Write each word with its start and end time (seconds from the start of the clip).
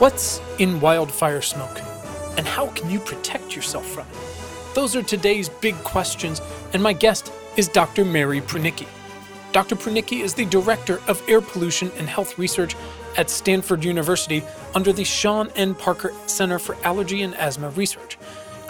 What's 0.00 0.40
in 0.58 0.80
wildfire 0.80 1.42
smoke? 1.42 1.78
And 2.38 2.46
how 2.46 2.68
can 2.68 2.88
you 2.88 2.98
protect 2.98 3.54
yourself 3.54 3.86
from 3.86 4.06
it? 4.06 4.74
Those 4.74 4.96
are 4.96 5.02
today's 5.02 5.50
big 5.50 5.74
questions, 5.84 6.40
and 6.72 6.82
my 6.82 6.94
guest 6.94 7.30
is 7.58 7.68
Dr. 7.68 8.06
Mary 8.06 8.40
Prunicki. 8.40 8.86
Dr. 9.52 9.76
Prunicki 9.76 10.22
is 10.22 10.32
the 10.32 10.46
Director 10.46 11.02
of 11.06 11.22
Air 11.28 11.42
Pollution 11.42 11.92
and 11.98 12.08
Health 12.08 12.38
Research 12.38 12.76
at 13.18 13.28
Stanford 13.28 13.84
University 13.84 14.42
under 14.74 14.90
the 14.90 15.04
Sean 15.04 15.50
N. 15.54 15.74
Parker 15.74 16.14
Center 16.24 16.58
for 16.58 16.76
Allergy 16.82 17.20
and 17.20 17.34
Asthma 17.34 17.68
Research. 17.68 18.16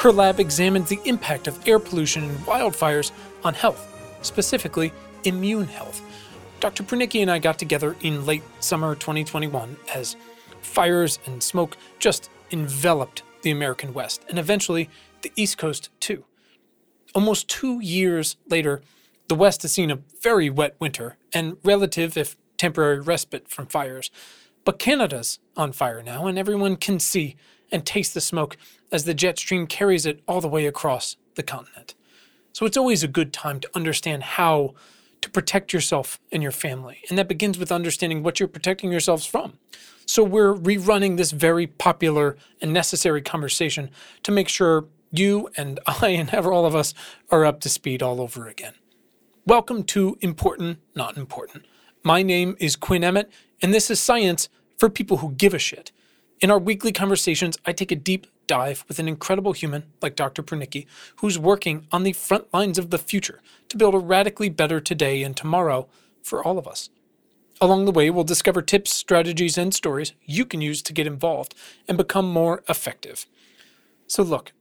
Her 0.01 0.11
lab 0.11 0.41
examines 0.41 0.89
the 0.89 0.99
impact 1.05 1.47
of 1.47 1.65
air 1.69 1.79
pollution 1.79 2.25
and 2.25 2.39
wildfires 2.41 3.13
on 3.45 3.55
health, 3.55 4.19
specifically 4.23 4.93
immune 5.23 5.69
health. 5.69 6.03
Dr. 6.59 6.83
Prunicki 6.83 7.23
and 7.23 7.31
I 7.31 7.39
got 7.39 7.57
together 7.57 7.95
in 8.01 8.27
late 8.27 8.43
summer 8.59 8.97
2021 8.97 9.77
as 9.95 10.17
fires 10.61 11.19
and 11.27 11.43
smoke 11.43 11.77
just 11.99 12.31
enveloped 12.51 13.23
the 13.43 13.51
American 13.51 13.93
West 13.95 14.25
and 14.29 14.39
eventually 14.39 14.89
the 15.23 15.33
East 15.37 15.59
Coast 15.59 15.91
too. 16.01 16.25
Almost 17.15 17.49
two 17.49 17.81
years 17.81 18.37
later, 18.49 18.83
the 19.29 19.35
West 19.35 19.63
has 19.63 19.73
seen 19.73 19.91
a 19.91 20.01
very 20.23 20.51
wet 20.51 20.77
winter 20.79 21.17
and 21.33 21.57
relative, 21.65 22.17
if 22.17 22.37
temporary, 22.57 23.01
respite 23.01 23.49
from 23.49 23.67
fires. 23.67 24.11
But 24.65 24.79
Canada's 24.79 25.39
on 25.57 25.73
fire 25.73 26.03
now, 26.03 26.27
and 26.27 26.39
everyone 26.39 26.77
can 26.77 27.01
see 27.01 27.37
and 27.73 27.87
taste 27.87 28.15
the 28.15 28.21
smoke 28.21 28.57
as 28.93 29.05
the 29.05 29.15
jet 29.15 29.39
stream 29.39 29.67
carries 29.67 30.07
it 30.07 30.23
all 30.27 30.41
the 30.41 30.49
way 30.49 30.67
across 30.67 31.17
the 31.37 31.43
continent. 31.43 31.95
So 32.53 32.67
it's 32.67 32.77
always 32.77 33.03
a 33.03 33.09
good 33.09 33.33
time 33.33 33.61
to 33.61 33.71
understand 33.75 34.23
how 34.23 34.75
to 35.21 35.31
protect 35.31 35.73
yourself 35.73 36.19
and 36.33 36.43
your 36.43 36.53
family. 36.53 37.03
And 37.09 37.19
that 37.19 37.29
begins 37.29 37.59
with 37.59 37.71
understanding 37.71 38.23
what 38.23 38.41
you're 38.41 38.49
protecting 38.49 38.91
yourselves 38.91 39.27
from. 39.27 39.59
So 40.13 40.25
we're 40.25 40.57
rerunning 40.57 41.19
this 41.19 41.31
very 41.31 41.69
popular 41.69 42.37
and 42.61 42.73
necessary 42.73 43.23
conversation 43.23 43.91
to 44.25 44.33
make 44.33 44.49
sure 44.49 44.87
you 45.13 45.49
and 45.57 45.79
I 45.87 46.09
and 46.09 46.29
ever 46.31 46.53
all 46.53 46.67
of 46.67 46.75
us 46.75 46.95
are 47.31 47.45
up 47.45 47.61
to 47.61 47.69
speed 47.69 48.03
all 48.03 48.21
over 48.21 48.49
again. 48.49 48.75
Welcome 49.47 49.85
to 49.85 50.19
Important, 50.21 50.81
Not 50.97 51.17
Important. 51.17 51.65
My 52.03 52.25
name 52.25 52.57
is 52.59 52.75
Quinn 52.75 53.05
Emmett, 53.05 53.31
and 53.63 53.73
this 53.73 53.89
is 53.89 54.01
Science 54.01 54.49
for 54.77 54.91
People 54.91 55.19
Who 55.19 55.31
Give 55.31 55.55
a 55.55 55.61
Shit. 55.61 55.93
In 56.41 56.51
our 56.51 56.59
weekly 56.59 56.91
conversations, 56.91 57.57
I 57.65 57.73
take 57.73 57.93
a 57.93 57.95
deep 57.95 58.27
dive 58.49 58.85
with 58.89 58.99
an 58.99 59.07
incredible 59.07 59.53
human 59.53 59.85
like 60.03 60.17
Dr. 60.17 60.43
Prunicki, 60.43 60.87
who's 61.19 61.39
working 61.39 61.87
on 61.93 62.03
the 62.03 62.15
front 62.15 62.53
lines 62.53 62.81
of 62.81 62.91
the 62.91 62.99
future 62.99 63.41
to 63.69 63.77
build 63.77 63.95
a 63.95 63.99
radically 63.99 64.49
better 64.49 64.81
today 64.81 65.23
and 65.23 65.37
tomorrow 65.37 65.87
for 66.21 66.43
all 66.43 66.59
of 66.59 66.67
us. 66.67 66.91
Along 67.63 67.85
the 67.85 67.93
way, 67.93 68.09
we'll 68.09 68.25
discover 68.25 68.63
tips, 68.63 68.91
strategies, 68.91 69.59
and 69.59 69.75
stories 69.75 70.15
you 70.25 70.47
can 70.47 70.63
use 70.63 70.81
to 70.83 70.95
get 70.95 71.07
involved 71.07 71.55
and 71.87 71.99
become 71.99 72.31
more 72.31 72.65
effective. 72.69 73.27
So, 74.07 74.23
look, 74.23 74.53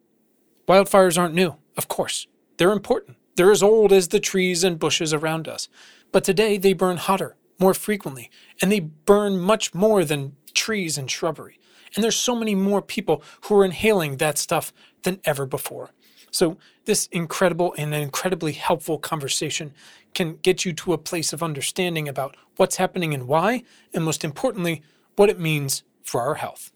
wildfires 0.68 1.18
aren't 1.18 1.34
new, 1.34 1.56
of 1.78 1.88
course. 1.88 2.28
They're 2.58 2.74
important. 2.74 3.16
They're 3.38 3.52
as 3.52 3.64
old 3.64 3.94
as 3.94 4.10
the 4.10 4.20
trees 4.20 4.66
and 4.66 4.78
bushes 4.78 5.14
around 5.14 5.48
us. 5.48 5.70
But 6.12 6.26
today, 6.26 6.58
they 6.58 6.74
burn 6.74 6.98
hotter, 6.98 7.38
more 7.58 7.74
frequently, 7.74 8.30
and 8.62 8.70
they 8.70 8.82
burn 8.82 9.40
much 9.40 9.74
more 9.74 10.04
than 10.04 10.36
trees 10.54 10.98
and 10.98 11.10
shrubbery. 11.10 11.58
And 11.96 12.04
there's 12.04 12.18
so 12.18 12.36
many 12.36 12.54
more 12.54 12.82
people 12.82 13.24
who 13.44 13.58
are 13.60 13.66
inhaling 13.66 14.18
that 14.18 14.38
stuff 14.38 14.74
than 15.04 15.22
ever 15.24 15.46
before. 15.46 15.92
So, 16.32 16.58
this 16.86 17.08
incredible 17.08 17.76
and 17.78 17.94
incredibly 17.94 18.54
helpful 18.54 18.98
conversation 18.98 19.74
can 20.14 20.38
get 20.42 20.66
you 20.66 20.74
to 20.74 20.94
a 20.94 20.98
place 20.98 21.34
of 21.34 21.44
understanding 21.44 22.08
about 22.08 22.36
what's 22.58 22.78
happening 22.78 23.14
and 23.14 23.28
why, 23.28 23.64
and 23.94 24.04
most 24.04 24.24
importantly, 24.24 24.82
what 25.16 25.30
it 25.30 25.40
means 25.40 25.84
for 26.04 26.22
our 26.22 26.36
health. 26.36 26.72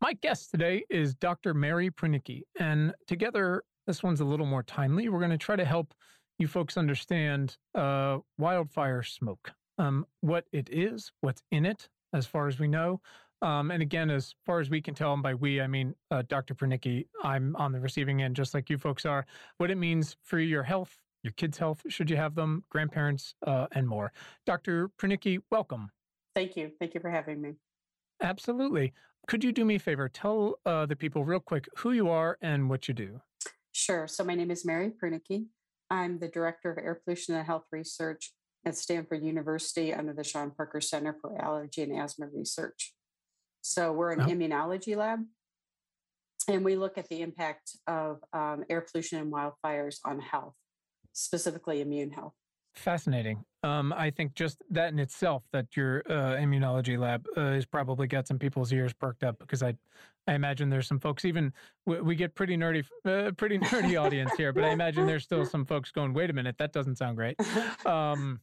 My 0.00 0.12
guest 0.12 0.50
today 0.50 0.84
is 0.88 1.14
Dr. 1.14 1.52
Mary 1.52 1.90
Prunicki, 1.90 2.42
and 2.60 2.94
together, 3.06 3.64
this 3.86 4.02
one's 4.02 4.20
a 4.20 4.24
little 4.24 4.46
more 4.46 4.62
timely. 4.62 5.08
We're 5.08 5.18
going 5.18 5.30
to 5.30 5.38
try 5.38 5.56
to 5.56 5.64
help 5.64 5.94
you 6.38 6.46
folks 6.46 6.76
understand 6.76 7.56
uh, 7.74 8.18
wildfire 8.38 9.02
smoke, 9.02 9.52
um, 9.78 10.06
what 10.20 10.44
it 10.52 10.68
is, 10.70 11.10
what's 11.22 11.42
in 11.50 11.66
it, 11.66 11.88
as 12.12 12.26
far 12.26 12.46
as 12.46 12.58
we 12.58 12.68
know, 12.68 13.00
um, 13.42 13.70
and 13.70 13.82
again, 13.82 14.10
as 14.10 14.34
far 14.44 14.60
as 14.60 14.70
we 14.70 14.80
can 14.80 14.94
tell, 14.94 15.12
and 15.12 15.22
by 15.22 15.34
we, 15.34 15.60
I 15.60 15.66
mean 15.66 15.94
uh, 16.10 16.22
Dr. 16.28 16.54
Prunicki, 16.54 17.06
I'm 17.22 17.54
on 17.56 17.72
the 17.72 17.80
receiving 17.80 18.22
end, 18.22 18.36
just 18.36 18.54
like 18.54 18.70
you 18.70 18.78
folks 18.78 19.04
are, 19.04 19.26
what 19.58 19.70
it 19.70 19.76
means 19.76 20.16
for 20.22 20.38
your 20.38 20.62
health, 20.62 20.96
your 21.22 21.32
kids' 21.32 21.58
health, 21.58 21.82
should 21.88 22.08
you 22.08 22.16
have 22.16 22.34
them, 22.34 22.64
grandparents, 22.70 23.34
uh, 23.46 23.66
and 23.72 23.86
more. 23.86 24.12
Dr. 24.46 24.90
Prunicki, 24.98 25.40
welcome. 25.50 25.90
Thank 26.34 26.56
you. 26.56 26.70
Thank 26.78 26.94
you 26.94 27.00
for 27.00 27.10
having 27.10 27.40
me. 27.40 27.54
Absolutely. 28.22 28.92
Could 29.26 29.44
you 29.44 29.52
do 29.52 29.64
me 29.64 29.74
a 29.74 29.78
favor? 29.78 30.08
Tell 30.08 30.58
uh, 30.64 30.86
the 30.86 30.96
people 30.96 31.24
real 31.24 31.40
quick 31.40 31.68
who 31.76 31.92
you 31.92 32.08
are 32.08 32.38
and 32.40 32.70
what 32.70 32.88
you 32.88 32.94
do. 32.94 33.20
Sure. 33.72 34.06
So, 34.06 34.24
my 34.24 34.34
name 34.34 34.50
is 34.50 34.64
Mary 34.64 34.90
Prunicki. 34.90 35.46
I'm 35.90 36.18
the 36.18 36.28
Director 36.28 36.70
of 36.70 36.78
Air 36.78 37.00
Pollution 37.04 37.34
and 37.34 37.46
Health 37.46 37.64
Research 37.70 38.32
at 38.64 38.76
Stanford 38.76 39.22
University 39.22 39.92
under 39.92 40.12
the 40.12 40.24
Sean 40.24 40.50
Parker 40.50 40.80
Center 40.80 41.16
for 41.20 41.40
Allergy 41.40 41.82
and 41.82 41.96
Asthma 41.96 42.26
Research. 42.32 42.94
So 43.66 43.92
we're 43.92 44.12
an 44.12 44.20
oh. 44.20 44.26
immunology 44.26 44.96
lab, 44.96 45.24
and 46.48 46.64
we 46.64 46.76
look 46.76 46.96
at 46.96 47.08
the 47.08 47.20
impact 47.20 47.72
of 47.88 48.20
um, 48.32 48.64
air 48.70 48.80
pollution 48.80 49.18
and 49.18 49.32
wildfires 49.32 49.98
on 50.04 50.20
health, 50.20 50.54
specifically 51.12 51.80
immune 51.80 52.10
health. 52.10 52.34
Fascinating. 52.76 53.42
Um, 53.64 53.92
I 53.92 54.10
think 54.10 54.34
just 54.34 54.62
that 54.70 54.92
in 54.92 55.00
itself, 55.00 55.42
that 55.52 55.76
your 55.76 56.02
uh, 56.08 56.36
immunology 56.36 56.96
lab 56.96 57.26
uh, 57.36 57.52
has 57.52 57.66
probably 57.66 58.06
got 58.06 58.28
some 58.28 58.38
people's 58.38 58.72
ears 58.72 58.92
perked 58.92 59.24
up 59.24 59.38
because 59.40 59.64
I, 59.64 59.74
I 60.28 60.34
imagine 60.34 60.70
there's 60.70 60.86
some 60.86 61.00
folks. 61.00 61.24
Even 61.24 61.52
we, 61.86 62.00
we 62.00 62.14
get 62.14 62.36
pretty 62.36 62.56
nerdy, 62.56 62.84
uh, 63.04 63.32
pretty 63.32 63.58
nerdy 63.70 64.00
audience 64.00 64.30
here, 64.36 64.52
but 64.52 64.62
I 64.62 64.70
imagine 64.70 65.06
there's 65.06 65.24
still 65.24 65.44
some 65.54 65.64
folks 65.64 65.90
going, 65.90 66.12
"Wait 66.14 66.30
a 66.30 66.32
minute, 66.32 66.56
that 66.58 66.72
doesn't 66.72 66.96
sound 66.96 67.16
great." 67.16 67.36
Um, 67.86 68.40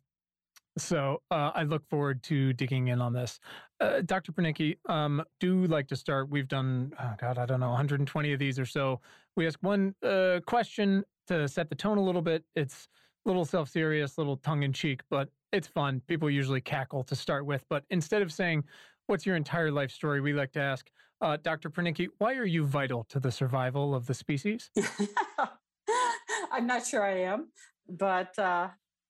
so 0.78 1.22
uh, 1.32 1.52
I 1.54 1.64
look 1.64 1.88
forward 1.88 2.24
to 2.24 2.54
digging 2.54 2.88
in 2.88 3.02
on 3.02 3.14
this. 3.14 3.40
Uh, 3.80 4.02
Dr. 4.02 4.32
Prunicki, 4.32 4.78
um, 4.90 5.24
do 5.40 5.66
like 5.66 5.88
to 5.88 5.96
start. 5.96 6.30
We've 6.30 6.48
done, 6.48 6.94
oh 7.00 7.14
God, 7.20 7.38
I 7.38 7.46
don't 7.46 7.60
know, 7.60 7.70
120 7.70 8.34
of 8.34 8.40
these 8.40 8.60
or 8.60 8.66
so. 8.66 9.00
We 9.36 9.48
ask 9.48 9.60
one 9.62 9.96
uh, 10.04 10.40
question 10.46 11.04
to 11.28 11.48
set 11.48 11.70
the 11.70 11.76
tone 11.76 11.98
a 11.98 12.04
little 12.04 12.22
bit. 12.22 12.44
It's 12.56 12.88
a 13.26 13.30
little 13.30 13.46
self 13.46 13.70
serious, 13.70 14.18
a 14.18 14.22
little 14.22 14.38
tongue 14.38 14.64
in 14.64 14.74
cheek, 14.74 15.02
but 15.10 15.30
it's 15.52 15.68
fun. 15.68 16.02
People 16.08 16.30
usually 16.30 16.62
cackle 16.62 17.04
to 17.04 17.16
start 17.16 17.46
with. 17.46 17.64
But 17.70 17.84
instead 17.90 18.22
of 18.22 18.32
saying, 18.32 18.64
What's 19.08 19.26
your 19.26 19.36
entire 19.36 19.70
life 19.72 19.92
story? 19.92 20.22
We 20.22 20.34
like 20.34 20.54
to 20.54 20.62
ask, 20.62 20.90
uh, 21.20 21.38
Dr. 21.42 21.70
Prunicki, 21.70 22.08
why 22.20 22.36
are 22.36 22.46
you 22.46 22.66
vital 22.66 23.06
to 23.10 23.20
the 23.20 23.32
survival 23.32 23.94
of 23.94 24.06
the 24.06 24.14
species? 24.14 24.70
I'm 26.52 26.68
not 26.68 26.86
sure 26.86 27.04
I 27.04 27.22
am, 27.24 27.50
but 27.90 28.38
uh, 28.40 28.70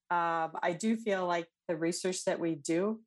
um, 0.10 0.52
I 0.64 0.76
do 0.80 0.96
feel 0.96 1.28
like 1.28 1.48
the 1.68 1.76
research 1.76 2.26
that 2.26 2.40
we 2.40 2.56
do 2.56 3.00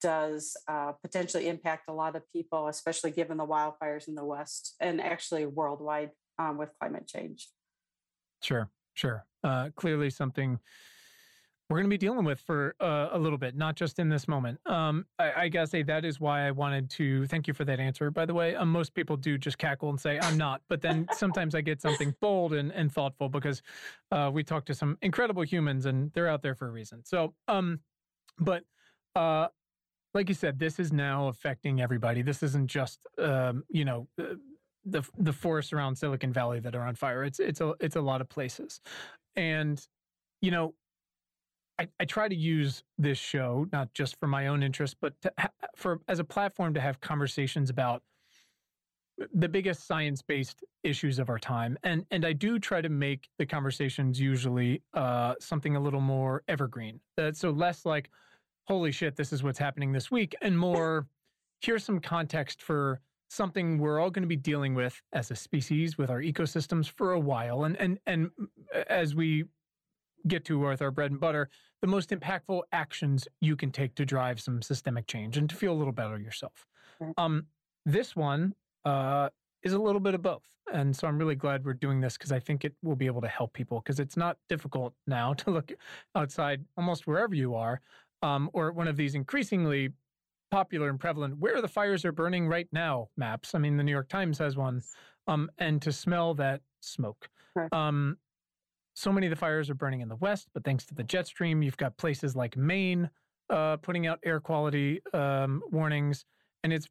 does 0.00 0.56
uh, 0.68 0.92
potentially 1.02 1.48
impact 1.48 1.88
a 1.88 1.92
lot 1.92 2.16
of 2.16 2.22
people, 2.32 2.68
especially 2.68 3.10
given 3.10 3.36
the 3.36 3.46
wildfires 3.46 4.08
in 4.08 4.14
the 4.14 4.24
West 4.24 4.74
and 4.80 5.00
actually 5.00 5.46
worldwide 5.46 6.10
um, 6.38 6.58
with 6.58 6.70
climate 6.80 7.06
change. 7.06 7.48
Sure, 8.42 8.68
sure. 8.94 9.24
Uh, 9.44 9.70
clearly, 9.76 10.10
something 10.10 10.58
we're 11.72 11.78
going 11.78 11.88
to 11.88 11.94
be 11.94 11.98
dealing 11.98 12.24
with 12.24 12.38
for 12.40 12.74
uh, 12.80 13.08
a 13.12 13.18
little 13.18 13.38
bit, 13.38 13.56
not 13.56 13.76
just 13.76 13.98
in 13.98 14.10
this 14.10 14.28
moment. 14.28 14.58
Um, 14.66 15.06
I, 15.18 15.32
I, 15.44 15.48
gotta 15.48 15.66
say 15.66 15.82
that 15.84 16.04
is 16.04 16.20
why 16.20 16.46
I 16.46 16.50
wanted 16.50 16.90
to 16.90 17.26
thank 17.28 17.48
you 17.48 17.54
for 17.54 17.64
that 17.64 17.80
answer. 17.80 18.10
By 18.10 18.26
the 18.26 18.34
way, 18.34 18.54
um, 18.54 18.68
most 18.68 18.92
people 18.92 19.16
do 19.16 19.38
just 19.38 19.56
cackle 19.56 19.88
and 19.88 19.98
say 19.98 20.18
I'm 20.20 20.36
not, 20.36 20.60
but 20.68 20.82
then 20.82 21.06
sometimes 21.12 21.54
I 21.54 21.62
get 21.62 21.80
something 21.80 22.14
bold 22.20 22.52
and, 22.52 22.72
and 22.72 22.92
thoughtful 22.92 23.30
because 23.30 23.62
uh, 24.10 24.30
we 24.32 24.44
talk 24.44 24.66
to 24.66 24.74
some 24.74 24.98
incredible 25.00 25.42
humans 25.42 25.86
and 25.86 26.12
they're 26.12 26.28
out 26.28 26.42
there 26.42 26.54
for 26.54 26.68
a 26.68 26.70
reason. 26.70 27.02
So, 27.06 27.32
um, 27.48 27.80
but 28.38 28.64
uh, 29.14 29.48
like 30.14 30.28
you 30.28 30.34
said, 30.34 30.58
this 30.58 30.78
is 30.78 30.92
now 30.92 31.28
affecting 31.28 31.80
everybody. 31.80 32.22
This 32.22 32.42
isn't 32.42 32.68
just 32.68 33.00
um, 33.18 33.64
you 33.68 33.84
know 33.84 34.08
uh, 34.20 34.34
the 34.84 35.02
the 35.18 35.32
forests 35.32 35.72
around 35.72 35.96
Silicon 35.96 36.32
Valley 36.32 36.60
that 36.60 36.74
are 36.74 36.86
on 36.86 36.94
fire. 36.94 37.24
It's 37.24 37.40
it's 37.40 37.60
a 37.60 37.74
it's 37.80 37.96
a 37.96 38.00
lot 38.00 38.20
of 38.20 38.28
places, 38.28 38.80
and 39.36 39.84
you 40.40 40.50
know 40.50 40.74
I, 41.78 41.88
I, 41.98 42.04
try 42.04 42.28
to 42.28 42.34
use 42.34 42.82
this 42.98 43.18
show 43.18 43.66
not 43.72 43.92
just 43.94 44.18
for 44.20 44.26
my 44.26 44.46
own 44.46 44.62
interest, 44.62 44.96
but 45.00 45.14
ha- 45.38 45.50
for 45.76 46.00
as 46.08 46.18
a 46.18 46.24
platform 46.24 46.74
to 46.74 46.80
have 46.80 47.00
conversations 47.00 47.70
about 47.70 48.02
the 49.34 49.48
biggest 49.48 49.86
science-based 49.86 50.64
issues 50.82 51.18
of 51.18 51.28
our 51.28 51.38
time, 51.38 51.78
and 51.82 52.04
and 52.10 52.24
I 52.24 52.32
do 52.32 52.58
try 52.58 52.80
to 52.80 52.88
make 52.88 53.28
the 53.38 53.46
conversations 53.46 54.20
usually 54.20 54.82
uh, 54.94 55.34
something 55.40 55.76
a 55.76 55.80
little 55.80 56.00
more 56.00 56.42
evergreen. 56.48 57.00
Uh, 57.18 57.32
so 57.32 57.50
less 57.50 57.84
like, 57.84 58.10
"Holy 58.64 58.92
shit, 58.92 59.16
this 59.16 59.32
is 59.32 59.42
what's 59.42 59.58
happening 59.58 59.92
this 59.92 60.10
week," 60.10 60.34
and 60.42 60.58
more, 60.58 61.06
"Here's 61.60 61.84
some 61.84 62.00
context 62.00 62.62
for." 62.62 63.00
something 63.28 63.78
we're 63.78 63.98
all 63.98 64.10
going 64.10 64.22
to 64.22 64.28
be 64.28 64.36
dealing 64.36 64.74
with 64.74 65.00
as 65.14 65.30
a 65.30 65.34
species 65.34 65.96
with 65.96 66.10
our 66.10 66.20
ecosystems 66.20 66.86
for 66.86 67.12
a 67.12 67.18
while 67.18 67.64
and 67.64 67.80
and 67.80 67.98
and 68.04 68.30
as 68.90 69.14
we 69.14 69.44
get 70.28 70.44
to 70.44 70.58
with 70.58 70.82
our 70.82 70.90
bread 70.90 71.10
and 71.10 71.20
butter, 71.20 71.48
the 71.80 71.86
most 71.86 72.10
impactful 72.10 72.62
actions 72.72 73.26
you 73.40 73.56
can 73.56 73.70
take 73.70 73.94
to 73.94 74.04
drive 74.04 74.40
some 74.40 74.62
systemic 74.62 75.06
change 75.06 75.36
and 75.36 75.48
to 75.50 75.56
feel 75.56 75.72
a 75.72 75.74
little 75.74 75.92
better 75.92 76.18
yourself. 76.18 76.66
Um, 77.16 77.46
this 77.84 78.14
one 78.14 78.54
uh, 78.84 79.28
is 79.62 79.72
a 79.72 79.78
little 79.78 80.00
bit 80.00 80.14
of 80.14 80.22
both. 80.22 80.44
And 80.72 80.96
so 80.96 81.06
I'm 81.06 81.18
really 81.18 81.34
glad 81.34 81.64
we're 81.64 81.74
doing 81.74 82.00
this 82.00 82.16
because 82.16 82.32
I 82.32 82.38
think 82.38 82.64
it 82.64 82.74
will 82.82 82.96
be 82.96 83.06
able 83.06 83.20
to 83.20 83.28
help 83.28 83.52
people 83.52 83.80
because 83.80 84.00
it's 84.00 84.16
not 84.16 84.36
difficult 84.48 84.94
now 85.06 85.32
to 85.34 85.50
look 85.50 85.72
outside 86.14 86.64
almost 86.76 87.06
wherever 87.06 87.34
you 87.34 87.54
are 87.54 87.80
um, 88.22 88.50
or 88.52 88.72
one 88.72 88.88
of 88.88 88.96
these 88.96 89.14
increasingly 89.14 89.90
popular 90.50 90.88
and 90.88 91.00
prevalent 91.00 91.38
where 91.38 91.60
the 91.62 91.68
fires 91.68 92.04
are 92.04 92.12
burning 92.12 92.46
right 92.46 92.68
now 92.72 93.08
maps. 93.16 93.54
I 93.54 93.58
mean, 93.58 93.76
the 93.76 93.82
New 93.82 93.92
York 93.92 94.08
Times 94.08 94.38
has 94.38 94.56
one, 94.56 94.82
um, 95.26 95.50
and 95.58 95.80
to 95.82 95.92
smell 95.92 96.34
that 96.34 96.60
smoke. 96.80 97.28
Um, 97.72 98.18
so 98.94 99.10
many 99.10 99.26
of 99.26 99.30
the 99.30 99.36
fires 99.36 99.70
are 99.70 99.74
burning 99.74 100.02
in 100.02 100.08
the 100.08 100.16
west, 100.16 100.48
but 100.52 100.64
thanks 100.64 100.84
to 100.86 100.94
the 100.94 101.02
jet 101.02 101.26
stream, 101.26 101.62
you've 101.62 101.76
got 101.78 101.96
places 101.96 102.36
like 102.36 102.56
Maine 102.56 103.08
uh, 103.48 103.76
putting 103.78 104.06
out 104.06 104.18
air 104.24 104.40
quality 104.40 105.00
um, 105.12 105.62
warnings, 105.70 106.24
and 106.62 106.72
it's. 106.72 106.86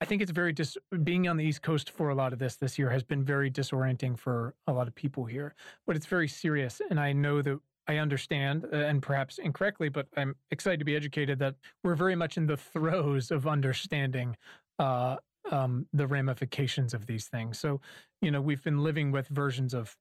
I 0.00 0.04
think 0.04 0.20
it's 0.20 0.30
very 0.30 0.52
dis- 0.52 0.76
being 1.04 1.26
on 1.26 1.36
the 1.36 1.44
East 1.44 1.62
Coast 1.62 1.90
for 1.90 2.10
a 2.10 2.14
lot 2.14 2.32
of 2.32 2.38
this 2.38 2.56
this 2.56 2.78
year 2.78 2.90
has 2.90 3.02
been 3.02 3.24
very 3.24 3.50
disorienting 3.50 4.18
for 4.18 4.54
a 4.66 4.72
lot 4.72 4.88
of 4.88 4.94
people 4.94 5.24
here, 5.24 5.54
but 5.86 5.96
it's 5.96 6.06
very 6.06 6.28
serious, 6.28 6.80
and 6.90 7.00
I 7.00 7.12
know 7.12 7.40
that 7.42 7.58
I 7.88 7.98
understand, 7.98 8.66
uh, 8.72 8.76
and 8.76 9.02
perhaps 9.02 9.38
incorrectly, 9.38 9.88
but 9.88 10.06
I'm 10.16 10.34
excited 10.50 10.80
to 10.80 10.84
be 10.84 10.96
educated 10.96 11.38
that 11.38 11.54
we're 11.82 11.94
very 11.94 12.16
much 12.16 12.36
in 12.36 12.46
the 12.46 12.56
throes 12.56 13.30
of 13.30 13.46
understanding 13.46 14.36
uh, 14.78 15.16
um, 15.50 15.86
the 15.92 16.06
ramifications 16.06 16.92
of 16.92 17.06
these 17.06 17.28
things. 17.28 17.58
So, 17.58 17.80
you 18.20 18.30
know, 18.30 18.40
we've 18.40 18.62
been 18.62 18.82
living 18.82 19.12
with 19.12 19.28
versions 19.28 19.72
of 19.72 19.96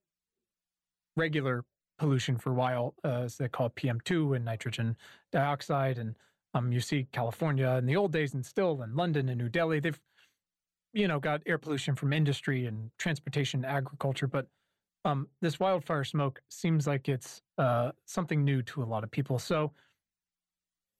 regular 1.16 1.64
pollution 1.98 2.38
for 2.38 2.52
a 2.52 2.56
while, 2.56 2.96
uh, 3.04 3.22
as 3.22 3.38
they 3.38 3.48
call 3.48 3.68
it 3.68 3.76
PM2 3.76 4.36
and 4.36 4.44
nitrogen 4.44 4.98
dioxide. 5.32 5.98
And 5.98 6.16
um, 6.56 6.72
you 6.72 6.80
see 6.80 7.06
California 7.12 7.70
in 7.72 7.86
the 7.86 7.98
old 7.98 8.14
days 8.14 8.34
and 8.34 8.46
still 8.46 8.82
in 8.82 8.96
London 8.96 9.28
and 9.28 9.38
New 9.38 9.50
Delhi, 9.50 9.82
they've, 9.82 10.00
you 10.94 11.08
know, 11.08 11.20
got 11.20 11.42
air 11.46 11.58
pollution 11.58 11.96
from 11.96 12.14
industry 12.14 12.66
and 12.66 12.90
transportation, 12.98 13.64
and 13.64 13.72
agriculture. 13.72 14.28
But 14.28 14.48
um, 15.04 15.28
this 15.42 15.60
wildfire 15.60 16.06
smoke 16.06 16.42
seems 16.50 16.88
like 16.88 17.10
it's 17.10 17.42
uh, 17.58 17.92
something 18.06 18.44
new 18.44 18.62
to 18.64 18.82
a 18.82 18.86
lot 18.86 19.04
of 19.04 19.12
people. 19.12 19.38
So 19.38 19.74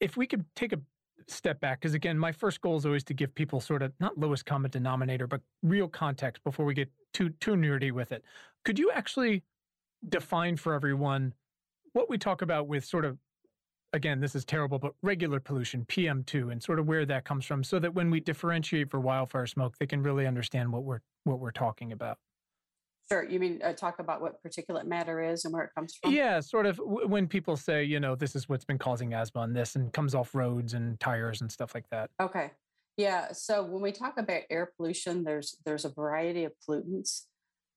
if 0.02 0.18
we 0.18 0.28
could 0.28 0.44
take 0.58 0.74
a 0.74 0.80
step 1.28 1.62
back, 1.62 1.80
because 1.80 1.94
again, 1.94 2.20
my 2.20 2.34
first 2.34 2.60
goal 2.60 2.76
is 2.76 2.86
always 2.86 3.06
to 3.06 3.14
give 3.14 3.34
people 3.34 3.62
sort 3.62 3.82
of 3.82 3.94
not 4.02 4.18
lowest 4.20 4.46
common 4.46 4.70
denominator, 4.70 5.26
but 5.26 5.40
real 5.64 5.88
context 5.88 6.44
before 6.44 6.66
we 6.66 6.74
get 6.74 6.92
too 7.14 7.30
too 7.40 7.52
nerdy 7.52 7.94
with 7.94 8.12
it. 8.12 8.24
Could 8.66 8.78
you 8.78 8.92
actually 8.92 9.42
define 10.10 10.58
for 10.58 10.74
everyone 10.74 11.34
what 11.94 12.10
we 12.10 12.18
talk 12.18 12.42
about 12.42 12.68
with 12.68 12.84
sort 12.84 13.06
of 13.06 13.18
again, 13.96 14.20
this 14.20 14.36
is 14.36 14.46
terrible, 14.46 14.78
but 14.78 14.94
regular 15.02 15.40
pollution, 15.40 15.86
PM2, 15.86 16.52
and 16.52 16.62
sort 16.62 16.78
of 16.80 16.86
where 16.86 17.06
that 17.06 17.24
comes 17.26 17.46
from, 17.46 17.64
so 17.64 17.80
that 17.80 17.94
when 17.96 18.12
we 18.12 18.20
differentiate 18.20 18.92
for 18.92 19.00
wildfire 19.00 19.48
smoke, 19.48 19.76
they 19.80 19.88
can 19.88 20.04
really 20.04 20.28
understand 20.28 20.72
what 20.72 20.84
we're 20.84 21.00
what 21.24 21.40
we're 21.40 21.52
talking 21.52 21.92
about. 21.92 22.18
Sure. 23.12 23.24
You 23.24 23.40
mean 23.40 23.62
uh, 23.64 23.74
talk 23.74 24.00
about 24.00 24.20
what 24.20 24.44
particulate 24.44 24.86
matter 24.86 25.22
is 25.24 25.46
and 25.46 25.54
where 25.54 25.64
it 25.64 25.70
comes 25.76 25.96
from? 25.96 26.12
Yeah, 26.12 26.40
sort 26.40 26.66
of 26.66 26.78
w- 26.78 27.08
when 27.08 27.28
people 27.28 27.56
say, 27.56 27.84
you 27.84 28.00
know, 28.00 28.16
this 28.16 28.36
is 28.36 28.50
what's 28.50 28.66
been 28.66 28.80
causing 28.80 29.14
asthma 29.14 29.42
and 29.42 29.56
this 29.56 29.76
and 29.76 29.94
comes 29.94 30.16
off 30.16 30.34
roads 30.34 30.74
and 30.74 31.00
tires 31.00 31.42
and 31.42 31.52
stuff 31.52 31.76
like 31.76 31.88
that. 31.92 32.10
Okay. 32.20 32.52
Yeah. 32.98 33.32
So 33.32 33.64
when 33.64 33.82
we 33.82 33.92
talk 33.92 34.18
about 34.18 34.42
air 34.50 34.72
pollution, 34.76 35.24
there's 35.24 35.56
there's 35.66 35.86
a 35.86 35.90
variety 35.90 36.46
of 36.46 36.54
pollutants. 36.68 37.26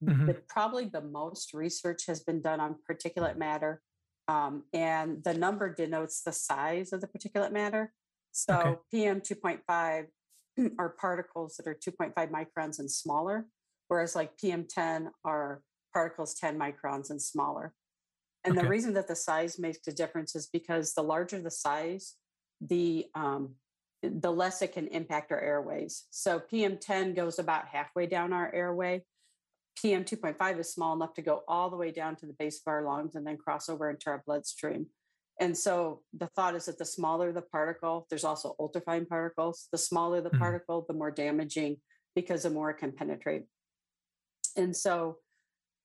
Mhm. 0.02 0.26
The, 0.26 0.34
probably 0.48 0.86
the 0.86 1.00
most 1.00 1.52
research 1.52 2.06
has 2.06 2.20
been 2.20 2.40
done 2.40 2.60
on 2.60 2.76
particulate 2.90 3.36
matter, 3.36 3.82
um, 4.28 4.64
and 4.72 5.24
the 5.24 5.34
number 5.34 5.72
denotes 5.74 6.22
the 6.22 6.32
size 6.32 6.92
of 6.92 7.00
the 7.00 7.08
particulate 7.08 7.52
matter. 7.52 7.92
So 8.32 8.54
Okay. 8.54 8.80
PM 8.90 9.20
two 9.20 9.34
point 9.34 9.60
five 9.66 10.06
are 10.78 10.90
particles 10.90 11.56
that 11.56 11.66
are 11.66 11.74
two 11.74 11.90
point 11.92 12.14
five 12.14 12.28
microns 12.28 12.78
and 12.78 12.90
smaller, 12.90 13.46
whereas 13.88 14.14
like 14.14 14.36
PM 14.38 14.64
ten 14.68 15.10
are 15.24 15.62
particles 15.92 16.34
ten 16.34 16.58
microns 16.58 17.10
and 17.10 17.20
smaller. 17.20 17.74
And 18.44 18.56
Okay. 18.56 18.62
the 18.62 18.68
reason 18.68 18.92
that 18.94 19.08
the 19.08 19.16
size 19.16 19.58
makes 19.58 19.86
a 19.88 19.92
difference 19.92 20.36
is 20.36 20.46
because 20.46 20.92
the 20.94 21.02
larger 21.02 21.40
the 21.40 21.50
size, 21.50 22.14
the 22.60 23.06
um, 23.14 23.54
the 24.02 24.30
less 24.30 24.62
it 24.62 24.72
can 24.74 24.86
impact 24.88 25.32
our 25.32 25.40
airways. 25.40 26.06
So 26.10 26.40
PM10 26.52 27.16
goes 27.16 27.40
about 27.40 27.66
halfway 27.66 28.06
down 28.06 28.32
our 28.32 28.52
airway. 28.54 29.02
PM 29.80 30.04
2.5 30.04 30.58
is 30.58 30.72
small 30.72 30.94
enough 30.94 31.14
to 31.14 31.22
go 31.22 31.42
all 31.46 31.70
the 31.70 31.76
way 31.76 31.92
down 31.92 32.16
to 32.16 32.26
the 32.26 32.32
base 32.32 32.60
of 32.60 32.70
our 32.70 32.82
lungs 32.84 33.14
and 33.14 33.26
then 33.26 33.36
cross 33.36 33.68
over 33.68 33.88
into 33.90 34.10
our 34.10 34.22
bloodstream. 34.26 34.86
And 35.40 35.56
so 35.56 36.02
the 36.12 36.26
thought 36.26 36.56
is 36.56 36.66
that 36.66 36.78
the 36.78 36.84
smaller 36.84 37.32
the 37.32 37.42
particle, 37.42 38.06
there's 38.10 38.24
also 38.24 38.56
ultrafine 38.58 39.08
particles. 39.08 39.68
The 39.70 39.78
smaller 39.78 40.20
the 40.20 40.30
Mhm. 40.30 40.38
particle, 40.38 40.84
the 40.88 40.94
more 40.94 41.12
damaging 41.12 41.80
because 42.14 42.42
the 42.42 42.50
more 42.50 42.70
it 42.70 42.78
can 42.78 42.90
penetrate. 42.92 43.44
And 44.56 44.76
so 44.76 45.20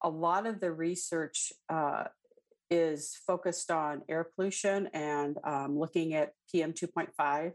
a 0.01 0.09
lot 0.09 0.47
of 0.47 0.59
the 0.59 0.71
research 0.71 1.53
uh, 1.69 2.05
is 2.71 3.15
focused 3.27 3.69
on 3.69 4.03
air 4.09 4.23
pollution 4.23 4.87
and 4.87 5.37
um, 5.43 5.77
looking 5.77 6.15
at 6.15 6.33
PM 6.51 6.73
2.5. 6.73 7.53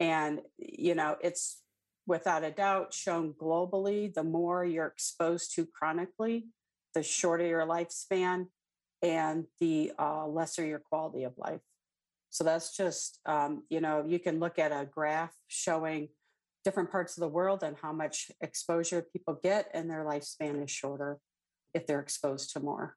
And, 0.00 0.42
you 0.58 0.96
know, 0.96 1.16
it's 1.22 1.62
without 2.06 2.44
a 2.44 2.50
doubt 2.50 2.92
shown 2.92 3.34
globally 3.34 4.12
the 4.12 4.24
more 4.24 4.64
you're 4.64 4.86
exposed 4.86 5.54
to 5.54 5.66
chronically, 5.66 6.46
the 6.94 7.02
shorter 7.02 7.46
your 7.46 7.66
lifespan 7.66 8.46
and 9.02 9.46
the 9.60 9.92
uh, 9.98 10.26
lesser 10.26 10.64
your 10.64 10.80
quality 10.80 11.24
of 11.24 11.32
life. 11.38 11.60
So 12.30 12.44
that's 12.44 12.76
just, 12.76 13.18
um, 13.26 13.64
you 13.70 13.80
know, 13.80 14.04
you 14.06 14.18
can 14.18 14.38
look 14.38 14.58
at 14.58 14.72
a 14.72 14.86
graph 14.86 15.34
showing 15.48 16.08
different 16.64 16.90
parts 16.90 17.16
of 17.16 17.22
the 17.22 17.28
world 17.28 17.62
and 17.62 17.76
how 17.80 17.92
much 17.92 18.30
exposure 18.40 19.02
people 19.12 19.38
get, 19.42 19.68
and 19.74 19.90
their 19.90 20.04
lifespan 20.04 20.62
is 20.62 20.70
shorter 20.70 21.18
if 21.74 21.86
they're 21.86 22.00
exposed 22.00 22.52
to 22.52 22.60
more. 22.60 22.96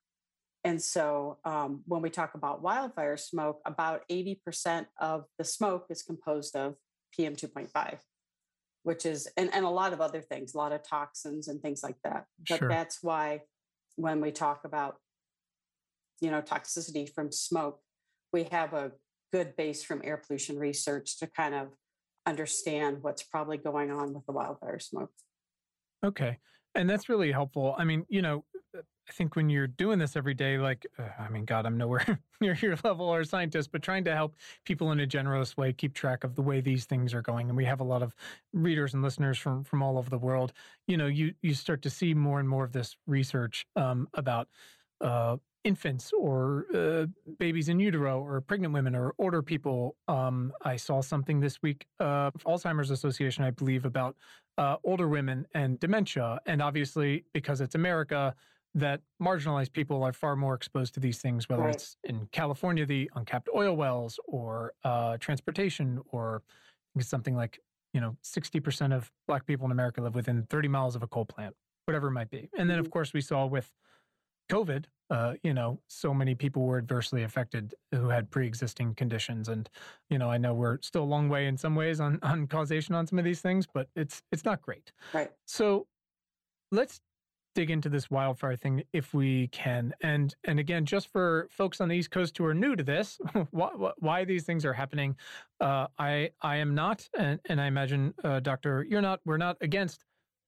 And 0.63 0.81
so 0.81 1.39
um, 1.43 1.81
when 1.85 2.01
we 2.01 2.09
talk 2.09 2.35
about 2.35 2.61
wildfire 2.61 3.17
smoke, 3.17 3.59
about 3.65 4.03
80% 4.09 4.85
of 4.99 5.25
the 5.37 5.43
smoke 5.43 5.87
is 5.89 6.03
composed 6.03 6.55
of 6.55 6.75
PM 7.11 7.35
2.5, 7.35 7.97
which 8.83 9.05
is, 9.05 9.27
and, 9.37 9.53
and 9.53 9.65
a 9.65 9.69
lot 9.69 9.93
of 9.93 10.01
other 10.01 10.21
things, 10.21 10.53
a 10.53 10.57
lot 10.57 10.71
of 10.71 10.83
toxins 10.83 11.47
and 11.47 11.61
things 11.61 11.81
like 11.83 11.97
that. 12.03 12.25
But 12.47 12.59
Sure. 12.59 12.69
that's 12.69 13.01
why 13.01 13.41
when 13.95 14.21
we 14.21 14.31
talk 14.31 14.65
about, 14.65 14.97
you 16.21 16.29
know, 16.31 16.41
toxicity 16.41 17.09
from 17.11 17.31
smoke, 17.31 17.79
we 18.31 18.43
have 18.45 18.73
a 18.73 18.91
good 19.31 19.55
base 19.55 19.83
from 19.83 20.01
air 20.03 20.17
pollution 20.17 20.59
research 20.59 21.17
to 21.19 21.27
kind 21.27 21.55
of 21.55 21.69
understand 22.25 23.01
what's 23.01 23.23
probably 23.23 23.57
going 23.57 23.91
on 23.91 24.13
with 24.13 24.25
the 24.25 24.31
wildfire 24.31 24.79
smoke. 24.79 25.11
Okay. 26.05 26.37
And 26.75 26.89
that's 26.89 27.09
really 27.09 27.31
helpful. 27.31 27.75
I 27.77 27.83
mean, 27.83 28.05
you 28.09 28.21
know, 28.21 28.45
uh, 28.77 28.81
I 29.07 29.11
think 29.11 29.35
when 29.35 29.49
you're 29.49 29.67
doing 29.67 29.99
this 29.99 30.15
every 30.15 30.33
day, 30.33 30.57
like, 30.57 30.87
uh, 30.97 31.03
I 31.19 31.27
mean, 31.29 31.45
God, 31.45 31.65
I'm 31.65 31.77
nowhere 31.77 32.19
near 32.41 32.55
your 32.55 32.77
level 32.83 33.05
or 33.05 33.23
scientist, 33.23 33.71
but 33.71 33.81
trying 33.81 34.05
to 34.05 34.15
help 34.15 34.35
people 34.63 34.91
in 34.91 34.99
a 35.01 35.05
generous 35.05 35.57
way 35.57 35.73
keep 35.73 35.93
track 35.93 36.23
of 36.23 36.35
the 36.35 36.41
way 36.41 36.61
these 36.61 36.85
things 36.85 37.13
are 37.13 37.21
going. 37.21 37.49
And 37.49 37.57
we 37.57 37.65
have 37.65 37.81
a 37.81 37.83
lot 37.83 38.01
of 38.01 38.15
readers 38.53 38.93
and 38.93 39.03
listeners 39.03 39.37
from 39.37 39.63
from 39.63 39.83
all 39.83 39.97
over 39.97 40.09
the 40.09 40.17
world. 40.17 40.53
You 40.87 40.97
know, 40.97 41.07
you 41.07 41.33
you 41.41 41.53
start 41.53 41.81
to 41.83 41.89
see 41.89 42.13
more 42.13 42.39
and 42.39 42.47
more 42.47 42.63
of 42.63 42.71
this 42.71 42.95
research 43.05 43.65
um, 43.75 44.07
about 44.13 44.47
uh, 45.01 45.37
infants 45.63 46.11
or 46.17 46.65
uh, 46.73 47.05
babies 47.37 47.69
in 47.69 47.79
utero 47.79 48.21
or 48.21 48.41
pregnant 48.41 48.73
women 48.73 48.95
or 48.95 49.13
older 49.17 49.41
people. 49.41 49.95
Um, 50.07 50.53
I 50.63 50.75
saw 50.75 51.01
something 51.01 51.39
this 51.39 51.61
week, 51.61 51.87
uh, 51.99 52.31
Alzheimer's 52.45 52.91
Association, 52.91 53.43
I 53.43 53.51
believe, 53.51 53.85
about 53.85 54.15
uh, 54.57 54.77
older 54.83 55.07
women 55.07 55.45
and 55.53 55.79
dementia. 55.79 56.39
And 56.45 56.61
obviously, 56.61 57.25
because 57.33 57.61
it's 57.61 57.75
America, 57.75 58.35
that 58.75 59.01
marginalized 59.21 59.71
people 59.71 60.03
are 60.03 60.13
far 60.13 60.35
more 60.35 60.55
exposed 60.55 60.93
to 60.95 60.99
these 60.99 61.19
things, 61.21 61.47
whether 61.47 61.63
Right. 61.63 61.75
it's 61.75 61.95
in 62.03 62.27
California, 62.31 62.85
the 62.85 63.09
uncapped 63.15 63.49
oil 63.55 63.75
wells, 63.75 64.19
or 64.25 64.73
uh, 64.83 65.17
transportation, 65.17 66.01
or 66.11 66.37
I 66.45 66.49
think 66.93 67.01
it's 67.01 67.09
something 67.09 67.35
like 67.35 67.59
you 67.93 68.01
know, 68.01 68.17
60% 68.23 68.91
of 68.91 69.11
Black 69.27 69.45
people 69.45 69.65
in 69.67 69.71
America 69.71 70.01
live 70.01 70.15
within 70.15 70.47
30 70.49 70.67
miles 70.67 70.95
of 70.95 71.03
a 71.03 71.07
coal 71.07 71.25
plant, 71.25 71.55
whatever 71.85 72.07
it 72.07 72.11
might 72.11 72.31
be. 72.31 72.49
And 72.57 72.67
then, 72.67 72.79
of 72.79 72.89
course, 72.89 73.13
we 73.13 73.21
saw 73.21 73.45
with 73.45 73.71
COVID, 74.51 74.85
uh, 75.11 75.35
you 75.43 75.53
know, 75.53 75.79
so 75.89 76.11
many 76.11 76.33
people 76.33 76.63
were 76.65 76.79
adversely 76.79 77.21
affected 77.21 77.75
who 77.91 78.09
had 78.09 78.31
pre-existing 78.31 78.95
conditions, 78.95 79.47
and 79.47 79.69
you 80.09 80.17
know, 80.17 80.31
I 80.31 80.39
know 80.39 80.55
we're 80.55 80.79
still 80.81 81.03
a 81.03 81.05
long 81.05 81.29
way 81.29 81.45
in 81.45 81.55
some 81.55 81.75
ways 81.75 81.99
on 81.99 82.17
on 82.23 82.47
causation 82.47 82.95
on 82.95 83.05
some 83.05 83.19
of 83.19 83.25
these 83.25 83.41
things, 83.41 83.67
but 83.71 83.87
it's 83.95 84.23
it's 84.31 84.43
not 84.43 84.59
great. 84.63 84.91
Right. 85.13 85.31
So 85.45 85.85
let's 86.71 86.99
dig 87.53 87.69
into 87.71 87.89
this 87.89 88.09
wildfire 88.09 88.55
thing 88.55 88.83
if 88.93 89.13
we 89.13 89.47
can, 89.47 89.93
and 90.01 90.35
and 90.43 90.59
again, 90.59 90.85
just 90.85 91.07
for 91.11 91.47
folks 91.51 91.81
on 91.81 91.89
the 91.89 91.95
East 91.95 92.11
Coast 92.11 92.37
who 92.37 92.45
are 92.45 92.53
new 92.53 92.75
to 92.75 92.83
this, 92.83 93.19
why, 93.51 93.69
why 93.99 94.25
these 94.25 94.43
things 94.43 94.65
are 94.65 94.73
happening, 94.73 95.15
uh, 95.61 95.87
I 95.97 96.31
I 96.41 96.57
am 96.57 96.75
not, 96.75 97.07
and, 97.17 97.39
and 97.45 97.61
I 97.61 97.67
imagine, 97.67 98.13
uh, 98.23 98.39
Doctor, 98.39 98.85
you're 98.89 99.01
not. 99.01 99.19
We're 99.25 99.37
not 99.37 99.57
against 99.61 100.05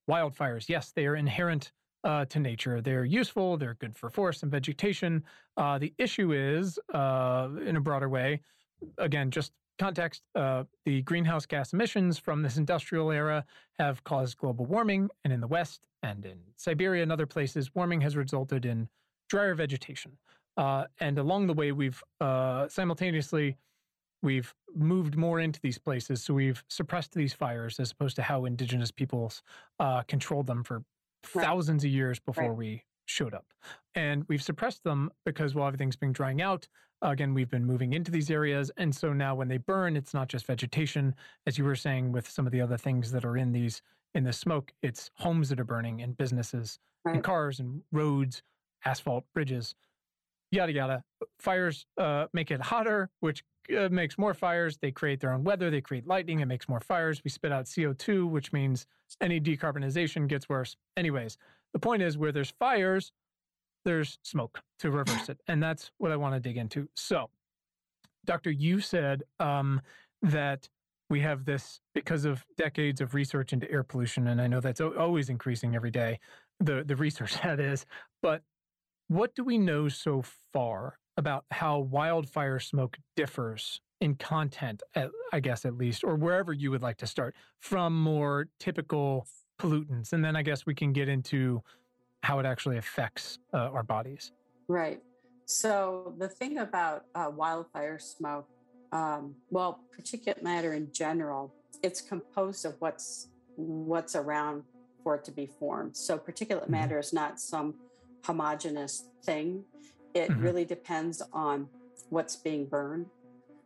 wildfires. 0.08 0.68
Yes, 0.68 0.92
they 0.92 1.06
are 1.06 1.16
inherent 1.16 1.72
uh, 2.04 2.24
to 2.26 2.38
nature. 2.38 2.80
They're 2.80 3.04
useful, 3.04 3.56
they're 3.56 3.74
good 3.74 3.96
for 3.96 4.08
forests 4.10 4.42
and 4.42 4.52
vegetation. 4.52 5.24
Uh, 5.56 5.78
the 5.78 5.92
issue 5.98 6.32
is, 6.32 6.78
uh, 6.94 7.48
in 7.64 7.76
a 7.76 7.80
broader 7.80 8.08
way, 8.08 8.40
again, 8.98 9.30
just 9.30 9.52
context, 9.78 10.22
uh, 10.34 10.64
the 10.84 11.02
greenhouse 11.02 11.46
gas 11.46 11.72
emissions 11.72 12.18
from 12.18 12.42
this 12.42 12.56
industrial 12.56 13.10
era 13.10 13.44
have 13.78 14.02
caused 14.04 14.36
global 14.38 14.64
warming, 14.66 15.08
and 15.24 15.32
in 15.32 15.40
the 15.40 15.46
West 15.46 15.80
and 16.02 16.24
in 16.24 16.38
Siberia 16.56 17.02
and 17.02 17.12
other 17.12 17.26
places, 17.26 17.74
warming 17.74 18.00
has 18.00 18.16
resulted 18.16 18.64
in 18.64 18.88
drier 19.28 19.54
vegetation. 19.54 20.12
Uh, 20.56 20.84
and 21.00 21.18
along 21.18 21.46
the 21.46 21.52
way, 21.52 21.72
we've 21.72 22.02
uh, 22.20 22.68
simultaneously 22.68 23.56
we've 24.22 24.54
moved 24.74 25.16
more 25.16 25.40
into 25.40 25.60
these 25.60 25.78
places, 25.78 26.22
so 26.22 26.34
we've 26.34 26.64
suppressed 26.68 27.12
these 27.12 27.32
fires 27.32 27.78
as 27.78 27.92
opposed 27.92 28.16
to 28.16 28.22
how 28.22 28.44
indigenous 28.44 28.90
peoples 28.90 29.42
uh, 29.78 30.02
controlled 30.02 30.46
them 30.46 30.64
for 30.64 30.82
right. 31.34 31.44
thousands 31.44 31.84
of 31.84 31.90
years 31.90 32.18
before 32.18 32.48
right. 32.48 32.56
we 32.56 32.84
showed 33.06 33.34
up. 33.34 33.46
And 33.94 34.24
we've 34.28 34.42
suppressed 34.42 34.82
them 34.84 35.10
because 35.24 35.54
while 35.54 35.66
everything's 35.66 35.96
been 35.96 36.12
drying 36.12 36.42
out, 36.42 36.66
again, 37.02 37.34
we've 37.34 37.50
been 37.50 37.64
moving 37.64 37.92
into 37.92 38.10
these 38.10 38.30
areas. 38.30 38.70
And 38.76 38.94
so 38.94 39.12
now 39.12 39.34
when 39.34 39.48
they 39.48 39.58
burn, 39.58 39.96
it's 39.96 40.14
not 40.14 40.28
just 40.28 40.46
vegetation, 40.46 41.14
as 41.46 41.58
you 41.58 41.64
were 41.64 41.76
saying 41.76 42.12
with 42.12 42.28
some 42.28 42.46
of 42.46 42.52
the 42.52 42.60
other 42.60 42.76
things 42.76 43.12
that 43.12 43.24
are 43.24 43.36
in 43.36 43.52
these 43.52 43.82
in 44.14 44.24
the 44.24 44.32
smoke, 44.32 44.72
it's 44.82 45.10
homes 45.16 45.50
that 45.50 45.60
are 45.60 45.64
burning 45.64 46.00
and 46.00 46.16
businesses 46.16 46.78
right. 47.04 47.16
and 47.16 47.24
cars 47.24 47.60
and 47.60 47.82
roads, 47.92 48.42
asphalt, 48.84 49.24
bridges, 49.34 49.74
yada 50.50 50.72
yada. 50.72 51.04
Fires 51.38 51.84
uh, 51.98 52.26
make 52.32 52.50
it 52.50 52.60
hotter, 52.60 53.10
which 53.20 53.44
uh, 53.76 53.88
makes 53.90 54.16
more 54.16 54.32
fires. 54.32 54.78
They 54.78 54.90
create 54.90 55.20
their 55.20 55.32
own 55.32 55.44
weather. 55.44 55.70
They 55.70 55.80
create 55.82 56.06
lightning. 56.06 56.40
It 56.40 56.46
makes 56.46 56.68
more 56.68 56.80
fires. 56.80 57.22
We 57.24 57.30
spit 57.30 57.52
out 57.52 57.66
CO2, 57.66 58.28
which 58.28 58.52
means 58.52 58.86
any 59.20 59.40
decarbonization 59.40 60.28
gets 60.28 60.48
worse. 60.48 60.76
Anyways, 60.96 61.36
the 61.72 61.78
point 61.78 62.02
is 62.02 62.16
where 62.16 62.32
there's 62.32 62.52
fires, 62.58 63.12
there's 63.86 64.18
smoke 64.22 64.60
to 64.80 64.90
reverse 64.90 65.28
it. 65.28 65.40
And 65.46 65.62
that's 65.62 65.92
what 65.98 66.10
I 66.10 66.16
want 66.16 66.34
to 66.34 66.40
dig 66.40 66.58
into. 66.58 66.88
So, 66.96 67.30
Doctor, 68.26 68.50
you 68.50 68.80
said 68.80 69.22
um, 69.38 69.80
that 70.22 70.68
we 71.08 71.20
have 71.20 71.44
this 71.44 71.80
because 71.94 72.24
of 72.24 72.44
decades 72.58 73.00
of 73.00 73.14
research 73.14 73.52
into 73.52 73.70
air 73.70 73.84
pollution. 73.84 74.26
And 74.26 74.42
I 74.42 74.48
know 74.48 74.58
that's 74.58 74.80
always 74.80 75.30
increasing 75.30 75.76
every 75.76 75.92
day, 75.92 76.18
the, 76.58 76.82
the 76.84 76.96
research 76.96 77.40
that 77.42 77.60
is. 77.60 77.86
But 78.22 78.42
what 79.06 79.36
do 79.36 79.44
we 79.44 79.56
know 79.56 79.88
so 79.88 80.24
far 80.52 80.98
about 81.16 81.44
how 81.52 81.78
wildfire 81.78 82.58
smoke 82.58 82.98
differs 83.14 83.80
in 84.00 84.16
content, 84.16 84.82
I 85.32 85.40
guess 85.40 85.64
at 85.64 85.76
least, 85.76 86.02
or 86.02 86.16
wherever 86.16 86.52
you 86.52 86.72
would 86.72 86.82
like 86.82 86.96
to 86.98 87.06
start, 87.06 87.36
from 87.60 87.98
more 87.98 88.48
typical 88.58 89.28
pollutants, 89.60 90.12
and 90.12 90.24
then 90.24 90.36
I 90.36 90.42
guess 90.42 90.66
we 90.66 90.74
can 90.74 90.92
get 90.92 91.08
into 91.08 91.62
how 92.22 92.38
it 92.38 92.46
actually 92.46 92.78
affects 92.78 93.38
uh, 93.52 93.70
our 93.72 93.82
bodies. 93.82 94.32
Right. 94.68 95.00
So 95.44 96.14
the 96.18 96.28
thing 96.28 96.58
about 96.58 97.04
uh, 97.14 97.30
wildfire 97.34 97.98
smoke, 97.98 98.48
um, 98.92 99.34
well, 99.50 99.80
particulate 99.96 100.42
matter 100.42 100.74
in 100.74 100.90
general, 100.92 101.54
it's 101.82 102.00
composed 102.00 102.64
of 102.64 102.74
what's 102.80 103.28
what's 103.56 104.14
around 104.16 104.64
for 105.02 105.14
it 105.14 105.24
to 105.24 105.30
be 105.30 105.46
formed. 105.46 105.96
So 105.96 106.18
particulate 106.18 106.62
mm-hmm. 106.62 106.72
matter 106.72 106.98
is 106.98 107.12
not 107.12 107.40
some 107.40 107.74
homogeneous 108.24 109.08
thing. 109.22 109.64
It 110.14 110.30
mm-hmm. 110.30 110.42
really 110.42 110.64
depends 110.64 111.22
on 111.32 111.68
what's 112.10 112.36
being 112.36 112.66
burned. 112.66 113.06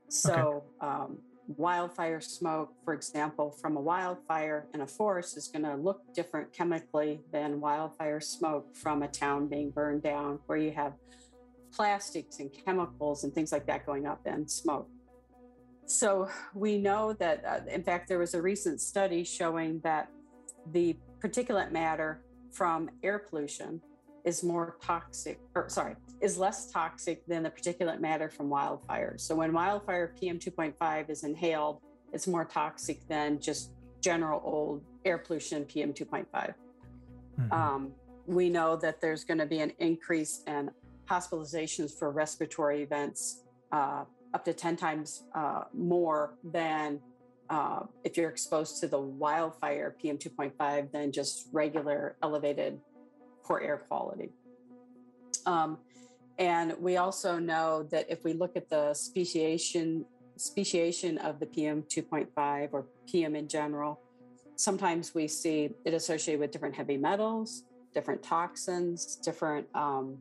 So, 0.09 0.65
okay. 0.83 0.93
um, 0.93 1.19
wildfire 1.57 2.21
smoke, 2.21 2.73
for 2.85 2.95
example, 2.95 3.51
from 3.51 3.77
a 3.77 3.81
wildfire 3.81 4.67
in 4.75 4.83
a 4.83 4.87
forest 4.87 5.37
is 5.37 5.49
going 5.49 5.65
to 5.65 5.75
look 5.75 6.03
different 6.15 6.53
chemically 6.53 7.21
than 7.33 7.61
wildfire 7.61 8.21
smoke 8.21 8.75
from 8.75 9.03
a 9.03 9.09
town 9.09 9.49
being 9.49 9.71
burned 9.71 10.03
down, 10.03 10.39
where 10.47 10.59
you 10.59 10.71
have 10.71 10.95
plastics 11.73 12.39
and 12.39 12.51
chemicals 12.65 13.25
and 13.25 13.35
things 13.35 13.53
like 13.53 13.67
that 13.67 13.87
going 13.87 14.07
up 14.07 14.27
in 14.27 14.47
smoke. 14.49 14.89
So, 15.87 16.29
we 16.55 16.79
know 16.79 17.15
that, 17.15 17.45
uh, 17.45 17.61
in 17.69 17.83
fact, 17.83 18.09
there 18.09 18.19
was 18.19 18.35
a 18.35 18.43
recent 18.43 18.81
study 18.81 19.25
showing 19.25 19.81
that 19.81 20.09
the 20.71 20.97
particulate 21.21 21.73
matter 21.73 22.23
from 22.53 22.91
air 23.03 23.19
pollution 23.19 23.81
is 24.25 24.43
more 24.43 24.77
toxic, 24.83 25.41
or 25.55 25.69
sorry, 25.69 25.97
is 26.21 26.39
less 26.39 26.71
toxic 26.71 27.25
than 27.27 27.43
the 27.43 27.51
particulate 27.51 28.01
matter 28.01 28.29
from 28.29 28.49
wildfires. 28.49 29.21
So 29.21 29.35
when 29.35 29.53
wildfire 29.53 30.15
PM 30.19 30.39
2.5 30.39 31.11
is 31.11 31.25
inhaled, 31.25 31.81
it's 32.13 32.27
more 32.27 32.45
toxic 32.45 33.07
than 33.09 33.41
just 33.41 33.73
general 34.01 34.41
old 34.45 34.83
air 35.05 35.19
pollution 35.19 35.65
PM 35.65 35.93
2.5. 35.93 36.27
Mm-hmm. 36.33 37.53
Um, 37.53 37.93
we 38.27 38.49
know 38.51 38.77
that 38.77 39.01
there's 39.01 39.25
going 39.25 39.39
to 39.39 39.47
be 39.47 39.61
an 39.61 39.73
increase 39.79 40.43
in 40.47 40.71
hospitalizations 41.09 41.99
for 41.99 42.11
respiratory 42.11 42.83
events 42.83 43.45
uh, 43.73 44.05
up 44.33 44.45
to 44.45 44.53
10 44.53 44.77
times 44.77 45.25
uh, 45.35 45.63
more 45.75 46.35
than 46.45 47.01
uh, 47.49 47.81
if 48.05 48.17
you're 48.17 48.31
exposed 48.31 48.81
to 48.81 48.87
the 48.87 48.99
wildfire 48.99 49.97
PM 50.01 50.17
2.5 50.17 50.93
than 50.93 51.11
just 51.11 51.49
regular 51.53 52.17
elevated 52.23 52.79
poor 53.51 53.61
air 53.61 53.79
quality. 53.89 54.31
Um, 55.45 55.79
and 56.39 56.75
we 56.79 56.97
also 56.99 57.39
know 57.39 57.83
that 57.91 58.07
if 58.09 58.23
we 58.23 58.33
look 58.33 58.57
at 58.57 58.71
the 58.71 58.95
speciation 58.95 60.05
speciation 60.37 61.19
of 61.19 61.39
the 61.39 61.45
PM 61.45 61.83
2.5 61.83 62.69
or 62.73 62.87
PM 63.07 63.35
in 63.37 63.47
general, 63.47 64.01
sometimes 64.57 65.15
we 65.15 65.29
see 65.29 65.69
it 65.85 65.93
associated 65.93 66.41
with 66.41 66.51
different 66.51 66.75
heavy 66.75 66.97
metals, 66.97 67.65
different 67.93 68.23
toxins, 68.23 69.17
different 69.17 69.67
um, 69.75 70.17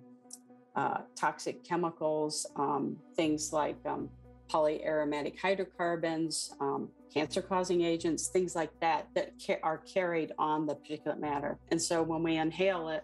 uh, 0.76 0.98
toxic 1.16 1.64
chemicals, 1.64 2.46
um, 2.58 2.98
things 3.16 3.54
like 3.54 3.78
um, 3.86 4.10
polyaromatic 4.52 5.40
hydrocarbons, 5.40 6.54
um, 6.60 6.90
cancer 7.14 7.42
causing 7.42 7.82
agents, 7.82 8.28
things 8.28 8.56
like 8.56 8.72
that, 8.82 9.08
that 9.16 9.32
ca- 9.46 9.60
are 9.64 9.78
carried 9.78 10.34
on 10.38 10.66
the 10.66 10.76
particulate 10.76 11.20
matter. 11.20 11.58
And 11.72 11.82
so 11.82 12.04
when 12.04 12.24
we 12.24 12.36
inhale 12.36 12.90
it, 12.90 13.04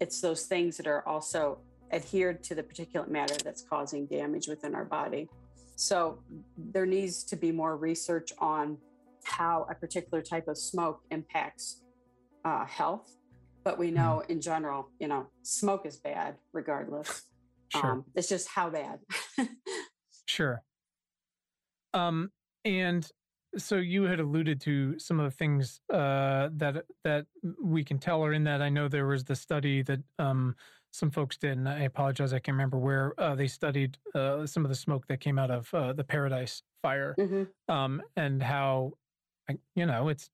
it's 0.00 0.20
those 0.20 0.44
things 0.44 0.76
that 0.76 0.86
are 0.86 1.06
also 1.06 1.58
adhered 1.92 2.42
to 2.44 2.54
the 2.54 2.62
particulate 2.62 3.08
matter 3.08 3.36
that's 3.42 3.62
causing 3.62 4.06
damage 4.06 4.48
within 4.48 4.74
our 4.74 4.84
body. 4.84 5.28
So 5.76 6.18
there 6.56 6.86
needs 6.86 7.22
to 7.24 7.36
be 7.36 7.52
more 7.52 7.76
research 7.76 8.32
on 8.38 8.78
how 9.24 9.66
a 9.70 9.74
particular 9.74 10.22
type 10.22 10.48
of 10.48 10.56
smoke 10.56 11.02
impacts 11.10 11.82
uh, 12.44 12.64
health. 12.64 13.16
But 13.64 13.78
we 13.78 13.90
know 13.90 14.22
mm-hmm. 14.22 14.32
in 14.32 14.40
general, 14.40 14.88
you 15.00 15.08
know, 15.08 15.26
smoke 15.42 15.86
is 15.86 15.96
bad 15.96 16.36
regardless. 16.52 17.22
Sure. 17.68 17.92
Um, 17.92 18.04
it's 18.14 18.28
just 18.28 18.48
how 18.48 18.70
bad. 18.70 19.00
sure. 20.26 20.62
Um, 21.92 22.30
and 22.64 23.08
so 23.56 23.76
you 23.76 24.04
had 24.04 24.20
alluded 24.20 24.60
to 24.62 24.98
some 24.98 25.18
of 25.18 25.24
the 25.24 25.36
things 25.36 25.80
uh, 25.92 26.48
that 26.52 26.84
that 27.04 27.26
we 27.62 27.84
can 27.84 27.98
tell 27.98 28.24
are 28.24 28.32
in 28.32 28.44
that. 28.44 28.62
I 28.62 28.68
know 28.68 28.88
there 28.88 29.06
was 29.06 29.24
the 29.24 29.36
study 29.36 29.82
that 29.82 30.00
um, 30.18 30.54
some 30.92 31.10
folks 31.10 31.36
did, 31.36 31.58
and 31.58 31.68
I 31.68 31.80
apologize, 31.80 32.32
I 32.32 32.38
can't 32.38 32.54
remember 32.54 32.78
where 32.78 33.18
uh, 33.18 33.34
they 33.34 33.46
studied 33.46 33.98
uh, 34.14 34.46
some 34.46 34.64
of 34.64 34.70
the 34.70 34.74
smoke 34.74 35.06
that 35.08 35.20
came 35.20 35.38
out 35.38 35.50
of 35.50 35.72
uh, 35.74 35.92
the 35.92 36.04
Paradise 36.04 36.62
Fire, 36.82 37.14
mm-hmm. 37.18 37.44
um, 37.72 38.02
and 38.16 38.42
how 38.42 38.92
you 39.74 39.86
know 39.86 40.08
it's 40.08 40.30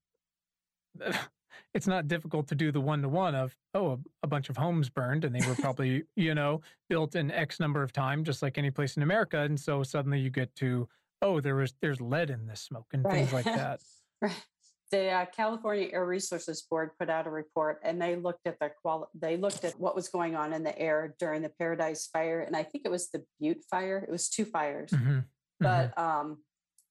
it's 1.75 1.87
not 1.87 2.09
difficult 2.09 2.49
to 2.49 2.55
do 2.55 2.73
the 2.73 2.81
one 2.81 3.03
to 3.03 3.09
one 3.09 3.35
of 3.35 3.57
oh 3.75 3.93
a, 3.93 3.99
a, 4.23 4.27
bunch 4.27 4.49
of 4.49 4.57
homes 4.57 4.89
burned 4.89 5.25
and 5.25 5.35
they 5.35 5.47
were 5.47 5.55
probably 5.61 6.05
you 6.17 6.35
know 6.35 6.61
built 6.89 7.15
in 7.15 7.31
X 7.31 7.61
number 7.61 7.83
of 7.83 7.93
time, 7.93 8.25
just 8.25 8.43
like 8.43 8.59
any 8.59 8.71
place 8.71 8.97
in 8.97 9.03
America, 9.03 9.41
and 9.41 9.59
so 9.59 9.83
suddenly 9.83 10.19
you 10.19 10.31
get 10.31 10.55
to 10.57 10.89
oh, 11.23 11.41
there 11.41 11.57
was 11.57 11.73
there's 11.81 12.01
lead 12.01 12.31
in 12.31 12.47
this 12.47 12.61
smoke 12.61 12.87
and 12.93 13.05
right. 13.05 13.15
things 13.15 13.33
like 13.33 13.45
that. 13.45 13.81
right. 14.21 14.45
The 14.91 15.09
uh, 15.09 15.25
California 15.35 15.89
Air 15.91 16.05
Resources 16.05 16.61
Board 16.69 16.91
put 16.99 17.09
out 17.09 17.27
a 17.27 17.31
report, 17.31 17.81
and 17.83 18.01
they 18.01 18.15
looked 18.15 18.47
at 18.47 18.59
the 18.61 18.71
quali- 18.83 19.09
They 19.15 19.39
looked 19.39 19.65
at 19.65 19.81
what 19.81 19.97
was 19.97 20.09
going 20.09 20.37
on 20.37 20.53
in 20.53 20.63
the 20.63 20.79
air 20.79 21.15
during 21.19 21.41
the 21.41 21.49
Paradise 21.49 22.09
Fire, 22.13 22.41
and 22.41 22.55
I 22.55 22.63
think 22.63 22.85
it 22.85 22.91
was 22.91 23.09
the 23.09 23.25
Butte 23.41 23.65
Fire. 23.71 24.05
It 24.07 24.13
was 24.13 24.29
two 24.29 24.45
fires, 24.45 24.91
mm-hmm. 24.91 25.21
but 25.59 25.97
mm-hmm. 25.97 26.01
Um, 26.01 26.39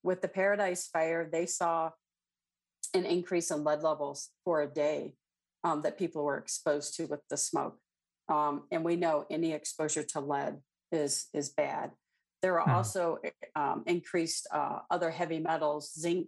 with 0.04 0.22
the 0.22 0.28
Paradise 0.28 0.88
Fire, 0.88 1.30
they 1.32 1.46
saw 1.46 1.92
an 2.96 3.06
increase 3.06 3.52
in 3.52 3.64
lead 3.64 3.84
levels 3.84 4.30
for 4.44 4.62
a 4.62 4.68
day 4.68 5.14
um, 5.64 5.84
that 5.84 6.00
people 6.00 6.24
were 6.24 6.38
exposed 6.38 6.96
to 6.96 7.06
with 7.06 7.22
the 7.30 7.38
smoke. 7.38 7.78
Um, 8.30 8.64
and 8.72 8.84
we 8.84 8.96
know 8.96 9.26
any 9.30 9.54
exposure 9.54 10.04
to 10.04 10.20
lead 10.20 10.58
is 10.92 11.28
is 11.34 11.50
bad. 11.50 11.92
There 12.42 12.60
are 12.60 12.66
hmm. 12.66 12.76
also 12.76 13.20
um, 13.56 13.84
increased 13.86 14.48
uh, 14.52 14.80
other 14.90 15.12
heavy 15.12 15.40
metals, 15.40 15.94
zinc, 15.94 16.28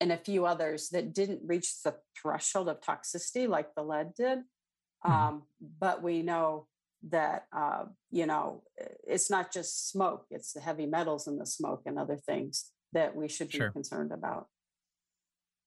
and 0.00 0.10
a 0.10 0.16
few 0.16 0.46
others 0.46 0.88
that 0.90 1.14
didn't 1.14 1.40
reach 1.44 1.82
the 1.82 1.94
threshold 2.20 2.68
of 2.68 2.80
toxicity 2.80 3.48
like 3.48 3.74
the 3.74 3.82
lead 3.82 4.14
did. 4.14 4.40
Hmm. 5.02 5.12
Um, 5.12 5.42
but 5.78 6.02
we 6.02 6.22
know 6.22 6.66
that 7.08 7.46
uh, 7.54 7.84
you 8.10 8.26
know 8.26 8.62
it's 9.06 9.30
not 9.30 9.52
just 9.52 9.90
smoke; 9.90 10.26
it's 10.30 10.52
the 10.52 10.60
heavy 10.60 10.86
metals 10.86 11.26
in 11.26 11.38
the 11.38 11.46
smoke 11.46 11.82
and 11.86 11.98
other 11.98 12.16
things 12.16 12.70
that 12.92 13.14
we 13.16 13.28
should 13.28 13.48
be 13.48 13.58
sure. 13.58 13.70
concerned 13.70 14.12
about. 14.12 14.48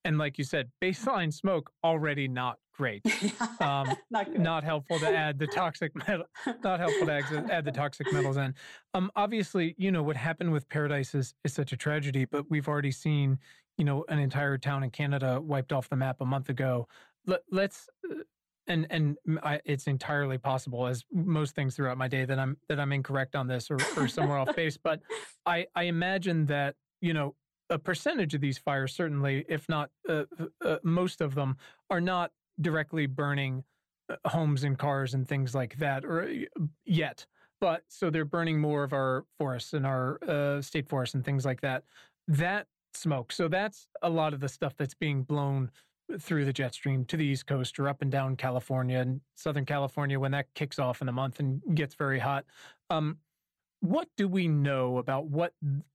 And 0.06 0.18
like 0.18 0.38
you 0.38 0.44
said, 0.44 0.70
baseline 0.82 1.34
smoke 1.34 1.72
already 1.84 2.28
not 2.28 2.58
great. 2.74 3.04
Um, 3.60 3.88
not, 4.12 4.32
not 4.38 4.64
helpful 4.64 5.00
to 5.00 5.08
add 5.08 5.40
the 5.40 5.48
toxic 5.48 5.92
metal. 5.96 6.26
Not 6.64 6.80
helpful 6.80 7.08
to 7.08 7.46
add, 7.50 7.66
the 7.66 7.72
toxic 7.72 8.12
metals 8.12 8.38
in. 8.38 8.54
Um, 8.94 9.10
obviously, 9.16 9.76
you 9.78 9.92
know 9.92 10.04
what 10.04 10.18
happened 10.18 10.52
with 10.52 10.68
Paradise 10.70 11.16
is 11.16 11.34
is 11.44 11.54
such 11.54 11.72
a 11.72 11.78
tragedy, 11.78 12.26
but 12.26 12.50
we've 12.50 12.68
already 12.68 12.92
seen 12.92 13.40
you 13.78 13.86
know 13.86 14.06
an 14.10 14.20
entire 14.20 14.58
town 14.58 14.84
in 14.84 14.90
Canada 14.92 15.40
wiped 15.42 15.72
off 15.72 15.90
the 15.90 15.96
map 15.96 16.18
a 16.20 16.26
month 16.26 16.50
ago. 16.50 16.88
Let, 17.26 17.42
let's 17.50 17.88
uh, 18.12 18.16
and 18.68 18.88
and 18.90 19.18
I, 19.42 19.62
it's 19.66 19.88
entirely 19.88 20.38
possible, 20.38 20.86
as 20.86 21.04
most 21.12 21.56
things 21.56 21.76
throughout 21.76 21.98
my 21.98 22.08
day, 22.08 22.26
that 22.26 22.38
I'm 22.38 22.58
that 22.68 22.80
I'm 22.80 22.92
incorrect 22.92 23.36
on 23.36 23.48
this 23.48 23.72
or, 23.72 23.78
or 23.98 24.08
somewhere 24.08 24.38
off 24.38 24.56
base. 24.56 24.78
But 24.78 25.02
I 25.46 25.66
I 25.76 25.84
imagine 25.84 26.46
that 26.48 26.76
you 27.02 27.14
know 27.14 27.36
a 27.69 27.79
percentage 27.79 28.34
of 28.34 28.41
these 28.41 28.57
fires, 28.57 28.93
certainly, 28.93 29.45
if 29.48 29.67
not 29.69 29.89
uh, 30.07 30.24
uh, 30.63 30.77
most 30.84 31.22
of 31.22 31.36
them, 31.36 31.57
are 31.89 32.01
not 32.01 32.31
directly 32.62 33.05
burning 33.05 33.63
uh, 34.10 34.15
homes 34.27 34.63
and 34.63 34.77
cars 34.77 35.13
and 35.13 35.27
things 35.27 35.55
like 35.55 35.77
that, 35.77 36.05
or 36.05 36.24
uh, 36.24 36.63
yet. 36.86 37.25
But 37.62 37.84
so 37.88 38.10
they're 38.10 38.25
burning 38.25 38.60
more 38.60 38.84
of 38.84 38.93
our 38.93 39.25
forests 39.39 39.74
and 39.74 39.86
our 39.86 40.19
uh, 40.27 40.62
state 40.62 40.88
forests 40.88 41.15
and 41.15 41.24
things 41.24 41.45
like 41.45 41.62
that. 41.62 41.84
That 42.27 42.67
smoke. 42.93 43.31
So 43.31 43.48
that's 43.48 43.88
a 44.01 44.10
lot 44.10 44.34
of 44.34 44.39
the 44.39 44.50
stuff 44.50 44.75
that's 44.77 44.93
being 44.93 45.24
blown 45.24 45.72
through 46.19 46.45
the 46.45 46.53
jet 46.53 46.74
stream 46.74 47.03
to 47.05 47.17
the 47.17 47.25
East 47.25 47.48
Coast 47.48 47.79
or 47.79 47.89
up 47.89 48.01
and 48.01 48.12
down 48.12 48.36
California 48.36 49.00
and 49.00 49.22
Southern 49.36 49.65
California 49.65 50.19
when 50.19 50.31
that 50.31 50.48
kicks 50.53 50.79
off 50.79 51.01
in 51.01 51.10
a 51.10 51.12
month 51.12 51.39
and 51.39 51.62
gets 51.74 51.95
very 51.95 52.19
hot. 52.19 52.45
Um, 52.89 53.17
what 53.79 54.07
do 54.17 54.27
we 54.27 54.48
know 54.48 54.98
about 54.98 55.25
what 55.27 55.53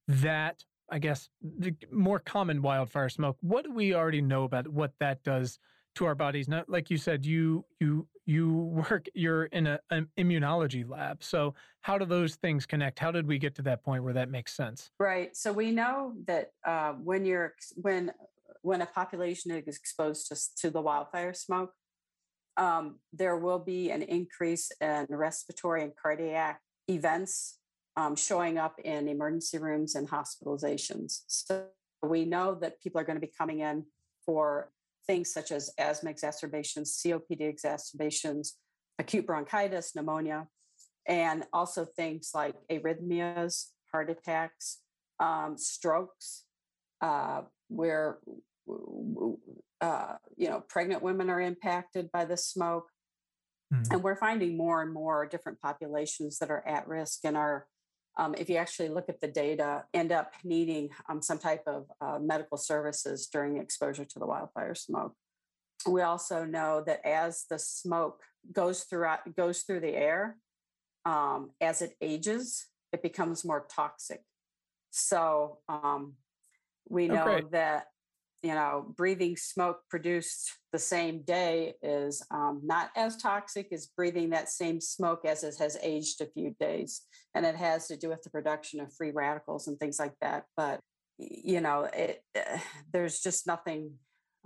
that, 0.09 0.65
I 0.91 0.99
guess, 0.99 1.29
the 1.43 1.75
more 1.91 2.19
common 2.19 2.63
wildfire 2.63 3.09
smoke, 3.09 3.37
what 3.41 3.65
do 3.65 3.73
we 3.73 3.95
already 3.95 4.21
know 4.21 4.45
about 4.45 4.69
what 4.69 4.93
that 5.01 5.23
does 5.23 5.59
to 5.97 6.05
our 6.05 6.15
bodies? 6.15 6.49
Not 6.49 6.69
like 6.69 6.91
you 6.91 6.97
said, 6.97 7.25
you 7.25 7.65
you 7.81 8.07
you 8.27 8.53
work 8.91 9.07
you're 9.15 9.47
in 9.47 9.67
a, 9.67 9.81
an 9.91 10.07
immunology 10.17 10.89
lab 10.89 11.21
so 11.21 11.53
how 11.81 11.99
do 11.99 12.05
those 12.05 12.37
things 12.37 12.65
connect 12.65 12.99
how 12.99 13.11
did 13.11 13.27
we 13.27 13.39
get 13.39 13.57
to 13.57 13.63
that 13.63 13.83
point 13.83 14.05
where 14.05 14.13
that 14.13 14.31
makes 14.31 14.53
sense 14.55 14.91
right 15.01 15.35
so 15.35 15.53
we 15.53 15.73
know 15.73 16.13
that 16.27 16.53
uh, 16.65 16.93
when 16.93 17.25
you're 17.25 17.55
when 17.75 18.13
when 18.63 18.83
a 18.83 18.87
population 18.87 19.51
is 19.51 19.77
exposed 19.77 20.29
to, 20.29 20.37
to 20.57 20.71
the 20.71 20.81
wildfire 20.81 21.35
smoke, 21.35 21.73
um, 22.57 22.99
there 23.13 23.37
will 23.37 23.59
be 23.59 23.91
an 23.91 24.03
increase 24.03 24.71
in 24.81 25.07
respiratory 25.09 25.83
and 25.83 25.93
cardiac 26.01 26.61
events 26.89 27.59
um, 27.97 28.17
showing 28.17 28.59
up 28.59 28.79
in 28.85 29.09
emergency 29.09 29.59
rooms 29.59 29.95
and 29.95 30.09
hospitalizations. 30.09 31.23
So 31.27 31.67
we 32.03 32.25
know 32.25 32.55
that 32.61 32.81
people 32.81 33.01
are 33.01 33.05
going 33.05 33.21
to 33.21 33.27
be 33.27 33.33
coming 33.37 33.61
in 33.61 33.85
for 34.25 34.71
things 35.07 35.33
such 35.33 35.51
as 35.51 35.71
asthma 35.79 36.11
exacerbations, 36.11 37.01
COPD 37.05 37.41
exacerbations, 37.41 38.57
acute 38.99 39.27
bronchitis, 39.27 39.95
pneumonia, 39.95 40.47
and 41.07 41.45
also 41.53 41.85
things 41.85 42.31
like 42.35 42.55
arrhythmias, 42.71 43.67
heart 43.93 44.11
attacks, 44.11 44.79
um, 45.19 45.57
strokes, 45.59 46.45
uh, 47.01 47.43
where 47.69 48.19
uh, 49.81 50.15
you 50.37 50.49
know 50.49 50.63
pregnant 50.69 51.03
women 51.03 51.31
are 51.31 51.41
impacted 51.41 52.11
by 52.13 52.25
the 52.25 52.37
smoke 52.37 52.89
mm-hmm. 53.73 53.93
and 53.93 54.03
we're 54.03 54.17
finding 54.17 54.57
more 54.57 54.83
and 54.83 54.93
more 54.93 55.27
different 55.27 55.61
populations 55.61 56.39
that 56.39 56.51
are 56.51 56.67
at 56.69 56.87
risk 56.87 57.21
and 57.25 57.37
are 57.37 57.67
um, 58.17 58.35
if 58.37 58.51
you 58.51 58.57
actually 58.57 58.89
look 58.89 59.09
at 59.09 59.21
the 59.21 59.29
data 59.29 59.85
end 59.95 60.13
up 60.13 60.35
needing 60.45 60.91
um, 61.09 61.23
some 61.23 61.39
type 61.39 61.63
of 61.67 61.87
uh, 62.01 62.19
medical 62.19 62.57
services 62.57 63.29
during 63.33 63.57
exposure 63.59 64.05
to 64.05 64.19
the 64.19 64.27
wildfire 64.27 64.75
smoke 64.75 65.15
we 65.89 66.03
also 66.03 66.45
know 66.45 66.83
that 66.87 67.05
as 67.07 67.47
the 67.49 67.59
smoke 67.59 68.23
goes 68.53 68.83
throughout 68.85 69.21
goes 69.37 69.63
through 69.63 69.81
the 69.81 69.95
air 69.95 70.37
um, 71.05 71.51
as 71.61 71.83
it 71.83 71.95
ages 72.01 72.67
it 72.93 73.03
becomes 73.03 73.45
more 73.45 73.67
toxic 73.71 74.23
so 74.91 75.59
um, 75.69 76.15
we 76.89 77.09
know 77.09 77.29
okay. 77.29 77.47
that 77.53 77.87
you 78.43 78.55
know 78.55 78.93
breathing 78.97 79.37
smoke 79.37 79.81
produced 79.91 80.53
the 80.73 80.79
same 80.79 81.23
day 81.23 81.75
is 81.83 82.25
um, 82.31 82.61
not 82.65 82.91
as 82.97 83.17
toxic 83.17 83.73
as 83.73 83.89
breathing 83.89 84.31
that 84.31 84.49
same 84.49 84.81
smoke 84.81 85.25
as 85.25 85.43
it 85.43 85.57
has 85.59 85.77
aged 85.83 86.21
a 86.21 86.27
few 86.27 86.55
days. 86.61 87.03
And 87.35 87.45
it 87.45 87.57
has 87.57 87.89
to 87.89 87.97
do 87.97 88.09
with 88.09 88.23
the 88.23 88.31
production 88.31 88.81
of 88.81 88.93
free 88.95 89.11
radicals 89.11 89.67
and 89.67 89.79
things 89.79 89.99
like 89.99 90.15
that. 90.21 90.45
But 90.57 90.81
you 91.19 91.61
know 91.61 91.89
it, 91.93 92.23
uh, 92.37 92.59
there's 92.93 93.21
just 93.21 93.47
nothing 93.47 93.93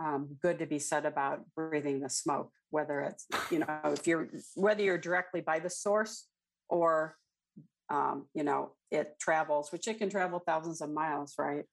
um, 0.02 0.36
good 0.42 0.58
to 0.58 0.66
be 0.66 0.78
said 0.78 1.06
about 1.06 1.44
breathing 1.54 2.00
the 2.00 2.10
smoke 2.10 2.50
whether 2.70 3.00
it's 3.00 3.26
you 3.50 3.60
know 3.60 3.78
if 3.84 4.06
you're 4.06 4.28
whether 4.56 4.82
you're 4.82 4.98
directly 4.98 5.40
by 5.40 5.58
the 5.60 5.70
source 5.70 6.26
or 6.68 7.16
um, 7.90 8.26
you 8.34 8.42
know 8.42 8.72
it 8.90 9.14
travels 9.20 9.70
which 9.70 9.86
it 9.86 9.98
can 9.98 10.10
travel 10.10 10.42
thousands 10.44 10.80
of 10.80 10.90
miles 10.90 11.34
right? 11.38 11.64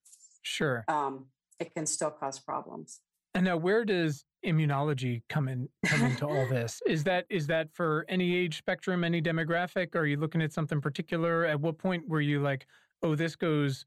Sure. 0.43 0.83
Um, 0.87 1.27
it 1.61 1.73
can 1.73 1.85
still 1.85 2.11
cause 2.11 2.39
problems. 2.39 2.99
And 3.33 3.45
now, 3.45 3.55
where 3.55 3.85
does 3.85 4.25
immunology 4.45 5.21
come 5.29 5.47
in 5.47 5.69
come 5.85 6.01
into 6.03 6.27
all 6.27 6.45
this? 6.49 6.81
Is 6.85 7.03
that 7.05 7.25
is 7.29 7.47
that 7.47 7.69
for 7.73 8.05
any 8.09 8.35
age 8.35 8.57
spectrum, 8.57 9.03
any 9.03 9.21
demographic? 9.21 9.95
Are 9.95 10.05
you 10.05 10.17
looking 10.17 10.41
at 10.41 10.51
something 10.51 10.81
particular? 10.81 11.45
At 11.45 11.61
what 11.61 11.77
point 11.77 12.07
were 12.09 12.19
you 12.19 12.41
like, 12.41 12.65
oh, 13.03 13.15
this 13.15 13.35
goes 13.35 13.85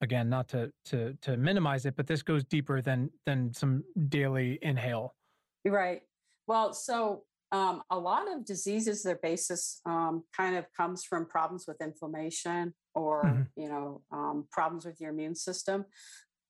again, 0.00 0.30
not 0.30 0.48
to 0.48 0.72
to 0.86 1.14
to 1.22 1.36
minimize 1.36 1.84
it, 1.84 1.96
but 1.96 2.06
this 2.06 2.22
goes 2.22 2.44
deeper 2.44 2.80
than 2.80 3.10
than 3.26 3.52
some 3.52 3.84
daily 4.08 4.58
inhale? 4.62 5.14
Right. 5.66 6.02
Well, 6.46 6.72
so 6.72 7.24
um, 7.52 7.82
a 7.90 7.98
lot 7.98 8.32
of 8.32 8.44
diseases, 8.44 9.02
their 9.02 9.18
basis 9.22 9.80
um, 9.86 10.24
kind 10.36 10.56
of 10.56 10.66
comes 10.76 11.04
from 11.04 11.26
problems 11.26 11.66
with 11.66 11.80
inflammation 11.80 12.74
or 12.94 13.24
mm-hmm. 13.24 13.60
you 13.60 13.68
know 13.68 14.02
um, 14.10 14.46
problems 14.50 14.84
with 14.84 15.00
your 15.00 15.10
immune 15.10 15.34
system. 15.34 15.84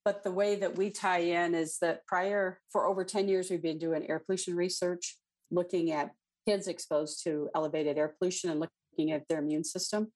But 0.07 0.23
the 0.23 0.31
way 0.31 0.55
that 0.55 0.77
we 0.77 0.91
tie 0.91 1.19
in 1.19 1.57
is 1.57 1.79
that 1.81 2.07
prior 2.07 2.61
for 2.71 2.87
over 2.87 3.03
10 3.03 3.27
years, 3.27 3.51
we've 3.51 3.61
been 3.61 3.77
doing 3.77 4.09
air 4.09 4.21
pollution 4.21 4.55
research, 4.55 5.19
looking 5.51 5.91
at 5.91 6.13
kids 6.47 6.69
exposed 6.69 7.25
to 7.25 7.51
elevated 7.57 7.99
air 7.99 8.15
pollution 8.17 8.51
and 8.51 8.61
looking 8.61 9.11
at 9.11 9.27
their 9.27 9.41
immune 9.41 9.65
system. 9.65 10.13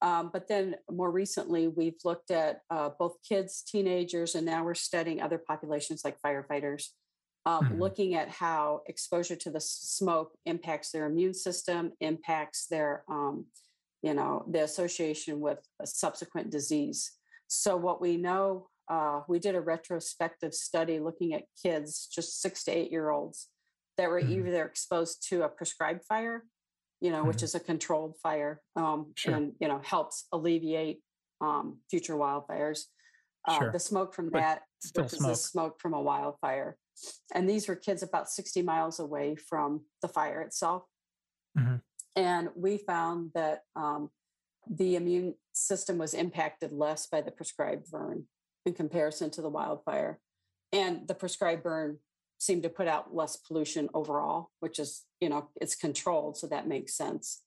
Um, 0.00 0.30
but 0.32 0.48
then 0.48 0.76
more 0.90 1.10
recently, 1.10 1.68
we've 1.68 2.00
looked 2.02 2.30
at 2.30 2.62
uh, 2.70 2.88
both 2.98 3.16
kids, 3.28 3.62
teenagers, 3.62 4.34
and 4.34 4.46
now 4.46 4.64
we're 4.64 4.74
studying 4.74 5.20
other 5.20 5.36
populations 5.46 6.02
like 6.02 6.16
firefighters 6.24 6.86
um, 7.46 7.64
mm-hmm. 7.64 7.78
looking 7.78 8.14
at 8.14 8.30
how 8.30 8.80
exposure 8.86 9.36
to 9.36 9.50
the 9.50 9.60
smoke 9.60 10.32
impacts 10.46 10.92
their 10.92 11.04
immune 11.04 11.34
system, 11.34 11.92
impacts 12.00 12.68
their, 12.68 13.04
um, 13.08 13.44
you 14.02 14.14
know, 14.14 14.46
the 14.50 14.64
association 14.64 15.40
with 15.40 15.58
subsequent 15.84 16.50
disease. 16.50 17.12
So 17.48 17.76
what 17.76 18.00
we 18.00 18.16
know, 18.16 18.68
uh, 18.90 19.20
we 19.28 19.38
did 19.38 19.54
a 19.54 19.60
retrospective 19.60 20.52
study 20.52 20.98
looking 20.98 21.32
at 21.32 21.44
kids, 21.62 22.08
just 22.12 22.42
six 22.42 22.64
to 22.64 22.72
eight 22.72 22.90
year 22.90 23.10
olds, 23.10 23.48
that 23.96 24.10
were 24.10 24.20
mm-hmm. 24.20 24.48
either 24.48 24.64
exposed 24.64 25.26
to 25.28 25.42
a 25.42 25.48
prescribed 25.48 26.04
fire, 26.04 26.44
you 27.00 27.10
know, 27.10 27.18
mm-hmm. 27.18 27.28
which 27.28 27.42
is 27.44 27.54
a 27.54 27.60
controlled 27.60 28.16
fire, 28.20 28.60
um, 28.74 29.12
sure. 29.14 29.34
and 29.34 29.52
you 29.60 29.68
know 29.68 29.80
helps 29.84 30.26
alleviate 30.32 31.00
um, 31.40 31.78
future 31.88 32.14
wildfires. 32.14 32.80
Uh, 33.46 33.58
sure. 33.58 33.72
The 33.72 33.78
smoke 33.78 34.12
from 34.12 34.30
that 34.30 34.62
smoke. 34.82 35.08
the 35.08 35.34
smoke 35.34 35.80
from 35.80 35.94
a 35.94 36.02
wildfire. 36.02 36.76
And 37.32 37.48
these 37.48 37.68
were 37.68 37.76
kids 37.76 38.02
about 38.02 38.28
60 38.28 38.60
miles 38.60 39.00
away 39.00 39.34
from 39.36 39.82
the 40.02 40.08
fire 40.08 40.42
itself. 40.42 40.82
Mm-hmm. 41.58 41.76
And 42.16 42.48
we 42.54 42.76
found 42.76 43.30
that 43.34 43.60
um, 43.74 44.10
the 44.68 44.96
immune 44.96 45.36
system 45.54 45.96
was 45.96 46.12
impacted 46.12 46.72
less 46.72 47.06
by 47.06 47.22
the 47.22 47.30
prescribed 47.30 47.90
burn 47.90 48.26
in 48.70 48.74
comparison 48.74 49.30
to 49.30 49.42
the 49.42 49.48
wildfire. 49.48 50.20
And 50.72 51.06
the 51.08 51.14
prescribed 51.14 51.62
burn 51.62 51.98
seemed 52.38 52.62
to 52.62 52.68
put 52.68 52.88
out 52.88 53.14
less 53.14 53.36
pollution 53.36 53.88
overall, 53.92 54.50
which 54.60 54.78
is, 54.78 55.02
you 55.20 55.28
know, 55.28 55.48
it's 55.60 55.74
controlled. 55.74 56.38
So 56.38 56.46
that 56.46 56.68
makes 56.68 56.94
sense. 56.94 57.42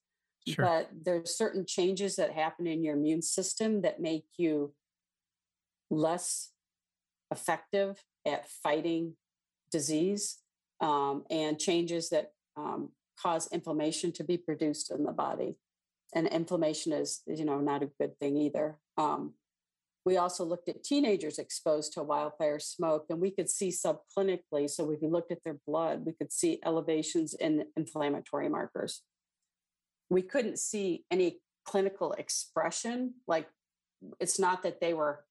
Sure. 0.46 0.64
But 0.64 0.90
there's 1.04 1.36
certain 1.36 1.64
changes 1.66 2.16
that 2.16 2.32
happen 2.32 2.66
in 2.66 2.84
your 2.84 2.94
immune 2.94 3.22
system 3.22 3.80
that 3.82 4.00
make 4.00 4.26
you 4.36 4.74
less 5.90 6.50
effective 7.30 8.04
at 8.26 8.48
fighting 8.48 9.14
disease 9.72 10.38
um, 10.80 11.24
and 11.30 11.58
changes 11.58 12.10
that 12.10 12.32
um, 12.56 12.90
cause 13.20 13.48
inflammation 13.52 14.12
to 14.12 14.24
be 14.24 14.36
produced 14.36 14.90
in 14.90 15.04
the 15.04 15.12
body. 15.12 15.58
And 16.14 16.28
inflammation 16.28 16.92
is, 16.92 17.22
you 17.26 17.44
know, 17.44 17.60
not 17.60 17.82
a 17.82 17.90
good 17.98 18.18
thing 18.20 18.36
either. 18.36 18.78
Um, 18.98 19.32
we 20.04 20.18
also 20.18 20.44
looked 20.44 20.68
at 20.68 20.84
teenagers 20.84 21.38
exposed 21.38 21.94
to 21.94 22.02
wildfire 22.02 22.58
smoke, 22.58 23.06
and 23.08 23.20
we 23.20 23.30
could 23.30 23.48
see 23.48 23.70
subclinically. 23.70 24.68
So, 24.68 24.90
if 24.90 25.00
we 25.00 25.08
looked 25.08 25.32
at 25.32 25.42
their 25.44 25.58
blood, 25.66 26.04
we 26.04 26.12
could 26.12 26.32
see 26.32 26.60
elevations 26.64 27.34
in 27.34 27.64
inflammatory 27.76 28.48
markers. 28.48 29.02
We 30.10 30.22
couldn't 30.22 30.58
see 30.58 31.04
any 31.10 31.40
clinical 31.64 32.12
expression. 32.12 33.14
Like, 33.26 33.48
it's 34.20 34.38
not 34.38 34.62
that 34.64 34.80
they 34.80 34.92
were, 34.92 35.24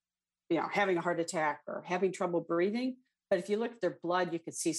you 0.50 0.58
know, 0.58 0.68
having 0.72 0.98
a 0.98 1.02
heart 1.02 1.20
attack 1.20 1.62
or 1.68 1.84
having 1.86 2.12
trouble 2.12 2.42
breathing, 2.42 2.98
but 3.30 3.40
if 3.40 3.50
you 3.50 3.58
look 3.58 3.74
at 3.74 3.82
their 3.82 4.00
blood, 4.02 4.34
you 4.34 4.40
could 4.40 4.56
see 4.56 4.74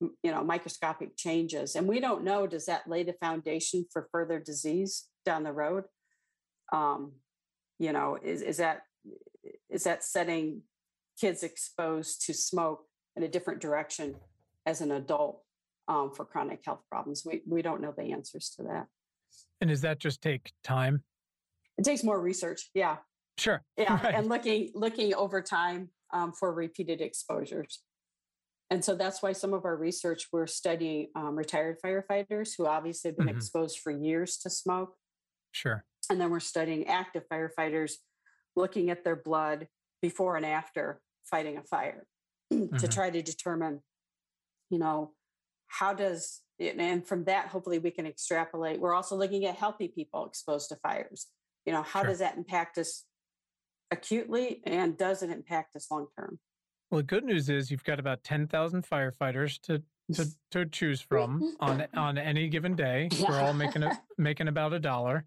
you 0.00 0.30
know 0.30 0.42
microscopic 0.44 1.16
changes, 1.16 1.74
and 1.74 1.88
we 1.88 1.98
don't 2.00 2.24
know 2.24 2.46
does 2.46 2.66
that 2.66 2.88
lay 2.88 3.02
the 3.02 3.14
foundation 3.14 3.84
for 3.92 4.08
further 4.12 4.38
disease 4.38 5.08
down 5.26 5.42
the 5.42 5.52
road? 5.52 5.84
Um, 6.72 7.12
you 7.78 7.92
know, 7.92 8.16
is 8.22 8.42
is 8.42 8.58
that 8.58 8.82
is 9.70 9.84
that 9.84 10.04
setting 10.04 10.62
kids 11.20 11.42
exposed 11.42 12.26
to 12.26 12.34
smoke 12.34 12.84
in 13.16 13.22
a 13.22 13.28
different 13.28 13.60
direction 13.60 14.16
as 14.66 14.80
an 14.80 14.92
adult 14.92 15.42
um, 15.88 16.12
for 16.14 16.24
chronic 16.24 16.60
health 16.64 16.82
problems? 16.90 17.24
We 17.24 17.42
we 17.46 17.62
don't 17.62 17.80
know 17.80 17.94
the 17.96 18.12
answers 18.12 18.52
to 18.56 18.64
that. 18.64 18.86
And 19.60 19.70
does 19.70 19.82
that 19.82 19.98
just 19.98 20.22
take 20.22 20.52
time? 20.64 21.02
It 21.78 21.84
takes 21.84 22.02
more 22.04 22.20
research. 22.20 22.70
Yeah. 22.74 22.96
Sure. 23.38 23.62
Yeah, 23.76 24.00
right. 24.04 24.14
and 24.14 24.28
looking 24.28 24.70
looking 24.74 25.14
over 25.14 25.40
time 25.40 25.90
um, 26.12 26.32
for 26.32 26.52
repeated 26.52 27.00
exposures. 27.00 27.80
And 28.72 28.84
so 28.84 28.94
that's 28.94 29.20
why 29.20 29.32
some 29.32 29.52
of 29.52 29.64
our 29.64 29.76
research 29.76 30.28
we're 30.32 30.46
studying 30.46 31.08
um, 31.16 31.34
retired 31.36 31.78
firefighters 31.84 32.52
who 32.56 32.66
obviously 32.66 33.10
have 33.10 33.16
been 33.16 33.26
mm-hmm. 33.26 33.36
exposed 33.36 33.80
for 33.80 33.90
years 33.90 34.38
to 34.38 34.50
smoke. 34.50 34.94
Sure. 35.50 35.84
And 36.08 36.20
then 36.20 36.30
we're 36.30 36.40
studying 36.40 36.86
active 36.86 37.24
firefighters, 37.32 37.94
looking 38.60 38.90
at 38.90 39.04
their 39.04 39.16
blood 39.16 39.68
before 40.02 40.36
and 40.36 40.46
after 40.46 41.00
fighting 41.24 41.56
a 41.56 41.62
fire 41.62 42.06
mm-hmm. 42.52 42.76
to 42.76 42.88
try 42.88 43.10
to 43.10 43.22
determine, 43.22 43.80
you 44.70 44.78
know, 44.78 45.12
how 45.68 45.92
does 45.94 46.40
and 46.58 47.06
from 47.06 47.24
that 47.24 47.46
hopefully 47.46 47.78
we 47.78 47.90
can 47.90 48.06
extrapolate. 48.06 48.80
We're 48.80 48.94
also 48.94 49.16
looking 49.16 49.46
at 49.46 49.56
healthy 49.56 49.88
people 49.88 50.26
exposed 50.26 50.68
to 50.68 50.76
fires. 50.76 51.26
You 51.64 51.72
know, 51.72 51.82
how 51.82 52.00
sure. 52.00 52.10
does 52.10 52.18
that 52.18 52.36
impact 52.36 52.76
us 52.78 53.04
acutely 53.90 54.62
and 54.66 54.96
does 54.96 55.22
it 55.22 55.30
impact 55.30 55.74
us 55.76 55.90
long 55.90 56.06
term? 56.18 56.38
Well, 56.90 56.98
the 56.98 57.04
good 57.04 57.24
news 57.24 57.48
is 57.48 57.70
you've 57.70 57.84
got 57.84 58.00
about 58.00 58.24
10,000 58.24 58.84
firefighters 58.84 59.60
to, 59.62 59.82
to, 60.14 60.26
to 60.50 60.66
choose 60.66 61.00
from 61.00 61.56
on 61.60 61.86
on 61.94 62.18
any 62.18 62.48
given 62.48 62.74
day. 62.74 63.08
We're 63.26 63.40
all 63.40 63.52
making 63.52 63.82
a, 63.82 64.00
making 64.18 64.48
about 64.48 64.72
a 64.72 64.78
dollar. 64.78 65.24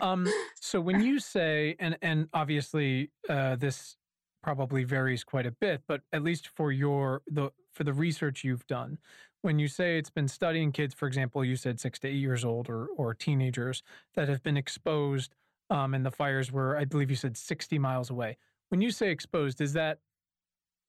Um, 0.00 0.26
so 0.60 0.80
when 0.80 1.02
you 1.02 1.18
say, 1.18 1.76
and 1.78 1.96
and 2.02 2.28
obviously 2.32 3.10
uh, 3.28 3.56
this 3.56 3.96
probably 4.42 4.84
varies 4.84 5.24
quite 5.24 5.46
a 5.46 5.50
bit, 5.50 5.82
but 5.88 6.02
at 6.12 6.22
least 6.22 6.48
for 6.54 6.70
your 6.72 7.22
the 7.26 7.50
for 7.72 7.84
the 7.84 7.92
research 7.92 8.44
you've 8.44 8.66
done, 8.66 8.98
when 9.42 9.58
you 9.58 9.68
say 9.68 9.98
it's 9.98 10.10
been 10.10 10.28
studying 10.28 10.72
kids, 10.72 10.94
for 10.94 11.06
example, 11.06 11.44
you 11.44 11.56
said 11.56 11.80
six 11.80 11.98
to 12.00 12.08
eight 12.08 12.14
years 12.14 12.44
old 12.44 12.68
or 12.68 12.88
or 12.96 13.14
teenagers 13.14 13.82
that 14.14 14.28
have 14.28 14.42
been 14.42 14.56
exposed, 14.56 15.34
um, 15.70 15.94
and 15.94 16.04
the 16.04 16.10
fires 16.10 16.52
were, 16.52 16.76
I 16.76 16.84
believe 16.84 17.10
you 17.10 17.16
said, 17.16 17.36
sixty 17.36 17.78
miles 17.78 18.10
away. 18.10 18.36
When 18.68 18.80
you 18.80 18.90
say 18.90 19.10
exposed, 19.10 19.60
is 19.60 19.72
that 19.74 20.00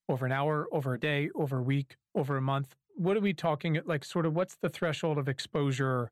over 0.09 0.25
an 0.25 0.31
hour, 0.31 0.67
over 0.71 0.93
a 0.93 0.99
day, 0.99 1.29
over 1.35 1.59
a 1.59 1.63
week, 1.63 1.97
over 2.15 2.37
a 2.37 2.41
month? 2.41 2.75
What 2.97 3.15
are 3.15 3.21
we 3.21 3.33
talking 3.33 3.77
at 3.77 3.87
like 3.87 4.03
sort 4.03 4.25
of 4.25 4.35
what's 4.35 4.55
the 4.61 4.69
threshold 4.69 5.17
of 5.17 5.29
exposure 5.29 6.11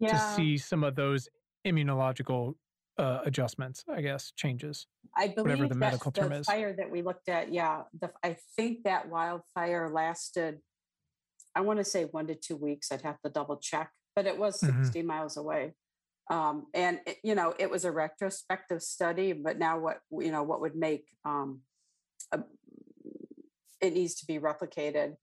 yeah. 0.00 0.12
to 0.12 0.18
see 0.34 0.56
some 0.56 0.82
of 0.82 0.94
those 0.94 1.28
immunological 1.66 2.54
uh, 2.98 3.20
adjustments, 3.24 3.84
I 3.88 4.00
guess, 4.00 4.32
changes? 4.34 4.86
I 5.16 5.28
believe 5.28 5.58
whatever 5.58 5.68
the 5.68 5.74
medical 5.74 6.10
term 6.10 6.30
the 6.30 6.36
is. 6.36 6.46
fire 6.46 6.74
that 6.74 6.90
we 6.90 7.02
looked 7.02 7.28
at, 7.28 7.52
yeah, 7.52 7.82
the, 8.00 8.10
I 8.24 8.36
think 8.56 8.84
that 8.84 9.08
wildfire 9.08 9.90
lasted, 9.92 10.60
I 11.54 11.60
want 11.60 11.78
to 11.80 11.84
say 11.84 12.04
one 12.04 12.26
to 12.28 12.34
two 12.34 12.56
weeks. 12.56 12.90
I'd 12.90 13.02
have 13.02 13.20
to 13.22 13.30
double 13.30 13.56
check, 13.56 13.90
but 14.14 14.26
it 14.26 14.38
was 14.38 14.60
mm-hmm. 14.60 14.84
60 14.84 15.02
miles 15.02 15.36
away. 15.36 15.74
Um, 16.30 16.66
and 16.74 17.00
it, 17.06 17.18
you 17.22 17.34
know, 17.34 17.54
it 17.58 17.70
was 17.70 17.84
a 17.84 17.92
retrospective 17.92 18.82
study, 18.82 19.32
but 19.32 19.58
now 19.58 19.78
what 19.78 20.00
you 20.10 20.32
know, 20.32 20.42
what 20.42 20.60
would 20.60 20.74
make 20.74 21.04
um, 21.24 21.60
a, 22.32 22.40
it 23.80 23.92
needs 23.92 24.16
to 24.16 24.26
be 24.26 24.38
replicated 24.38 25.16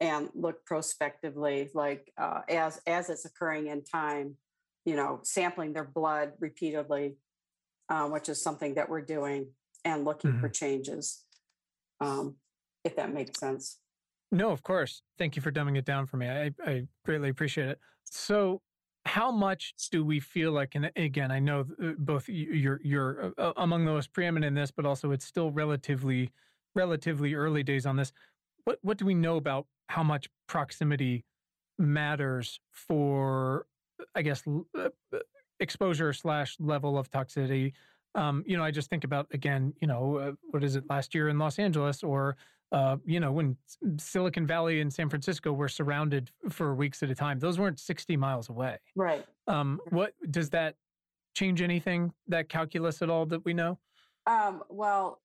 and 0.00 0.28
look 0.34 0.64
prospectively 0.64 1.70
like 1.74 2.12
uh, 2.18 2.40
as 2.48 2.80
as 2.86 3.08
it's 3.10 3.24
occurring 3.24 3.68
in 3.68 3.82
time 3.82 4.36
you 4.84 4.96
know 4.96 5.20
sampling 5.22 5.72
their 5.72 5.84
blood 5.84 6.32
repeatedly 6.38 7.16
uh, 7.88 8.06
which 8.06 8.28
is 8.28 8.42
something 8.42 8.74
that 8.74 8.88
we're 8.88 9.00
doing 9.00 9.46
and 9.84 10.04
looking 10.04 10.32
mm-hmm. 10.32 10.40
for 10.40 10.48
changes 10.48 11.24
um, 12.00 12.34
if 12.84 12.96
that 12.96 13.12
makes 13.12 13.38
sense 13.38 13.78
no 14.30 14.50
of 14.50 14.62
course 14.62 15.02
thank 15.18 15.36
you 15.36 15.42
for 15.42 15.50
dumbing 15.50 15.76
it 15.76 15.84
down 15.84 16.06
for 16.06 16.16
me 16.16 16.28
i, 16.28 16.50
I 16.64 16.86
greatly 17.04 17.30
appreciate 17.30 17.68
it 17.68 17.78
so 18.04 18.60
how 19.06 19.30
much 19.30 19.72
do 19.92 20.04
we 20.04 20.18
feel 20.18 20.50
like 20.52 20.74
and 20.74 20.90
again 20.96 21.30
i 21.30 21.38
know 21.38 21.64
uh, 21.82 21.92
both 21.98 22.28
you're 22.28 22.80
you're 22.82 23.32
uh, 23.38 23.52
among 23.56 23.84
the 23.84 23.92
most 23.92 24.12
preeminent 24.12 24.46
in 24.46 24.54
this 24.54 24.70
but 24.70 24.84
also 24.84 25.12
it's 25.12 25.24
still 25.24 25.52
relatively 25.52 26.30
relatively 26.76 27.34
early 27.34 27.64
days 27.64 27.86
on 27.86 27.96
this. 27.96 28.12
What 28.64 28.78
what 28.82 28.98
do 28.98 29.06
we 29.06 29.14
know 29.14 29.36
about 29.36 29.66
how 29.88 30.02
much 30.02 30.28
proximity 30.46 31.24
matters 31.78 32.60
for, 32.72 33.66
I 34.14 34.22
guess, 34.22 34.42
uh, 34.78 34.88
exposure 35.60 36.12
slash 36.12 36.56
level 36.58 36.98
of 36.98 37.10
toxicity? 37.10 37.72
Um, 38.14 38.44
you 38.46 38.56
know, 38.56 38.64
I 38.64 38.70
just 38.70 38.88
think 38.88 39.04
about 39.04 39.26
again, 39.32 39.74
you 39.80 39.88
know, 39.88 40.16
uh, 40.16 40.32
what 40.50 40.64
is 40.64 40.76
it 40.76 40.84
last 40.88 41.14
year 41.14 41.28
in 41.28 41.38
Los 41.38 41.58
Angeles 41.58 42.02
or 42.02 42.36
uh, 42.72 42.96
you 43.04 43.20
know, 43.20 43.30
when 43.30 43.56
Silicon 43.96 44.46
Valley 44.46 44.80
and 44.80 44.92
San 44.92 45.08
Francisco 45.08 45.52
were 45.52 45.68
surrounded 45.68 46.30
for 46.50 46.74
weeks 46.74 47.02
at 47.02 47.10
a 47.10 47.14
time, 47.14 47.38
those 47.38 47.58
weren't 47.58 47.78
60 47.78 48.16
miles 48.16 48.48
away. 48.48 48.78
Right. 48.96 49.24
Um, 49.46 49.80
what 49.90 50.14
does 50.30 50.50
that 50.50 50.74
change 51.34 51.62
anything, 51.62 52.12
that 52.26 52.48
calculus 52.48 53.02
at 53.02 53.10
all 53.10 53.24
that 53.26 53.44
we 53.44 53.54
know? 53.54 53.78
Um, 54.26 54.62
well, 54.68 55.20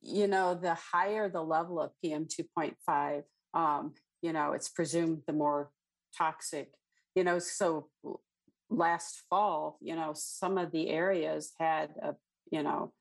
you 0.00 0.26
know, 0.26 0.54
the 0.54 0.74
higher 0.74 1.28
the 1.28 1.42
level 1.42 1.80
of 1.80 1.92
PM 2.02 2.26
2.5, 2.26 3.22
um, 3.54 3.94
you 4.22 4.32
know, 4.32 4.52
it's 4.52 4.68
presumed 4.68 5.22
the 5.26 5.32
more 5.32 5.70
toxic, 6.16 6.70
you 7.14 7.24
know, 7.24 7.38
so 7.38 7.88
last 8.70 9.22
fall, 9.28 9.78
you 9.80 9.94
know, 9.94 10.12
some 10.14 10.58
of 10.58 10.70
the 10.72 10.88
areas 10.88 11.52
had, 11.58 11.90
a, 12.02 12.14
you 12.50 12.62
know, 12.62 12.92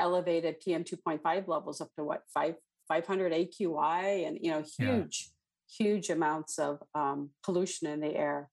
elevated 0.00 0.60
PM 0.60 0.84
2.5 0.84 1.46
levels 1.46 1.80
up 1.80 1.90
to 1.96 2.04
what, 2.04 2.22
five, 2.32 2.54
500 2.88 3.32
AQI 3.32 4.26
and, 4.26 4.38
you 4.40 4.50
know, 4.50 4.64
huge, 4.78 5.30
yeah. 5.78 5.86
huge 5.86 6.10
amounts 6.10 6.58
of 6.58 6.82
um, 6.94 7.30
pollution 7.44 7.86
in 7.88 8.00
the 8.00 8.14
air. 8.14 8.48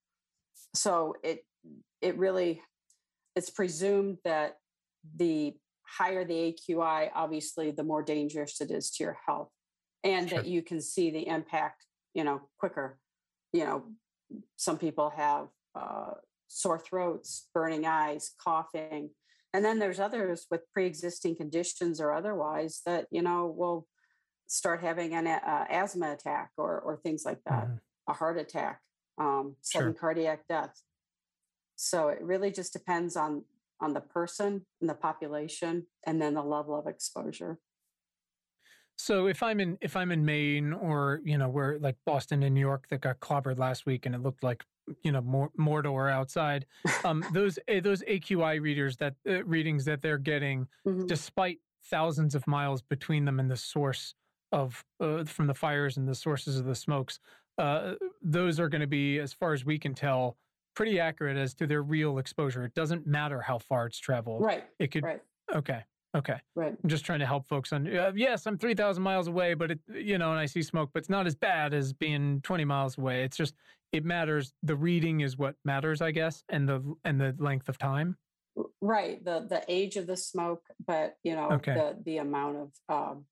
So 0.76 1.16
it, 1.24 1.46
it 2.02 2.18
really, 2.18 2.62
it's 3.36 3.50
presumed 3.50 4.18
that 4.24 4.58
the 5.16 5.56
higher 5.88 6.26
the 6.26 6.54
AQI, 6.54 7.10
obviously, 7.16 7.72
the 7.72 7.84
more 7.84 8.04
dangerous 8.04 8.62
it 8.62 8.72
is 8.72 8.92
to 8.92 9.04
your 9.04 9.18
health, 9.26 9.50
and 10.04 10.30
sure. 10.30 10.40
that 10.40 10.48
you 10.48 10.62
can 10.62 10.82
see 10.82 11.12
the 11.12 11.28
impact, 11.28 11.86
you 12.14 12.24
know, 12.24 12.42
quicker. 12.60 12.98
You 13.54 13.66
know, 13.66 13.84
some 14.56 14.78
people 14.78 15.12
have 15.16 15.48
uh, 15.76 16.14
sore 16.48 16.80
throats, 16.80 17.48
burning 17.54 17.86
eyes, 17.86 18.32
coughing, 18.44 19.12
and 19.54 19.64
then 19.64 19.80
there's 19.80 20.00
others 20.00 20.46
with 20.52 20.70
pre-existing 20.72 21.36
conditions 21.36 22.00
or 22.00 22.14
otherwise 22.14 22.82
that 22.86 23.08
you 23.12 23.22
know 23.22 23.48
will 23.48 23.88
start 24.48 24.82
having 24.82 25.14
an 25.14 25.28
uh, 25.28 25.66
asthma 25.70 26.14
attack 26.14 26.52
or 26.58 26.80
or 26.80 26.98
things 26.98 27.24
like 27.26 27.40
that, 27.46 27.66
mm-hmm. 27.66 28.12
a 28.12 28.14
heart 28.14 28.38
attack, 28.38 28.82
um, 29.18 29.56
sudden 29.62 29.94
sure. 29.94 30.00
cardiac 30.00 30.48
death. 30.48 30.82
So 31.76 32.10
it 32.10 32.22
really 32.22 32.52
just 32.52 32.74
depends 32.74 33.16
on 33.16 33.44
on 33.80 33.94
the 33.94 34.02
person 34.02 34.66
and 34.82 34.90
the 34.90 34.96
population 34.96 35.86
and 36.06 36.22
then 36.22 36.34
the 36.34 36.44
level 36.44 36.78
of 36.78 36.88
exposure 36.88 37.60
so 38.98 39.28
if 39.28 39.42
i'm 39.44 39.60
in 39.60 39.78
if 39.82 39.96
i'm 39.96 40.12
in 40.12 40.24
maine 40.24 40.74
or 40.74 41.22
you 41.24 41.38
know 41.38 41.50
where 41.50 41.78
like 41.80 41.96
boston 42.06 42.44
and 42.44 42.54
new 42.54 42.62
york 42.62 42.88
that 42.90 43.02
got 43.02 43.20
clobbered 43.20 43.58
last 43.58 43.86
week 43.86 44.06
and 44.06 44.16
it 44.16 44.22
looked 44.22 44.44
like 44.44 44.64
you 45.04 45.12
know 45.12 45.22
more 45.22 45.50
mordor 45.60 46.12
outside 46.12 46.66
um 47.04 47.24
those 47.34 47.60
eh, 47.68 47.80
those 47.80 48.02
aqi 48.04 48.62
readers 48.62 48.98
that 48.98 49.16
uh, 49.30 49.44
readings 49.44 49.86
that 49.86 50.02
they're 50.02 50.18
getting 50.18 50.68
mm-hmm. 50.86 51.06
despite 51.06 51.60
thousands 51.86 52.36
of 52.36 52.46
miles 52.48 52.82
between 52.82 53.26
them 53.26 53.40
and 53.40 53.50
the 53.50 53.58
source 53.58 54.14
of 54.52 54.84
uh, 55.00 55.24
from 55.26 55.48
the 55.48 55.54
fires 55.54 55.98
and 55.98 56.08
the 56.08 56.16
sources 56.16 56.58
of 56.58 56.66
the 56.66 56.76
smokes 56.76 57.20
uh, 57.58 57.94
those 58.22 58.60
are 58.60 58.70
going 58.70 58.82
to 58.82 58.88
be 58.88 59.20
as 59.20 59.34
far 59.34 59.54
as 59.54 59.66
we 59.66 59.80
can 59.80 59.94
tell 59.94 60.38
pretty 60.78 61.00
accurate 61.00 61.38
as 61.38 61.56
to 61.56 61.66
their 61.66 61.82
real 61.82 62.20
exposure. 62.20 62.64
It 62.64 62.76
doesn't 62.76 63.08
matter 63.08 63.42
how 63.42 63.58
far 63.58 63.88
it's 63.88 63.98
traveled. 63.98 64.44
Right. 64.44 64.64
It 64.78 64.92
could. 64.92 65.04
Right. 65.04 65.22
Okay. 65.54 65.84
Okay. 66.18 66.40
Right. 66.56 66.76
I'm 66.84 66.90
just 66.90 67.06
trying 67.06 67.20
to 67.20 67.26
help 67.26 67.48
folks 67.48 67.72
on. 67.72 67.88
Uh, 67.96 68.12
yes, 68.16 68.48
I'm 68.48 68.58
3,000 68.58 69.02
miles 69.02 69.28
away, 69.28 69.54
but 69.54 69.72
it, 69.72 69.80
you 69.94 70.18
know, 70.18 70.32
and 70.32 70.40
I 70.40 70.46
see 70.46 70.62
smoke, 70.62 70.90
but 70.94 71.00
it's 71.00 71.10
not 71.10 71.28
as 71.28 71.36
bad 71.36 71.74
as 71.74 71.94
being 71.94 72.42
20 72.42 72.66
miles 72.66 72.98
away. 72.98 73.24
It's 73.24 73.38
just 73.38 73.54
it 73.92 74.04
matters. 74.04 74.54
The 74.64 74.76
reading 74.76 75.22
is 75.22 75.38
what 75.38 75.56
matters, 75.64 76.02
I 76.02 76.12
guess, 76.12 76.44
and 76.50 76.68
the 76.68 76.96
and 77.06 77.22
the 77.22 77.36
length 77.38 77.70
of 77.70 77.78
time. 77.78 78.18
Right. 78.82 79.24
The 79.24 79.46
the 79.48 79.64
age 79.68 79.96
of 79.96 80.08
the 80.08 80.18
smoke, 80.18 80.64
but 80.86 81.16
you 81.24 81.36
know, 81.36 81.52
okay. 81.52 81.74
the 81.74 81.98
the 82.04 82.18
amount 82.18 82.58
of 82.58 82.72
um, 82.90 83.26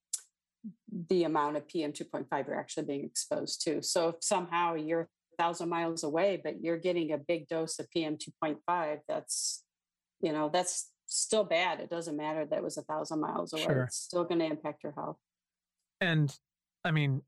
the 1.09 1.23
amount 1.23 1.57
of 1.57 1.67
PM 1.67 1.91
2.5 1.91 2.47
you're 2.47 2.59
actually 2.59 2.85
being 2.85 3.05
exposed 3.05 3.63
to. 3.65 3.81
So 3.81 4.09
if 4.09 4.15
somehow 4.21 4.75
you're 4.75 5.09
thousand 5.37 5.69
miles 5.69 6.03
away, 6.03 6.39
but 6.41 6.61
you're 6.61 6.77
getting 6.77 7.11
a 7.11 7.17
big 7.17 7.47
dose 7.47 7.79
of 7.79 7.89
PM 7.91 8.17
2.5, 8.17 8.99
that's, 9.07 9.63
you 10.21 10.31
know, 10.31 10.49
that's 10.51 10.89
still 11.05 11.43
bad. 11.43 11.79
It 11.79 11.89
doesn't 11.89 12.15
matter 12.15 12.45
that 12.45 12.57
it 12.57 12.63
was 12.63 12.77
a 12.77 12.81
thousand 12.81 13.19
miles 13.21 13.53
away. 13.53 13.63
Sure. 13.63 13.83
It's 13.83 13.97
still 13.97 14.23
going 14.23 14.39
to 14.39 14.45
impact 14.45 14.83
your 14.83 14.93
health. 14.93 15.17
And 16.01 16.35
I 16.83 16.91
mean, 16.91 17.21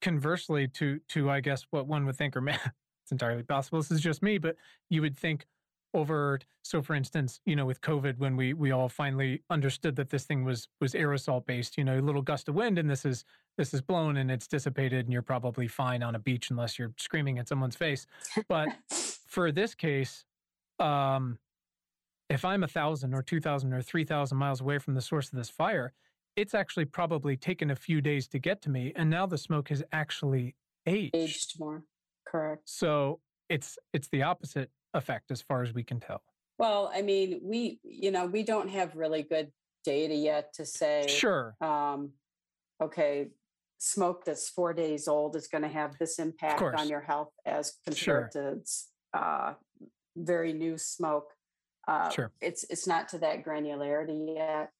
conversely 0.00 0.68
to 0.68 1.00
to 1.10 1.30
I 1.30 1.40
guess 1.40 1.66
what 1.70 1.86
one 1.86 2.06
would 2.06 2.16
think, 2.16 2.36
or 2.36 2.40
man, 2.40 2.58
it's 3.04 3.12
entirely 3.12 3.42
possible. 3.42 3.78
This 3.78 3.90
is 3.90 4.00
just 4.00 4.22
me, 4.22 4.38
but 4.38 4.56
you 4.88 5.02
would 5.02 5.16
think 5.16 5.46
over 5.94 6.38
so 6.62 6.80
for 6.80 6.94
instance 6.94 7.40
you 7.44 7.56
know 7.56 7.66
with 7.66 7.80
covid 7.80 8.16
when 8.18 8.36
we 8.36 8.52
we 8.52 8.70
all 8.70 8.88
finally 8.88 9.42
understood 9.50 9.96
that 9.96 10.08
this 10.08 10.24
thing 10.24 10.44
was 10.44 10.68
was 10.80 10.94
aerosol 10.94 11.44
based 11.46 11.76
you 11.76 11.84
know 11.84 11.98
a 11.98 12.00
little 12.00 12.22
gust 12.22 12.48
of 12.48 12.54
wind 12.54 12.78
and 12.78 12.88
this 12.88 13.04
is 13.04 13.24
this 13.58 13.74
is 13.74 13.80
blown 13.80 14.18
and 14.18 14.30
it's 14.30 14.46
dissipated 14.46 15.06
and 15.06 15.12
you're 15.12 15.22
probably 15.22 15.66
fine 15.66 16.02
on 16.02 16.14
a 16.14 16.18
beach 16.18 16.50
unless 16.50 16.78
you're 16.78 16.92
screaming 16.96 17.38
at 17.38 17.48
someone's 17.48 17.74
face 17.74 18.06
but 18.48 18.68
for 19.26 19.50
this 19.50 19.74
case 19.74 20.24
um 20.78 21.38
if 22.30 22.44
i'm 22.44 22.64
a 22.64 22.68
thousand 22.68 23.12
or 23.12 23.22
two 23.22 23.40
thousand 23.40 23.72
or 23.72 23.82
three 23.82 24.04
thousand 24.04 24.38
miles 24.38 24.60
away 24.60 24.78
from 24.78 24.94
the 24.94 25.02
source 25.02 25.30
of 25.30 25.36
this 25.36 25.50
fire 25.50 25.92
it's 26.36 26.54
actually 26.54 26.84
probably 26.84 27.36
taken 27.36 27.70
a 27.70 27.76
few 27.76 28.00
days 28.00 28.26
to 28.28 28.38
get 28.38 28.62
to 28.62 28.70
me 28.70 28.92
and 28.96 29.10
now 29.10 29.26
the 29.26 29.36
smoke 29.36 29.68
has 29.68 29.82
actually 29.92 30.54
aged 30.86 31.14
aged 31.14 31.60
more 31.60 31.82
correct 32.26 32.62
so 32.64 33.20
it's 33.50 33.78
it's 33.92 34.08
the 34.08 34.22
opposite 34.22 34.70
effect 34.94 35.30
as 35.30 35.42
far 35.42 35.62
as 35.62 35.74
we 35.74 35.82
can 35.82 36.00
tell. 36.00 36.22
Well, 36.58 36.90
I 36.94 37.02
mean, 37.02 37.40
we, 37.42 37.80
you 37.82 38.10
know, 38.10 38.26
we 38.26 38.42
don't 38.42 38.68
have 38.68 38.96
really 38.96 39.22
good 39.22 39.50
data 39.84 40.14
yet 40.14 40.52
to 40.54 40.66
say, 40.66 41.06
sure, 41.08 41.56
um, 41.60 42.12
okay, 42.82 43.28
smoke 43.78 44.24
that's 44.24 44.48
four 44.48 44.72
days 44.72 45.08
old 45.08 45.36
is 45.36 45.48
going 45.48 45.62
to 45.62 45.68
have 45.68 45.96
this 45.98 46.18
impact 46.18 46.62
on 46.62 46.88
your 46.88 47.00
health 47.00 47.32
as 47.46 47.74
compared 47.84 48.32
sure. 48.32 48.60
to 49.12 49.18
uh, 49.18 49.54
very 50.16 50.52
new 50.52 50.76
smoke. 50.76 51.32
Uh, 51.90 52.08
sure, 52.10 52.30
it's 52.40 52.64
it's 52.70 52.86
not 52.86 53.08
to 53.08 53.18
that 53.18 53.44
granularity 53.44 54.36
yet, 54.36 54.70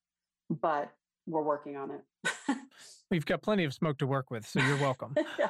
but 0.48 0.92
we're 1.26 1.42
working 1.42 1.76
on 1.76 1.90
it. 1.90 2.56
We've 3.10 3.26
got 3.26 3.42
plenty 3.42 3.64
of 3.64 3.74
smoke 3.74 3.98
to 3.98 4.06
work 4.06 4.30
with, 4.30 4.46
so 4.46 4.60
you're 4.60 4.76
welcome. 4.76 5.16
yeah. 5.38 5.48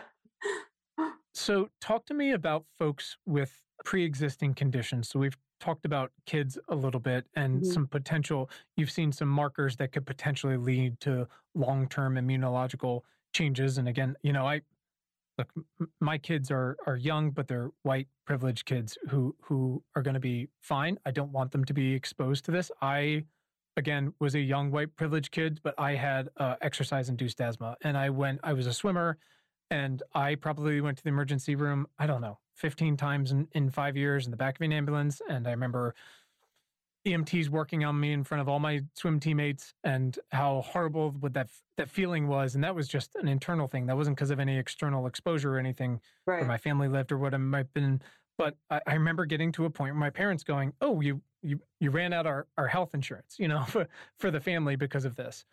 So, 1.35 1.69
talk 1.81 2.07
to 2.07 2.15
me 2.15 2.33
about 2.33 2.65
folks 2.79 3.17
with 3.27 3.63
pre 3.85 4.05
existing 4.05 4.55
conditions. 4.55 5.11
So, 5.11 5.19
we've 5.19 5.37
talked 5.61 5.85
about 5.85 6.11
kids 6.27 6.59
a 6.69 6.75
little 6.75 7.01
bit 7.01 7.27
and 7.37 7.61
mm-hmm. 7.61 7.71
some 7.71 7.87
potential, 7.87 8.51
you've 8.77 8.91
seen 8.91 9.13
some 9.13 9.29
markers 9.29 9.77
that 9.77 9.93
could 9.93 10.07
potentially 10.07 10.57
lead 10.57 10.99
to 11.01 11.29
long 11.55 11.87
term 11.89 12.15
immunological 12.15 13.03
changes. 13.35 13.79
And 13.79 13.87
again, 13.87 14.17
you 14.23 14.33
know, 14.33 14.47
I 14.47 14.63
look, 15.41 15.91
my 16.01 16.19
kids 16.19 16.51
are 16.51 16.77
are 16.87 16.97
young, 16.97 17.31
but 17.31 17.49
they're 17.49 17.71
white 17.83 18.09
privileged 18.27 18.65
kids 18.67 18.97
who 19.09 19.35
who 19.43 19.83
are 19.97 20.03
going 20.03 20.15
to 20.15 20.21
be 20.21 20.49
fine. 20.61 20.99
I 21.05 21.11
don't 21.11 21.33
want 21.33 21.53
them 21.53 21.65
to 21.65 21.75
be 21.75 21.95
exposed 21.95 22.45
to 22.47 22.51
this. 22.51 22.71
I 22.81 23.25
again 23.77 24.13
was 24.21 24.35
a 24.35 24.41
young 24.41 24.71
white 24.71 24.95
privileged 24.97 25.33
kid, 25.33 25.61
but 25.63 25.75
I 25.79 25.95
had 25.95 26.29
uh, 26.37 26.57
exercise 26.61 27.09
induced 27.09 27.41
asthma, 27.41 27.77
and 27.83 27.97
I 27.97 28.11
went. 28.11 28.41
I 28.43 28.53
was 28.53 28.67
a 28.67 28.73
swimmer. 28.73 29.19
And 29.73 30.03
I 30.15 30.35
probably 30.35 30.81
went 30.81 30.99
to 30.99 31.05
the 31.05 31.11
emergency 31.11 31.55
room, 31.55 31.87
I 31.97 32.09
don't 32.09 32.21
know, 32.21 32.41
15 32.57 32.97
times 32.97 33.31
in, 33.31 33.47
in 33.53 33.71
five 33.71 33.97
years 33.97 34.25
in 34.25 34.33
the 34.33 34.37
back 34.37 34.57
of 34.57 34.63
an 34.63 34.73
ambulance. 34.73 35.23
And 35.29 35.47
I 35.47 35.53
remember 35.53 35.95
EMTs 37.07 37.49
working 37.49 37.85
on 37.85 37.99
me 37.99 38.13
in 38.13 38.25
front 38.25 38.43
of 38.43 38.49
all 38.49 38.59
my 38.59 38.83
swim 38.95 39.21
teammates 39.21 39.73
and 39.85 40.19
how 40.31 40.61
horrible 40.61 41.11
what 41.21 41.33
that 41.35 41.49
that 41.77 41.89
feeling 41.89 42.29
was. 42.29 42.55
And 42.55 42.63
that 42.63 42.75
was 42.75 42.89
just 42.89 43.15
an 43.17 43.27
internal 43.27 43.67
thing. 43.67 43.87
That 43.87 43.97
wasn't 43.97 44.17
because 44.17 44.31
of 44.31 44.39
any 44.39 44.59
external 44.59 45.07
exposure 45.07 45.55
or 45.55 45.59
anything 45.59 46.01
right. 46.27 46.41
where 46.41 46.49
my 46.49 46.59
family 46.59 46.89
lived 46.89 47.11
or 47.11 47.19
what 47.19 47.33
it 47.33 47.39
might 47.39 47.59
have 47.59 47.75
been. 47.75 48.03
But 48.37 48.57
I, 48.71 48.81
I, 48.87 48.95
remember 48.95 49.25
getting 49.27 49.53
to 49.53 49.65
a 49.65 49.71
point 49.71 49.95
where 49.95 50.01
my 50.01 50.11
parents 50.11 50.45
going, 50.45 50.73
Oh, 50.81 51.01
you 51.01 51.23
you 51.43 51.61
you 51.81 51.91
ran 51.91 52.13
out 52.13 52.27
our, 52.27 52.47
our 52.59 52.67
health 52.67 52.95
insurance, 52.95 53.37
you 53.39 53.49
know, 53.49 53.63
for, 53.69 53.89
for 54.19 54.31
the 54.31 54.41
family 54.41 54.77
because 54.77 55.05
of 55.05 55.17
this 55.17 55.45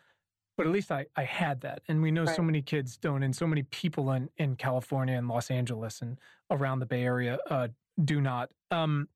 but 0.58 0.66
at 0.66 0.72
least 0.72 0.90
I, 0.90 1.06
I 1.14 1.22
had 1.22 1.60
that. 1.60 1.82
And 1.86 2.02
we 2.02 2.10
know 2.10 2.24
right. 2.24 2.34
so 2.34 2.42
many 2.42 2.60
kids 2.60 2.96
don't, 2.96 3.22
and 3.22 3.34
so 3.34 3.46
many 3.46 3.62
people 3.62 4.10
in, 4.10 4.28
in 4.38 4.56
California 4.56 5.16
and 5.16 5.28
Los 5.28 5.52
Angeles 5.52 6.02
and 6.02 6.18
around 6.50 6.80
the 6.80 6.86
Bay 6.86 7.04
Area 7.04 7.38
uh, 7.48 7.68
do 8.04 8.20
not. 8.20 8.50
Um, 8.72 9.08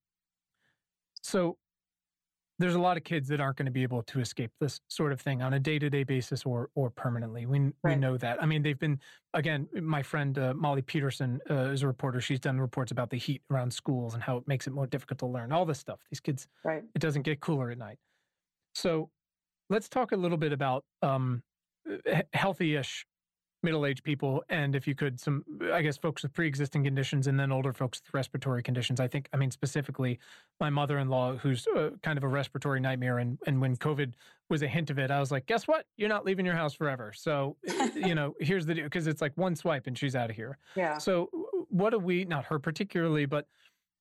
so 1.20 1.58
there's 2.62 2.74
a 2.74 2.80
lot 2.80 2.96
of 2.96 3.04
kids 3.04 3.28
that 3.28 3.40
aren't 3.40 3.56
going 3.56 3.66
to 3.66 3.72
be 3.72 3.82
able 3.82 4.02
to 4.04 4.20
escape 4.20 4.50
this 4.60 4.80
sort 4.88 5.12
of 5.12 5.20
thing 5.20 5.42
on 5.42 5.54
a 5.54 5.60
day-to-day 5.60 6.04
basis 6.04 6.44
or 6.44 6.70
or 6.74 6.90
permanently. 6.90 7.46
We 7.46 7.58
right. 7.58 7.74
we 7.84 7.96
know 7.96 8.16
that. 8.16 8.42
I 8.42 8.46
mean, 8.46 8.62
they've 8.62 8.78
been 8.78 8.98
again. 9.34 9.68
My 9.74 10.02
friend 10.02 10.38
uh, 10.38 10.54
Molly 10.54 10.82
Peterson 10.82 11.40
uh, 11.50 11.70
is 11.70 11.82
a 11.82 11.86
reporter. 11.86 12.20
She's 12.20 12.40
done 12.40 12.60
reports 12.60 12.92
about 12.92 13.10
the 13.10 13.18
heat 13.18 13.42
around 13.50 13.72
schools 13.72 14.14
and 14.14 14.22
how 14.22 14.38
it 14.38 14.48
makes 14.48 14.66
it 14.66 14.72
more 14.72 14.86
difficult 14.86 15.18
to 15.18 15.26
learn. 15.26 15.52
All 15.52 15.64
this 15.64 15.78
stuff. 15.78 16.00
These 16.10 16.20
kids. 16.20 16.46
Right. 16.64 16.82
It 16.94 17.00
doesn't 17.00 17.22
get 17.22 17.40
cooler 17.40 17.70
at 17.70 17.78
night. 17.78 17.98
So 18.74 19.10
Let's 19.72 19.88
talk 19.88 20.12
a 20.12 20.16
little 20.16 20.36
bit 20.36 20.52
about 20.52 20.84
um, 21.00 21.42
healthy-ish 22.34 23.06
middle-aged 23.62 24.02
people, 24.02 24.42
and 24.48 24.74
if 24.74 24.86
you 24.86 24.94
could, 24.94 25.20
some 25.20 25.44
I 25.72 25.82
guess 25.82 25.96
folks 25.96 26.22
with 26.22 26.32
pre-existing 26.32 26.84
conditions, 26.84 27.26
and 27.26 27.38
then 27.38 27.52
older 27.52 27.72
folks 27.72 28.00
with 28.04 28.12
respiratory 28.14 28.62
conditions. 28.62 29.00
I 29.00 29.08
think, 29.08 29.28
I 29.32 29.36
mean, 29.36 29.50
specifically, 29.50 30.18
my 30.60 30.70
mother-in-law, 30.70 31.36
who's 31.36 31.66
uh, 31.76 31.90
kind 32.02 32.18
of 32.18 32.24
a 32.24 32.28
respiratory 32.28 32.80
nightmare, 32.80 33.18
and 33.18 33.38
and 33.46 33.60
when 33.60 33.76
COVID 33.76 34.14
was 34.48 34.62
a 34.62 34.68
hint 34.68 34.90
of 34.90 34.98
it, 34.98 35.10
I 35.10 35.20
was 35.20 35.30
like, 35.30 35.46
guess 35.46 35.66
what? 35.66 35.86
You're 35.96 36.08
not 36.08 36.24
leaving 36.24 36.44
your 36.44 36.54
house 36.54 36.74
forever. 36.74 37.12
So, 37.14 37.56
you 37.94 38.14
know, 38.14 38.34
here's 38.40 38.66
the 38.66 38.74
deal, 38.74 38.84
because 38.84 39.06
it's 39.06 39.22
like 39.22 39.32
one 39.36 39.56
swipe 39.56 39.86
and 39.86 39.96
she's 39.96 40.14
out 40.14 40.30
of 40.30 40.36
here. 40.36 40.58
Yeah. 40.76 40.98
So, 40.98 41.28
what 41.68 41.90
do 41.90 41.98
we? 41.98 42.24
Not 42.24 42.44
her 42.46 42.58
particularly, 42.58 43.26
but 43.26 43.46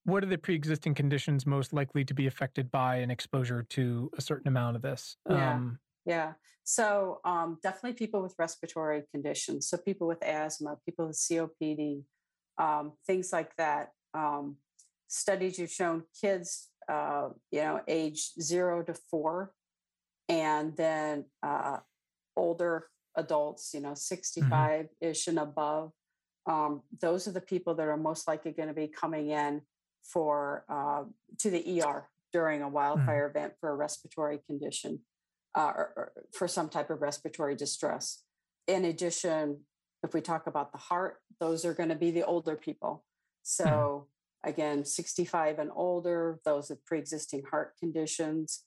what 0.03 0.23
are 0.23 0.27
the 0.27 0.37
pre-existing 0.37 0.95
conditions 0.95 1.45
most 1.45 1.73
likely 1.73 2.03
to 2.05 2.13
be 2.13 2.27
affected 2.27 2.71
by 2.71 2.97
an 2.97 3.11
exposure 3.11 3.63
to 3.69 4.09
a 4.17 4.21
certain 4.21 4.47
amount 4.47 4.75
of 4.75 4.81
this? 4.81 5.17
Yeah. 5.29 5.53
Um, 5.53 5.79
yeah. 6.05 6.33
So 6.63 7.19
um, 7.25 7.57
definitely 7.63 7.93
people 7.93 8.21
with 8.21 8.35
respiratory 8.37 9.03
conditions. 9.11 9.67
So 9.67 9.77
people 9.77 10.07
with 10.07 10.23
asthma, 10.23 10.77
people 10.85 11.07
with 11.07 11.17
COPD, 11.17 12.03
um, 12.57 12.93
things 13.05 13.33
like 13.33 13.55
that. 13.57 13.89
Um, 14.13 14.57
studies 15.07 15.57
have 15.57 15.71
shown 15.71 16.03
kids, 16.19 16.69
uh, 16.87 17.29
you 17.51 17.61
know, 17.61 17.81
age 17.87 18.31
zero 18.39 18.83
to 18.83 18.93
four, 18.93 19.51
and 20.29 20.75
then 20.77 21.25
uh, 21.43 21.77
older 22.35 22.87
adults, 23.15 23.71
you 23.73 23.81
know, 23.81 23.93
65 23.93 24.87
ish 25.01 25.21
mm-hmm. 25.25 25.29
and 25.29 25.39
above. 25.39 25.91
Um, 26.45 26.81
those 26.99 27.27
are 27.27 27.31
the 27.31 27.41
people 27.41 27.75
that 27.75 27.87
are 27.87 27.97
most 27.97 28.27
likely 28.27 28.51
going 28.51 28.69
to 28.69 28.73
be 28.73 28.87
coming 28.87 29.29
in 29.29 29.61
for 30.03 30.65
uh, 30.69 31.03
to 31.39 31.49
the 31.49 31.81
ER 31.81 32.09
during 32.33 32.61
a 32.61 32.67
hmm. 32.67 32.73
wildfire 32.73 33.27
mm. 33.27 33.29
event 33.29 33.53
for 33.59 33.69
a 33.69 33.75
respiratory 33.75 34.39
condition 34.47 35.01
uh, 35.55 35.73
or, 35.75 35.93
or, 35.95 36.11
for 36.33 36.47
some 36.47 36.69
type 36.69 36.89
of 36.89 37.01
respiratory 37.01 37.55
distress. 37.55 38.23
In 38.67 38.85
addition, 38.85 39.61
if 40.03 40.13
we 40.13 40.21
talk 40.21 40.47
about 40.47 40.71
the 40.71 40.77
heart, 40.77 41.17
those 41.39 41.65
are 41.65 41.73
going 41.73 41.89
to 41.89 41.95
be 41.95 42.11
the 42.11 42.25
older 42.25 42.55
people. 42.55 43.03
So 43.43 44.07
mm. 44.45 44.49
again, 44.49 44.85
65 44.85 45.59
and 45.59 45.71
older, 45.73 46.39
those 46.45 46.69
with 46.69 46.85
pre-existing 46.85 47.43
heart 47.49 47.73
conditions. 47.79 48.63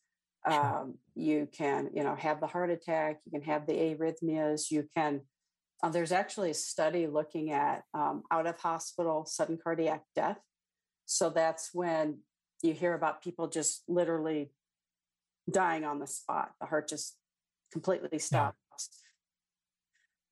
Um, 0.47 0.99
you 1.15 1.49
can, 1.51 1.89
you 1.95 2.05
know, 2.05 2.15
have 2.17 2.41
the 2.41 2.47
heart 2.47 2.71
attack. 2.71 3.21
You 3.25 3.33
can 3.33 3.49
have 3.49 3.67
the 3.67 3.73
arrhythmias. 3.73 4.71
You 4.71 4.87
can. 4.95 5.23
Uh, 5.83 5.89
there's 5.89 6.13
actually 6.13 6.51
a 6.51 6.55
study 6.55 7.07
looking 7.07 7.51
at 7.51 7.85
um, 7.95 8.23
out 8.31 8.47
of 8.47 8.59
hospital 8.59 9.25
sudden 9.27 9.59
cardiac 9.63 10.03
death 10.15 10.39
so 11.07 11.31
that's 11.31 11.71
when 11.73 12.19
you 12.63 12.73
hear 12.73 12.95
about 12.95 13.23
people 13.23 13.49
just 13.49 13.83
literally 13.89 14.51
dying 15.51 15.85
on 15.85 15.99
the 15.99 16.07
spot. 16.07 16.53
The 16.61 16.67
heart 16.67 16.89
just 16.89 17.17
completely 17.73 18.19
stops. 18.19 18.57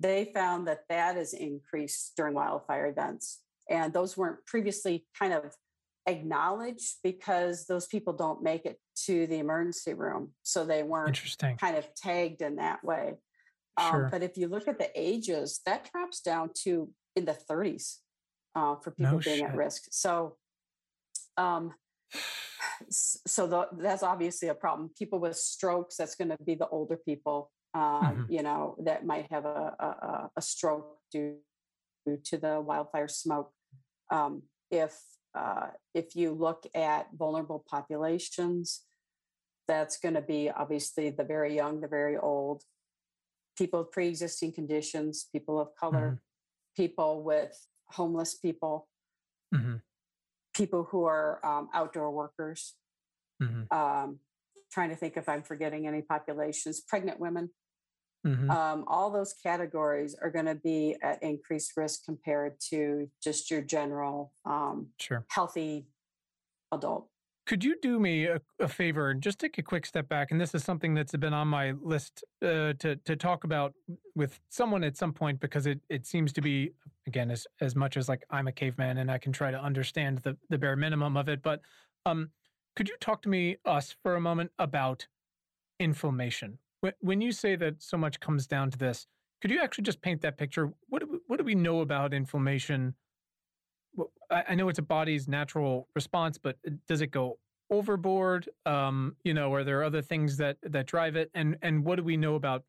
Yeah. 0.01 0.09
They 0.09 0.33
found 0.33 0.67
that 0.67 0.85
that 0.89 1.17
is 1.17 1.33
increased 1.33 2.13
during 2.17 2.35
wildfire 2.35 2.87
events. 2.87 3.41
And 3.71 3.93
those 3.93 4.17
weren't 4.17 4.45
previously 4.47 5.07
kind 5.19 5.33
of 5.33 5.55
acknowledged 6.07 6.97
because 7.05 7.67
those 7.67 7.87
people 7.87 8.13
don't 8.13 8.43
make 8.43 8.67
it 8.67 8.79
to 9.05 9.27
the 9.27 9.39
emergency 9.39 9.95
room. 9.95 10.33
So 10.43 10.65
they 10.65 10.83
weren't 10.83 11.09
Interesting. 11.09 11.57
kind 11.57 11.77
of 11.77 11.87
tagged 11.95 12.43
in 12.43 12.57
that 12.57 12.83
way. 12.83 13.15
Um, 13.77 13.91
sure. 13.91 14.05
Um, 14.07 14.11
but 14.11 14.23
if 14.23 14.37
you 14.37 14.49
look 14.49 14.69
at 14.69 14.79
the 14.79 14.91
ages, 14.95 15.61
that 15.67 15.89
drops 15.93 16.21
down 16.21 16.51
to 16.65 16.91
in 17.17 17.25
the 17.25 17.37
30s 17.49 17.99
uh, 18.55 18.77
for 18.77 18.91
people 18.91 19.13
no 19.13 19.19
being 19.19 19.39
shit. 19.39 19.49
at 19.49 19.57
risk. 19.57 19.85
So 19.91 20.37
um, 21.37 21.73
so 22.91 23.47
the, 23.47 23.69
that's 23.79 24.03
obviously 24.03 24.49
a 24.49 24.55
problem. 24.55 24.91
People 24.97 25.19
with 25.19 25.37
strokes, 25.37 25.97
that's 25.97 26.15
going 26.15 26.31
to 26.31 26.37
be 26.45 26.55
the 26.55 26.69
older 26.69 26.97
people, 26.97 27.51
um, 27.75 27.83
mm-hmm. 27.83 28.33
you 28.33 28.43
know, 28.43 28.77
that 28.85 29.07
might 29.07 29.27
have 29.31 29.45
a, 29.45 29.75
a, 29.79 30.31
a 30.37 30.43
stroke 30.43 30.99
due, 31.11 31.37
due, 32.07 32.19
to 32.25 32.39
the 32.39 32.61
wildfire 32.61 33.09
smoke. 33.09 33.51
Um, 34.11 34.43
if 34.71 34.99
uh, 35.35 35.69
if 35.95 36.15
you 36.15 36.33
look 36.33 36.67
at 36.75 37.09
vulnerable 37.15 37.65
populations, 37.69 38.83
that's 39.67 39.99
going 39.99 40.15
to 40.15 40.23
be 40.23 40.51
obviously 40.51 41.11
the 41.11 41.25
very 41.25 41.55
young, 41.55 41.81
the 41.81 41.89
very 41.89 42.19
old, 42.19 42.63
people 43.57 43.81
with 43.81 43.93
pre-existing 43.93 44.53
conditions, 44.53 45.29
people 45.33 45.59
of 45.59 45.69
color, 45.79 46.07
mm-hmm. 46.07 46.83
people 46.83 47.23
with 47.23 47.67
homeless 47.89 48.35
people. 48.35 48.89
Mm-hmm 49.55 49.77
people 50.55 50.87
who 50.91 51.05
are 51.05 51.45
um, 51.45 51.69
outdoor 51.75 52.11
workers. 52.11 52.75
Mm-hmm. 53.43 53.77
Um, 53.77 54.19
trying 54.73 54.89
to 54.89 54.97
think 54.97 55.17
if 55.17 55.29
I'm 55.29 55.43
forgetting 55.43 55.87
any 55.87 56.03
populations. 56.03 56.81
Pregnant 56.81 57.21
women. 57.21 57.51
mm-hmm. 58.27 58.51
um, 58.51 58.85
all 58.87 59.11
those 59.11 59.35
categories 59.43 60.17
are 60.21 60.31
going 60.31 60.47
to 60.47 60.55
be 60.55 60.97
at 61.03 61.23
increased 61.23 61.73
risk 61.77 62.05
compared 62.05 62.55
to 62.71 63.11
just 63.23 63.51
your 63.51 63.61
general 63.61 64.33
um, 64.47 64.89
sure. 64.99 65.25
healthy 65.29 65.87
adult. 66.73 67.09
Could 67.45 67.65
you 67.65 67.77
do 67.83 67.99
me 67.99 68.27
a, 68.27 68.41
a, 68.61 68.69
favor 68.69 69.11
and 69.11 69.21
just 69.21 69.41
take 69.41 69.59
a 69.59 69.63
quick 69.63 69.85
step 69.85 70.09
back? 70.09 70.31
And 70.31 70.41
this 70.41 70.55
is 70.55 70.63
something 70.63 70.95
that's 70.95 71.15
been 71.17 71.35
on 71.35 71.49
my 71.49 71.73
list 71.73 72.23
uh, 72.41 72.75
to 72.79 72.97
to 73.05 73.17
talk 73.17 73.43
about 73.43 73.75
with 74.15 74.39
someone 74.49 74.85
at 74.85 74.97
some 74.97 75.13
point 75.13 75.41
because 75.41 75.67
it 75.67 75.81
it 75.89 76.07
seems 76.07 76.33
to 76.35 76.41
be 76.41 76.73
again 77.07 77.31
as 77.33 77.47
as 77.61 77.75
much 77.75 77.97
as 77.97 78.09
like 78.09 78.25
I'm 78.31 78.47
a 78.47 78.53
caveman 78.53 78.99
and 78.99 79.11
I 79.11 79.19
can 79.19 79.33
try 79.33 79.51
to 79.51 79.61
understand 79.61 80.19
the 80.19 80.37
the 80.51 80.59
bare 80.59 80.77
minimum 80.77 81.17
of 81.17 81.29
it. 81.29 81.43
But 81.43 81.61
um, 82.07 82.31
could 82.77 82.89
you 82.89 82.97
talk 83.01 83.23
to 83.23 83.29
me 83.29 83.57
us 83.65 83.95
for 84.03 84.15
a 84.15 84.21
moment 84.21 84.53
about 84.59 85.07
inflammation? 85.81 86.59
When 87.01 87.21
you 87.21 87.33
say 87.33 87.55
that 87.57 87.83
so 87.83 87.97
much 87.97 88.19
comes 88.19 88.47
down 88.47 88.71
to 88.73 88.79
this, 88.79 89.07
could 89.41 89.51
you 89.51 89.61
actually 89.61 89.85
just 89.85 90.03
paint 90.03 90.21
that 90.23 90.39
picture? 90.39 90.73
What 90.89 91.01
do 91.01 91.09
we, 91.11 91.19
what 91.27 91.39
do 91.39 91.45
we 91.45 91.55
know 91.55 91.81
about 91.81 92.15
inflammation? 92.15 92.95
I 94.33 94.55
know 94.55 94.69
it's 94.69 94.79
a 94.79 94.83
body's 94.83 95.29
natural 95.29 95.89
response, 95.95 96.39
but 96.39 96.57
uh, 96.67 96.71
does 96.89 97.01
it 97.01 97.11
go 97.11 97.39
overboard? 97.71 98.49
Um, 98.67 99.17
you 99.25 99.35
know, 99.35 99.53
are 99.53 99.65
there 99.65 99.83
other 99.83 100.03
things 100.03 100.37
that 100.39 100.57
that 100.63 100.87
drive 100.87 101.17
it? 101.17 101.31
And 101.35 101.57
and 101.63 101.85
what 101.85 101.97
do 101.97 102.05
we 102.05 102.17
know 102.17 102.35
about? 102.35 102.65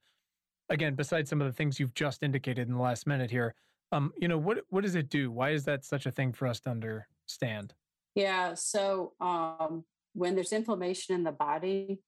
Again, 0.70 0.96
besides 0.96 1.30
some 1.30 1.42
of 1.42 1.48
the 1.48 1.54
things 1.54 1.80
you've 1.80 1.94
just 1.94 2.24
indicated 2.24 2.68
in 2.68 2.76
the 2.76 2.82
last 2.82 3.06
minute 3.06 3.30
here, 3.30 3.54
um, 3.92 4.12
you 4.18 4.28
know, 4.28 4.38
what 4.38 4.60
what 4.70 4.82
does 4.82 4.96
it 4.96 5.10
do? 5.10 5.32
Why 5.32 5.52
is 5.52 5.66
that 5.66 5.86
such 5.86 6.06
a 6.06 6.12
thing 6.12 6.34
for 6.34 6.48
us 6.48 6.60
to 6.62 6.70
understand? 6.70 7.74
Yeah. 8.16 8.54
So 8.54 9.14
um, 9.20 9.86
when 10.14 10.36
there's 10.36 10.54
inflammation 10.54 11.16
in 11.16 11.24
the 11.24 11.32
body, 11.32 12.00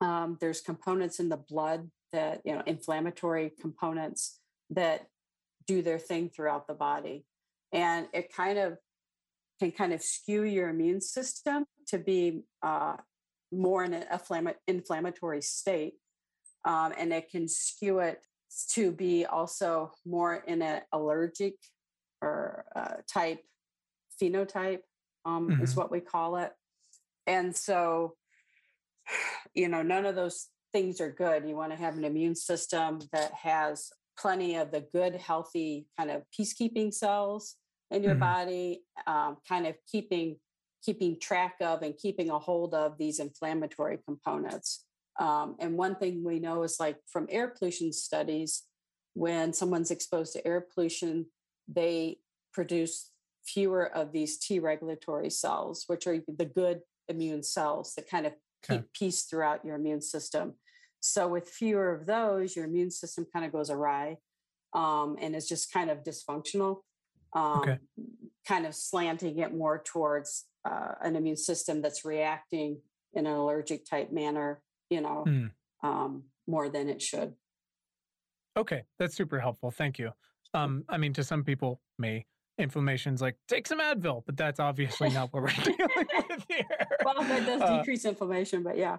um, 0.00 0.38
there's 0.40 0.60
components 0.60 1.20
in 1.20 1.28
the 1.28 1.36
blood 1.36 1.90
that 2.12 2.40
you 2.44 2.54
know, 2.54 2.62
inflammatory 2.66 3.52
components 3.60 4.40
that 4.70 5.08
do 5.66 5.82
their 5.82 5.98
thing 5.98 6.28
throughout 6.28 6.66
the 6.66 6.74
body 6.74 7.24
and 7.74 8.06
it 8.14 8.32
kind 8.32 8.58
of 8.58 8.78
can 9.60 9.72
kind 9.72 9.92
of 9.92 10.02
skew 10.02 10.44
your 10.44 10.68
immune 10.68 11.00
system 11.00 11.64
to 11.88 11.98
be 11.98 12.44
uh, 12.62 12.96
more 13.52 13.84
in 13.84 13.92
an 13.92 14.04
inflammatory 14.66 15.42
state 15.42 15.94
um, 16.64 16.92
and 16.98 17.12
it 17.12 17.30
can 17.30 17.46
skew 17.46 17.98
it 17.98 18.24
to 18.70 18.90
be 18.90 19.26
also 19.26 19.92
more 20.06 20.36
in 20.46 20.62
an 20.62 20.80
allergic 20.92 21.54
or 22.22 22.64
uh, 22.74 22.94
type 23.12 23.40
phenotype 24.20 24.80
um, 25.26 25.48
mm-hmm. 25.48 25.62
is 25.62 25.76
what 25.76 25.90
we 25.90 26.00
call 26.00 26.36
it 26.36 26.52
and 27.26 27.54
so 27.54 28.14
you 29.54 29.68
know 29.68 29.82
none 29.82 30.06
of 30.06 30.14
those 30.14 30.48
things 30.72 31.00
are 31.00 31.10
good 31.10 31.46
you 31.46 31.56
want 31.56 31.70
to 31.70 31.78
have 31.78 31.96
an 31.96 32.04
immune 32.04 32.34
system 32.34 32.98
that 33.12 33.32
has 33.32 33.90
plenty 34.18 34.56
of 34.56 34.70
the 34.70 34.84
good 34.92 35.14
healthy 35.16 35.86
kind 35.98 36.10
of 36.10 36.22
peacekeeping 36.38 36.92
cells 36.92 37.56
in 37.90 38.02
your 38.02 38.12
mm-hmm. 38.12 38.20
body, 38.20 38.82
um, 39.06 39.36
kind 39.48 39.66
of 39.66 39.74
keeping 39.90 40.36
keeping 40.84 41.18
track 41.18 41.54
of 41.62 41.82
and 41.82 41.96
keeping 41.96 42.28
a 42.28 42.38
hold 42.38 42.74
of 42.74 42.98
these 42.98 43.18
inflammatory 43.18 43.98
components. 44.04 44.84
Um, 45.18 45.56
and 45.58 45.78
one 45.78 45.94
thing 45.94 46.22
we 46.22 46.38
know 46.38 46.62
is 46.62 46.78
like 46.78 46.98
from 47.06 47.26
air 47.30 47.48
pollution 47.48 47.92
studies, 47.92 48.64
when 49.14 49.52
someone's 49.52 49.90
exposed 49.90 50.34
to 50.34 50.46
air 50.46 50.66
pollution, 50.74 51.26
they 51.68 52.18
produce 52.52 53.10
fewer 53.46 53.86
of 53.86 54.12
these 54.12 54.38
T 54.38 54.58
regulatory 54.58 55.30
cells, 55.30 55.84
which 55.86 56.06
are 56.06 56.18
the 56.26 56.44
good 56.44 56.80
immune 57.08 57.42
cells 57.42 57.94
that 57.94 58.08
kind 58.08 58.26
of 58.26 58.32
okay. 58.64 58.78
keep 58.78 58.92
peace 58.92 59.22
throughout 59.22 59.64
your 59.64 59.76
immune 59.76 60.02
system. 60.02 60.54
So, 61.00 61.28
with 61.28 61.48
fewer 61.48 61.94
of 61.94 62.06
those, 62.06 62.56
your 62.56 62.64
immune 62.64 62.90
system 62.90 63.26
kind 63.32 63.44
of 63.44 63.52
goes 63.52 63.70
awry 63.70 64.16
um, 64.74 65.16
and 65.20 65.36
is 65.36 65.48
just 65.48 65.72
kind 65.72 65.90
of 65.90 66.02
dysfunctional 66.02 66.78
um, 67.34 67.60
okay. 67.60 67.78
kind 68.46 68.66
of 68.66 68.74
slanting 68.74 69.38
it 69.38 69.54
more 69.54 69.82
towards 69.84 70.46
uh, 70.64 70.92
an 71.02 71.16
immune 71.16 71.36
system 71.36 71.82
that's 71.82 72.04
reacting 72.04 72.78
in 73.14 73.26
an 73.26 73.32
allergic 73.32 73.88
type 73.88 74.12
manner, 74.12 74.62
you 74.90 75.00
know, 75.00 75.24
mm. 75.26 75.50
um, 75.82 76.24
more 76.46 76.68
than 76.68 76.88
it 76.88 77.00
should. 77.00 77.34
Okay, 78.56 78.82
that's 78.98 79.14
super 79.14 79.40
helpful. 79.40 79.70
Thank 79.70 79.98
you. 79.98 80.12
Um, 80.52 80.84
I 80.88 80.96
mean, 80.96 81.12
to 81.14 81.24
some 81.24 81.42
people, 81.42 81.80
me, 81.98 82.26
inflammation's 82.58 83.20
like 83.20 83.36
take 83.48 83.66
some 83.66 83.80
Advil, 83.80 84.22
but 84.26 84.36
that's 84.36 84.60
obviously 84.60 85.10
not 85.10 85.32
what 85.32 85.42
we're 85.42 85.48
dealing 85.64 86.06
with 86.28 86.44
here. 86.48 86.64
Well, 87.04 87.22
that 87.22 87.46
does 87.46 87.60
uh, 87.60 87.78
decrease 87.78 88.04
uh, 88.04 88.10
inflammation, 88.10 88.62
but 88.62 88.76
yeah. 88.76 88.98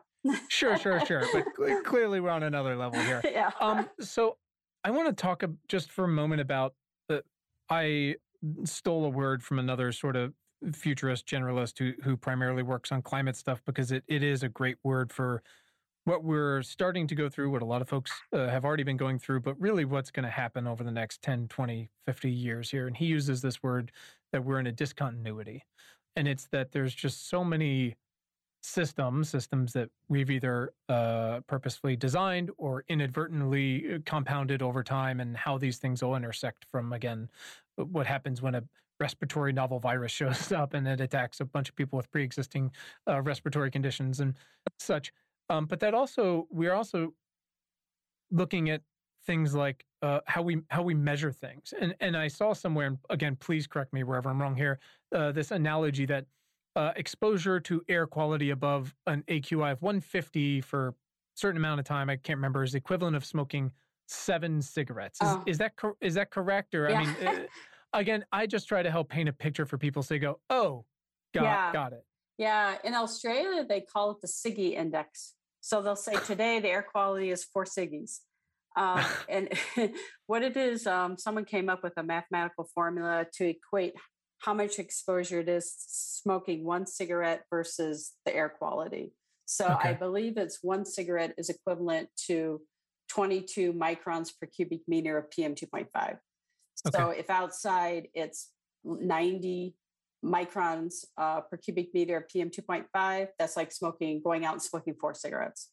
sure, 0.50 0.78
sure, 0.78 1.06
sure. 1.06 1.24
But 1.32 1.46
cl- 1.58 1.82
clearly, 1.86 2.20
we're 2.20 2.32
on 2.32 2.44
another 2.44 2.76
level 2.76 3.00
here. 3.00 3.22
Yeah. 3.24 3.52
Um. 3.60 3.88
So, 4.00 4.38
I 4.84 4.92
want 4.92 5.08
to 5.08 5.22
talk 5.22 5.44
just 5.68 5.92
for 5.92 6.04
a 6.04 6.10
moment 6.10 6.42
about 6.42 6.74
the. 7.08 7.24
I 7.70 8.16
stole 8.64 9.06
a 9.06 9.10
word 9.10 9.44
from 9.44 9.60
another 9.60 9.92
sort 9.92 10.16
of 10.16 10.34
futurist 10.74 11.28
generalist 11.28 11.78
who 11.78 11.94
who 12.04 12.16
primarily 12.18 12.64
works 12.64 12.92
on 12.92 13.02
climate 13.02 13.36
stuff 13.36 13.62
because 13.66 13.92
it, 13.92 14.04
it 14.08 14.24
is 14.24 14.42
a 14.42 14.50
great 14.50 14.78
word 14.84 15.12
for 15.12 15.44
what 16.06 16.24
we're 16.24 16.62
starting 16.62 17.08
to 17.08 17.16
go 17.16 17.28
through 17.30 17.50
what 17.50 17.62
a 17.62 17.66
lot 17.66 17.82
of 17.82 17.90
folks 17.90 18.12
uh, 18.32 18.48
have 18.48 18.64
already 18.64 18.84
been 18.84 18.98
going 18.98 19.20
through 19.20 19.40
but 19.40 19.60
really 19.60 19.86
what's 19.86 20.12
going 20.12 20.24
to 20.24 20.30
happen 20.30 20.66
over 20.66 20.84
the 20.84 20.92
next 20.92 21.22
10 21.22 21.48
20 21.48 21.90
50 22.06 22.32
years 22.32 22.70
here. 22.72 22.88
And 22.88 22.96
he 22.96 23.06
uses 23.06 23.42
this 23.42 23.62
word 23.64 23.92
that 24.32 24.44
we're 24.44 24.60
in 24.60 24.68
a 24.68 24.72
discontinuity. 24.72 25.64
And 26.16 26.28
it's 26.28 26.48
that 26.52 26.72
there's 26.72 26.94
just 26.94 27.30
so 27.30 27.44
many 27.44 27.96
systems, 28.66 29.30
systems 29.30 29.74
that 29.74 29.90
we've 30.10 30.30
either 30.30 30.74
uh, 30.90 31.42
purposefully 31.48 31.96
designed 31.96 32.52
or 32.58 32.84
inadvertently 32.88 33.96
uh, 33.96 33.98
compounded 34.06 34.62
over 34.62 34.84
time, 34.84 35.20
and 35.20 35.38
how 35.38 35.58
these 35.58 35.78
things 35.78 36.04
will 36.04 36.16
intersect 36.16 36.66
from, 36.72 36.94
again, 36.94 37.30
what 37.76 38.08
happens 38.08 38.42
when 38.42 38.56
a 38.56 38.64
respiratory 39.00 39.54
novel 39.54 39.80
virus 39.80 40.12
shows 40.20 40.52
up 40.52 40.74
and 40.74 40.88
it 40.88 41.02
attacks 41.02 41.40
a 41.40 41.46
bunch 41.46 41.70
of 41.70 41.76
people 41.76 41.98
with 41.98 42.10
pre 42.12 42.24
existing 42.24 42.72
uh, 43.08 43.22
respiratory 43.22 43.70
conditions 43.72 44.20
and 44.20 44.34
such. 44.80 45.12
Um, 45.50 45.66
but 45.66 45.80
that 45.82 45.94
also, 45.94 46.48
we're 46.50 46.74
also 46.74 47.14
looking 48.32 48.70
at 48.70 48.82
things 49.26 49.54
like 49.54 49.86
uh, 50.02 50.20
how 50.26 50.42
we 50.42 50.62
how 50.70 50.84
we 50.84 50.94
measure 50.94 51.32
things. 51.32 51.74
And 51.80 51.96
and 52.00 52.18
I 52.18 52.28
saw 52.28 52.54
somewhere, 52.54 52.88
and 52.88 52.98
again, 53.10 53.36
please 53.36 53.68
correct 53.68 53.94
me 53.94 54.04
wherever 54.04 54.30
I'm 54.30 54.42
wrong 54.42 54.56
here. 54.56 54.80
Uh, 55.14 55.32
this 55.32 55.52
analogy 55.52 56.06
that 56.08 56.26
uh, 56.76 56.92
exposure 56.96 57.60
to 57.62 57.82
air 57.88 58.06
quality 58.06 58.50
above 58.50 58.94
an 59.08 59.24
AQI 59.28 59.72
of 59.72 59.82
150 59.82 60.62
for 60.62 60.90
a 60.90 60.94
certain 61.36 61.58
amount 61.58 61.80
of 61.80 61.86
time, 61.86 62.10
I 62.10 62.18
can't 62.18 62.38
remember, 62.38 62.64
is 62.64 62.74
the 62.74 62.78
equivalent 62.78 63.16
of 63.16 63.26
smoking 63.26 63.72
seven 64.08 64.62
cigarettes. 64.62 65.20
Is, 65.22 65.30
oh. 65.30 65.44
is 65.46 65.58
that 65.58 65.76
cor- 65.78 65.98
is 66.02 66.14
that 66.16 66.32
correct? 66.32 66.76
Or 66.76 66.90
yeah. 66.90 67.00
I 67.00 67.06
mean, 67.06 67.28
uh, 67.28 67.40
again, 67.94 68.26
I 68.32 68.46
just 68.46 68.68
try 68.68 68.84
to 68.84 68.92
help 68.92 69.10
paint 69.10 69.30
a 69.30 69.34
picture 69.34 69.66
for 69.66 69.78
people 69.78 70.04
so 70.04 70.14
they 70.14 70.20
go, 70.20 70.40
oh, 70.50 70.86
got, 71.34 71.44
yeah. 71.44 71.74
got 71.74 71.94
it. 71.94 72.04
Yeah, 72.38 72.76
in 72.84 72.94
Australia 72.94 73.66
they 73.68 73.82
call 73.82 74.12
it 74.12 74.18
the 74.22 74.28
SIGI 74.28 74.74
index. 74.74 75.34
So 75.62 75.82
they'll 75.82 75.96
say 75.96 76.16
today 76.26 76.60
the 76.60 76.70
air 76.70 76.86
quality 76.90 77.32
is 77.32 77.44
four 77.44 77.66
SIGIs. 77.66 78.20
Um, 78.78 79.04
and 79.30 79.50
what 80.28 80.44
it 80.44 80.58
is, 80.58 80.86
um, 80.86 81.18
someone 81.18 81.46
came 81.46 81.70
up 81.70 81.84
with 81.84 81.94
a 81.98 82.04
mathematical 82.04 82.68
formula 82.74 83.26
to 83.36 83.48
equate 83.48 83.94
how 84.46 84.54
much 84.54 84.78
exposure 84.78 85.40
it 85.40 85.50
is 85.50 85.74
smoking 85.76 86.64
one 86.64 86.86
cigarette 86.86 87.46
versus 87.50 88.14
the 88.26 88.36
air 88.36 88.48
quality. 88.48 89.12
So 89.46 89.66
okay. 89.66 89.90
I 89.90 89.94
believe 89.94 90.38
it's 90.38 90.60
one 90.62 90.86
cigarette 90.86 91.34
is 91.40 91.50
equivalent 91.50 92.10
to 92.28 92.62
22 93.10 93.74
microns 93.74 94.30
per 94.40 94.46
cubic 94.46 94.82
meter 94.88 95.18
of 95.18 95.32
PM 95.32 95.56
2.5. 95.56 95.88
Okay. 95.98 96.20
So 96.94 97.10
if 97.10 97.30
outside 97.32 98.10
it's 98.14 98.52
90 98.84 99.74
microns 100.24 101.06
uh, 101.18 101.42
per 101.42 101.58
cubic 101.58 101.92
meter 101.96 102.18
of 102.18 102.28
PM 102.30 102.52
2.5, 102.52 103.28
that's 103.40 103.58
like 103.58 103.72
smoking, 103.72 104.22
going 104.24 104.46
out 104.46 104.54
and 104.54 104.62
smoking 104.62 104.94
four 105.00 105.16
cigarettes. 105.16 105.72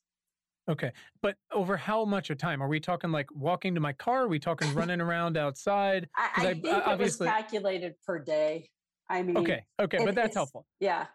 Okay. 0.68 0.92
But 1.22 1.36
over 1.52 1.76
how 1.76 2.04
much 2.04 2.30
of 2.30 2.38
time? 2.38 2.62
Are 2.62 2.68
we 2.68 2.80
talking 2.80 3.10
like 3.10 3.26
walking 3.34 3.74
to 3.74 3.80
my 3.80 3.92
car? 3.92 4.24
Are 4.24 4.28
we 4.28 4.38
talking 4.38 4.72
running 4.74 5.00
around 5.00 5.36
outside? 5.36 6.08
I, 6.16 6.30
I, 6.36 6.46
I 6.46 6.50
uh, 6.50 6.54
think 6.54 6.86
obviously... 6.86 7.26
it 7.26 7.30
was 7.30 7.42
calculated 7.42 7.94
per 8.06 8.18
day. 8.18 8.70
I 9.08 9.22
mean, 9.22 9.36
okay. 9.36 9.64
Okay. 9.80 9.98
It, 9.98 10.04
but 10.04 10.14
that's 10.14 10.34
helpful. 10.34 10.66
Yeah 10.80 11.06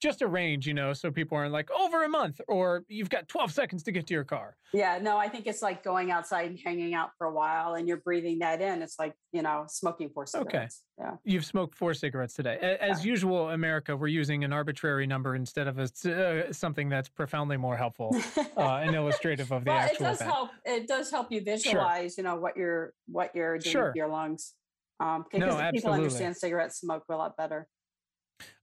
just 0.00 0.22
a 0.22 0.26
range, 0.26 0.66
you 0.66 0.74
know, 0.74 0.92
so 0.92 1.10
people 1.10 1.36
aren't 1.36 1.52
like 1.52 1.70
over 1.70 2.04
a 2.04 2.08
month 2.08 2.40
or 2.48 2.84
you've 2.88 3.10
got 3.10 3.28
12 3.28 3.52
seconds 3.52 3.82
to 3.84 3.92
get 3.92 4.06
to 4.06 4.14
your 4.14 4.24
car. 4.24 4.56
Yeah, 4.72 4.98
no, 5.00 5.18
I 5.18 5.28
think 5.28 5.46
it's 5.46 5.62
like 5.62 5.84
going 5.84 6.10
outside 6.10 6.48
and 6.50 6.58
hanging 6.58 6.94
out 6.94 7.10
for 7.18 7.26
a 7.26 7.32
while 7.32 7.74
and 7.74 7.86
you're 7.86 7.98
breathing 7.98 8.38
that 8.38 8.60
in. 8.60 8.82
It's 8.82 8.98
like, 8.98 9.14
you 9.32 9.42
know, 9.42 9.64
smoking 9.68 10.08
four 10.08 10.26
cigarettes. 10.26 10.82
Okay. 10.98 11.08
Yeah. 11.10 11.16
You've 11.24 11.44
smoked 11.44 11.76
four 11.76 11.92
cigarettes 11.94 12.34
today. 12.34 12.78
As 12.80 13.04
yeah. 13.04 13.10
usual, 13.10 13.50
America, 13.50 13.96
we're 13.96 14.08
using 14.08 14.42
an 14.44 14.52
arbitrary 14.52 15.06
number 15.06 15.34
instead 15.34 15.68
of 15.68 15.78
a, 15.78 16.48
uh, 16.48 16.52
something 16.52 16.88
that's 16.88 17.08
profoundly 17.08 17.56
more 17.56 17.76
helpful 17.76 18.16
uh, 18.56 18.80
and 18.82 18.94
illustrative 18.94 19.52
of 19.52 19.64
the 19.64 19.70
well, 19.70 19.78
actual 19.78 20.06
it 20.06 20.08
does 20.08 20.16
event. 20.20 20.30
help. 20.32 20.50
It 20.64 20.88
does 20.88 21.10
help 21.10 21.30
you 21.30 21.42
visualize, 21.42 22.14
sure. 22.14 22.24
you 22.24 22.30
know, 22.30 22.36
what 22.36 22.56
you're, 22.56 22.92
what 23.06 23.34
you're 23.34 23.58
doing 23.58 23.72
sure. 23.72 23.86
with 23.88 23.96
your 23.96 24.08
lungs. 24.08 24.54
Um, 24.98 25.24
because 25.30 25.56
no, 25.56 25.70
people 25.72 25.92
understand 25.92 26.36
cigarette 26.36 26.74
smoke 26.74 27.04
a 27.10 27.16
lot 27.16 27.36
better. 27.36 27.66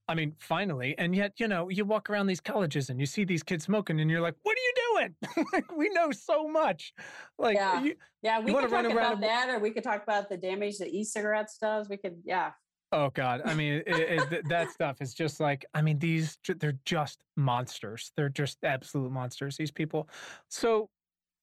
I 0.08 0.14
mean, 0.14 0.34
finally, 0.38 0.94
and 0.98 1.14
yet, 1.14 1.34
you 1.38 1.48
know, 1.48 1.68
you 1.68 1.84
walk 1.84 2.08
around 2.08 2.28
these 2.28 2.40
colleges 2.40 2.88
and 2.88 2.98
you 2.98 3.04
see 3.04 3.24
these 3.24 3.42
kids 3.42 3.64
smoking 3.64 4.00
and 4.00 4.10
you're 4.10 4.22
like, 4.22 4.36
what 4.42 4.56
are 4.56 4.60
you 4.60 4.72
doing? 4.74 5.14
Like, 5.52 5.70
we 5.76 5.90
know 5.90 6.10
so 6.10 6.48
much. 6.48 6.94
Like, 7.38 7.56
Yeah. 7.56 7.82
you, 7.82 7.94
Yeah, 8.22 8.40
we 8.40 8.52
wanna 8.52 8.66
could 8.66 8.72
talk 8.72 8.84
run 8.84 8.96
around 8.96 9.12
about 9.18 9.20
that, 9.20 9.48
or 9.50 9.58
we 9.58 9.70
could 9.70 9.84
talk 9.84 10.02
about 10.02 10.28
the 10.28 10.36
damage 10.36 10.78
that 10.78 10.88
e-cigarettes 10.88 11.58
does. 11.58 11.88
We 11.88 11.98
could, 11.98 12.22
yeah, 12.24 12.52
oh 12.92 13.10
God, 13.10 13.42
I 13.44 13.54
mean, 13.54 13.82
it, 13.86 13.88
it, 13.88 14.30
th- 14.30 14.44
that 14.48 14.70
stuff 14.72 14.96
is 15.02 15.12
just 15.14 15.40
like, 15.40 15.66
I 15.74 15.82
mean, 15.82 15.98
these—they're 15.98 16.78
just 16.86 17.22
monsters. 17.36 18.12
They're 18.16 18.30
just 18.30 18.58
absolute 18.64 19.12
monsters. 19.12 19.56
These 19.56 19.70
people. 19.72 20.08
So. 20.48 20.88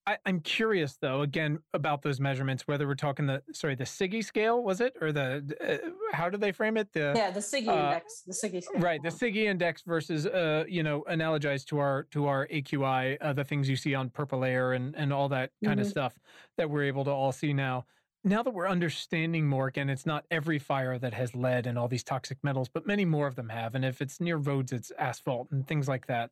I, 0.07 0.17
I'm 0.25 0.39
curious 0.39 0.97
though, 0.97 1.21
again 1.21 1.59
about 1.73 2.01
those 2.03 2.19
measurements. 2.19 2.67
Whether 2.67 2.85
we're 2.87 2.95
talking 2.95 3.25
the 3.25 3.41
sorry 3.51 3.75
the 3.75 3.85
Siggy 3.85 4.23
scale 4.23 4.63
was 4.63 4.79
it 4.81 4.95
or 5.01 5.11
the 5.11 5.55
uh, 5.61 5.89
how 6.15 6.29
do 6.29 6.37
they 6.37 6.51
frame 6.51 6.77
it? 6.77 6.91
The 6.93 7.13
yeah, 7.15 7.31
the 7.31 7.39
SIGI 7.39 7.67
uh, 7.67 7.73
index, 7.73 8.21
the 8.21 8.33
SIGI 8.33 8.63
scale. 8.63 8.81
Right, 8.81 9.01
the 9.01 9.09
Siggy 9.09 9.45
index 9.45 9.81
versus 9.81 10.27
uh, 10.27 10.65
you 10.67 10.83
know, 10.83 11.03
analogized 11.09 11.65
to 11.67 11.79
our 11.79 12.03
to 12.11 12.27
our 12.27 12.47
AQI, 12.47 13.17
uh, 13.19 13.33
the 13.33 13.43
things 13.43 13.67
you 13.67 13.75
see 13.75 13.95
on 13.95 14.09
Purple 14.09 14.43
Air 14.43 14.73
and 14.73 14.95
and 14.95 15.11
all 15.11 15.27
that 15.29 15.51
kind 15.63 15.79
of 15.79 15.87
Mhm. 15.87 15.91
stuff 15.91 16.19
that 16.57 16.69
we're 16.69 16.83
able 16.83 17.03
to 17.05 17.11
all 17.11 17.31
see 17.31 17.53
now. 17.53 17.85
Now 18.23 18.41
that 18.43 18.51
we're 18.55 18.67
understanding 18.67 19.47
more, 19.47 19.67
again, 19.67 19.87
it's 19.89 20.05
not 20.05 20.25
every 20.31 20.57
fire 20.57 20.97
that 20.97 21.13
has 21.13 21.35
lead 21.35 21.67
and 21.67 21.77
all 21.77 21.87
these 21.87 22.03
toxic 22.03 22.43
metals, 22.43 22.69
but 22.69 22.85
many 22.87 23.05
more 23.05 23.27
of 23.27 23.35
them 23.35 23.49
have. 23.49 23.75
And 23.75 23.85
if 23.85 24.01
it's 24.01 24.19
near 24.19 24.37
roads, 24.37 24.71
it's 24.71 24.91
asphalt 24.97 25.51
and 25.51 25.67
things 25.67 25.87
like 25.87 26.07
that. 26.07 26.31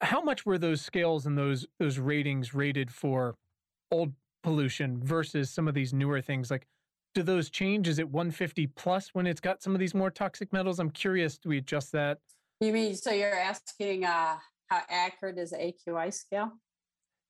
How 0.00 0.20
much 0.20 0.44
were 0.44 0.58
those 0.58 0.80
scales 0.80 1.26
and 1.26 1.38
those 1.38 1.66
those 1.78 1.98
ratings 1.98 2.54
rated 2.54 2.90
for 2.90 3.36
old 3.90 4.12
pollution 4.42 5.00
versus 5.02 5.50
some 5.50 5.68
of 5.68 5.74
these 5.74 5.92
newer 5.92 6.20
things? 6.20 6.50
Like, 6.50 6.66
do 7.14 7.22
those 7.22 7.50
change? 7.50 7.88
Is 7.88 7.98
it 7.98 8.08
150 8.08 8.66
plus 8.68 9.10
when 9.12 9.26
it's 9.26 9.40
got 9.40 9.62
some 9.62 9.74
of 9.74 9.80
these 9.80 9.94
more 9.94 10.10
toxic 10.10 10.52
metals? 10.52 10.78
I'm 10.78 10.90
curious. 10.90 11.38
Do 11.38 11.48
we 11.48 11.58
adjust 11.58 11.92
that? 11.92 12.18
You 12.60 12.72
mean 12.72 12.94
so 12.94 13.12
you're 13.12 13.38
asking 13.38 14.04
uh, 14.04 14.36
how 14.66 14.82
accurate 14.88 15.38
is 15.38 15.50
the 15.50 15.56
AQI 15.56 16.12
scale? 16.12 16.52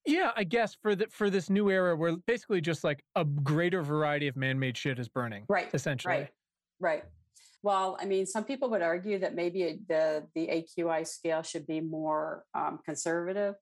Yeah, 0.06 0.32
I 0.34 0.44
guess 0.44 0.76
for 0.80 0.94
the 0.94 1.06
for 1.10 1.28
this 1.28 1.50
new 1.50 1.70
era, 1.70 1.94
where 1.94 2.16
basically 2.26 2.60
just 2.60 2.84
like 2.84 3.04
a 3.16 3.24
greater 3.24 3.82
variety 3.82 4.28
of 4.28 4.36
man-made 4.36 4.76
shit 4.76 4.98
is 4.98 5.08
burning. 5.08 5.44
Right, 5.48 5.68
Essentially. 5.74 6.14
Right, 6.14 6.30
right. 6.80 7.04
Well, 7.62 7.98
I 8.00 8.06
mean, 8.06 8.26
some 8.26 8.44
people 8.44 8.70
would 8.70 8.82
argue 8.82 9.18
that 9.18 9.34
maybe 9.34 9.80
the 9.88 10.26
the 10.34 10.46
AQI 10.48 11.06
scale 11.06 11.42
should 11.42 11.66
be 11.66 11.80
more 11.80 12.44
um, 12.54 12.78
conservative, 12.84 13.54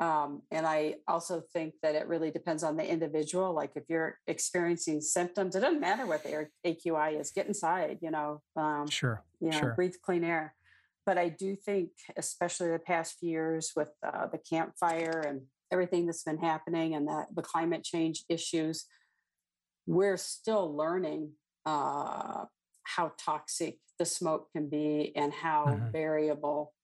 um, 0.00 0.42
and 0.50 0.66
I 0.66 0.96
also 1.06 1.42
think 1.52 1.74
that 1.82 1.94
it 1.94 2.08
really 2.08 2.30
depends 2.30 2.62
on 2.64 2.76
the 2.76 2.88
individual. 2.88 3.52
Like 3.52 3.72
if 3.76 3.84
you're 3.88 4.18
experiencing 4.26 5.02
symptoms, 5.02 5.54
it 5.54 5.60
doesn't 5.60 5.80
matter 5.80 6.06
what 6.06 6.24
the 6.24 6.48
AQI 6.66 7.20
is. 7.20 7.30
Get 7.30 7.46
inside, 7.46 7.98
you 8.00 8.10
know, 8.10 8.40
um, 8.56 8.88
Sure. 8.88 9.22
you 9.40 9.50
know, 9.50 9.58
Sure. 9.58 9.74
breathe 9.74 9.94
clean 10.02 10.24
air. 10.24 10.54
But 11.04 11.18
I 11.18 11.28
do 11.28 11.54
think, 11.54 11.90
especially 12.16 12.70
the 12.70 12.78
past 12.78 13.18
few 13.18 13.30
years 13.30 13.72
with 13.76 13.90
uh, 14.02 14.26
the 14.28 14.38
Camp 14.38 14.74
Fire 14.78 15.22
and 15.26 15.42
everything 15.70 16.06
that's 16.06 16.24
been 16.24 16.38
happening 16.38 16.94
and 16.94 17.06
the, 17.06 17.26
the 17.34 17.42
climate 17.42 17.84
change 17.84 18.24
issues, 18.28 18.86
we're 19.86 20.16
still 20.16 20.74
learning 20.74 21.32
uh, 21.66 22.44
how 22.84 23.12
toxic 23.18 23.78
the 23.98 24.04
smoke 24.04 24.50
can 24.52 24.68
be 24.68 25.14
and 25.16 25.32
how 25.32 25.66
Mhm. 25.66 25.92
variable 25.92 26.74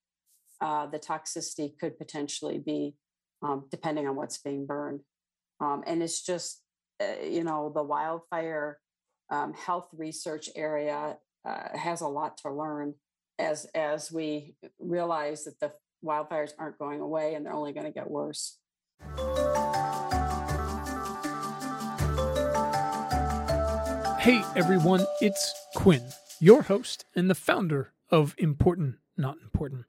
uh, 0.60 0.86
the 0.86 0.98
toxicity 0.98 1.78
could 1.78 1.98
potentially 1.98 2.58
be, 2.58 2.96
um, 3.42 3.66
depending 3.70 4.08
on 4.08 4.16
what's 4.16 4.38
being 4.38 4.64
burned. 4.64 5.04
Um, 5.60 5.84
and 5.86 6.02
it's 6.02 6.22
just, 6.22 6.62
uh, 7.00 7.20
you 7.22 7.44
know, 7.44 7.70
the 7.74 7.82
wildfire 7.82 8.80
um, 9.28 9.52
health 9.52 9.88
research 9.92 10.48
area 10.54 11.18
uh, 11.44 11.76
has 11.76 12.00
a 12.00 12.08
lot 12.08 12.38
to 12.38 12.50
learn 12.50 12.94
as 13.38 13.66
as 13.74 14.10
we 14.10 14.56
realize 14.78 15.44
that 15.44 15.60
the 15.60 15.72
wildfires 16.02 16.52
aren't 16.58 16.78
going 16.78 17.00
away 17.00 17.34
and 17.34 17.44
they're 17.44 17.52
only 17.52 17.72
going 17.72 17.86
to 17.86 17.92
get 17.92 18.10
worse. 18.10 18.58
Hey 24.26 24.42
everyone, 24.56 25.06
it's 25.20 25.54
Quinn, 25.76 26.02
your 26.40 26.62
host 26.62 27.04
and 27.14 27.30
the 27.30 27.34
founder 27.36 27.92
of 28.10 28.34
Important 28.38 28.96
Not 29.16 29.36
Important. 29.40 29.84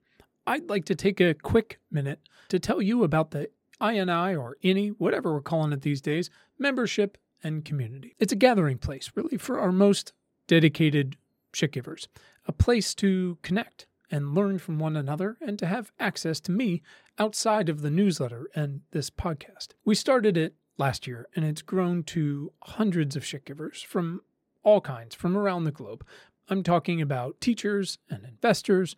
I'd 0.46 0.70
like 0.70 0.84
to 0.84 0.94
take 0.94 1.20
a 1.20 1.34
quick 1.34 1.80
minute 1.90 2.20
to 2.48 2.60
tell 2.60 2.80
you 2.80 3.02
about 3.02 3.32
the 3.32 3.50
INI 3.80 4.38
or 4.40 4.56
INI, 4.62 4.94
whatever 4.96 5.32
we're 5.32 5.40
calling 5.40 5.72
it 5.72 5.82
these 5.82 6.00
days, 6.00 6.30
membership 6.56 7.18
and 7.42 7.64
community. 7.64 8.14
It's 8.20 8.32
a 8.32 8.36
gathering 8.36 8.78
place, 8.78 9.10
really, 9.16 9.38
for 9.38 9.58
our 9.58 9.72
most 9.72 10.12
dedicated 10.46 11.16
shit 11.52 11.72
givers, 11.72 12.06
a 12.46 12.52
place 12.52 12.94
to 12.94 13.38
connect 13.42 13.88
and 14.08 14.36
learn 14.36 14.60
from 14.60 14.78
one 14.78 14.96
another 14.96 15.36
and 15.40 15.58
to 15.58 15.66
have 15.66 15.90
access 15.98 16.38
to 16.42 16.52
me 16.52 16.80
outside 17.18 17.68
of 17.68 17.82
the 17.82 17.90
newsletter 17.90 18.48
and 18.54 18.82
this 18.92 19.10
podcast. 19.10 19.70
We 19.84 19.96
started 19.96 20.36
it 20.36 20.54
last 20.78 21.08
year 21.08 21.26
and 21.34 21.44
it's 21.44 21.60
grown 21.60 22.04
to 22.04 22.52
hundreds 22.62 23.16
of 23.16 23.24
shit 23.24 23.44
givers 23.44 23.82
from 23.82 24.22
all 24.68 24.80
kinds 24.82 25.14
from 25.14 25.34
around 25.34 25.64
the 25.64 25.70
globe. 25.70 26.04
I'm 26.50 26.62
talking 26.62 27.00
about 27.00 27.40
teachers 27.40 27.96
and 28.10 28.22
investors, 28.22 28.96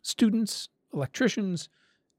students, 0.00 0.70
electricians, 0.94 1.68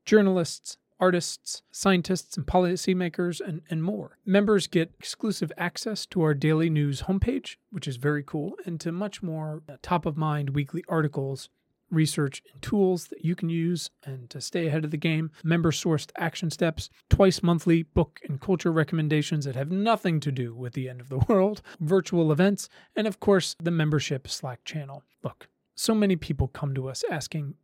journalists, 0.06 0.78
artists, 1.00 1.64
scientists, 1.72 2.38
and 2.38 2.46
policymakers, 2.46 3.42
and, 3.42 3.62
and 3.72 3.84
more. 3.84 4.20
Members 4.24 4.68
get 4.68 4.94
exclusive 5.00 5.52
access 5.58 6.06
to 6.06 6.22
our 6.22 6.36
daily 6.36 6.70
news 6.70 7.04
homepage, 7.04 7.56
which 7.72 7.88
is 7.88 7.96
very 7.96 8.22
cool, 8.22 8.54
and 8.68 8.80
to 8.80 8.92
much 8.92 9.24
more 9.24 9.64
uh, 9.68 9.78
top 9.82 10.06
of 10.06 10.16
mind 10.16 10.52
weekly 10.52 10.84
articles, 10.88 11.50
research, 11.92 12.42
and 12.52 12.62
tools 12.62 13.08
that 13.08 13.24
you 13.24 13.36
can 13.36 13.50
use 13.50 13.90
and 14.04 14.30
to 14.30 14.42
stay 14.42 14.68
ahead 14.68 14.86
of 14.86 14.92
the 14.92 14.98
game. 14.98 15.32
Member 15.44 15.72
sourced 15.72 16.12
action 16.18 16.50
steps, 16.50 16.90
twice 17.10 17.44
monthly 17.44 17.84
book 17.84 18.20
and 18.28 18.42
culture 18.42 18.72
recommendations 18.72 19.46
that 19.46 19.56
have 19.56 19.72
nothing 19.72 20.20
to 20.22 20.32
do 20.32 20.56
with 20.56 20.74
the 20.74 20.90
end 20.90 21.02
of 21.02 21.10
the 21.10 21.18
world, 21.28 21.62
virtual 21.80 22.32
events, 22.32 22.70
and 22.96 23.08
of 23.08 23.20
course, 23.20 23.56
the 23.62 23.72
membership 23.72 24.28
Slack 24.28 24.64
channel. 24.64 25.04
Look, 25.24 25.50
so 25.76 25.94
many 25.94 26.16
people 26.16 26.48
come 26.48 26.74
to 26.76 26.88
us 26.88 27.04
asking, 27.10 27.56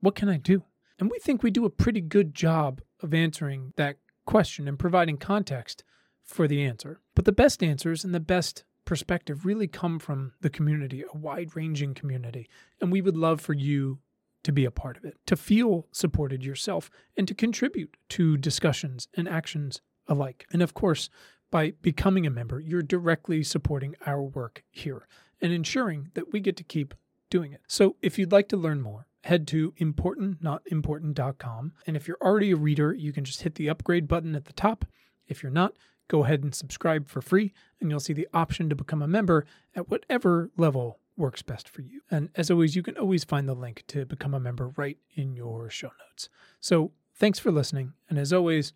What 0.00 0.14
can 0.14 0.28
I 0.28 0.38
do? 0.38 0.64
And 0.98 1.10
we 1.10 1.18
think 1.18 1.42
we 1.42 1.50
do 1.50 1.64
a 1.64 1.70
pretty 1.70 2.00
good 2.00 2.34
job 2.34 2.80
of 3.02 3.12
answering 3.12 3.74
that 3.76 3.98
question 4.24 4.66
and 4.66 4.78
providing 4.78 5.18
context 5.18 5.84
for 6.24 6.48
the 6.48 6.64
answer. 6.64 7.00
But 7.14 7.24
the 7.24 7.32
best 7.32 7.62
answers 7.62 8.04
and 8.04 8.14
the 8.14 8.20
best 8.20 8.64
perspective 8.86 9.44
really 9.44 9.68
come 9.68 9.98
from 9.98 10.32
the 10.40 10.48
community, 10.48 11.02
a 11.02 11.16
wide 11.16 11.54
ranging 11.54 11.92
community. 11.92 12.48
And 12.80 12.90
we 12.90 13.02
would 13.02 13.16
love 13.16 13.42
for 13.42 13.52
you 13.52 13.98
to 14.44 14.52
be 14.52 14.64
a 14.64 14.70
part 14.70 14.96
of 14.96 15.04
it, 15.04 15.18
to 15.26 15.36
feel 15.36 15.86
supported 15.92 16.44
yourself, 16.44 16.88
and 17.16 17.28
to 17.28 17.34
contribute 17.34 17.96
to 18.10 18.38
discussions 18.38 19.08
and 19.14 19.28
actions 19.28 19.82
alike. 20.06 20.46
And 20.52 20.62
of 20.62 20.72
course, 20.72 21.10
by 21.50 21.72
becoming 21.82 22.26
a 22.26 22.30
member, 22.30 22.60
you're 22.60 22.82
directly 22.82 23.42
supporting 23.42 23.96
our 24.06 24.22
work 24.22 24.62
here 24.70 25.08
and 25.40 25.52
ensuring 25.52 26.10
that 26.14 26.32
we 26.32 26.40
get 26.40 26.56
to 26.56 26.64
keep 26.64 26.94
doing 27.28 27.52
it. 27.52 27.60
So 27.66 27.96
if 28.00 28.18
you'd 28.18 28.32
like 28.32 28.48
to 28.48 28.56
learn 28.56 28.80
more, 28.80 29.06
head 29.24 29.48
to 29.48 29.72
importantnotimportant.com. 29.72 31.72
And 31.86 31.96
if 31.96 32.06
you're 32.06 32.22
already 32.22 32.52
a 32.52 32.56
reader, 32.56 32.94
you 32.94 33.12
can 33.12 33.24
just 33.24 33.42
hit 33.42 33.56
the 33.56 33.68
upgrade 33.68 34.06
button 34.06 34.36
at 34.36 34.44
the 34.44 34.52
top. 34.52 34.84
If 35.26 35.42
you're 35.42 35.50
not, 35.50 35.74
go 36.08 36.24
ahead 36.24 36.42
and 36.42 36.54
subscribe 36.54 37.08
for 37.08 37.20
free, 37.20 37.52
and 37.80 37.90
you'll 37.90 38.00
see 38.00 38.12
the 38.12 38.28
option 38.32 38.68
to 38.68 38.76
become 38.76 39.02
a 39.02 39.08
member 39.08 39.44
at 39.74 39.88
whatever 39.88 40.50
level 40.56 40.98
works 41.16 41.42
best 41.42 41.68
for 41.68 41.82
you. 41.82 42.02
And 42.10 42.30
as 42.34 42.50
always, 42.50 42.76
you 42.76 42.82
can 42.82 42.96
always 42.96 43.24
find 43.24 43.48
the 43.48 43.54
link 43.54 43.84
to 43.88 44.04
become 44.04 44.34
a 44.34 44.40
member 44.40 44.72
right 44.76 44.98
in 45.14 45.34
your 45.34 45.70
show 45.70 45.90
notes. 46.08 46.28
So 46.60 46.92
thanks 47.14 47.38
for 47.38 47.50
listening. 47.50 47.94
And 48.08 48.18
as 48.18 48.32
always, 48.32 48.72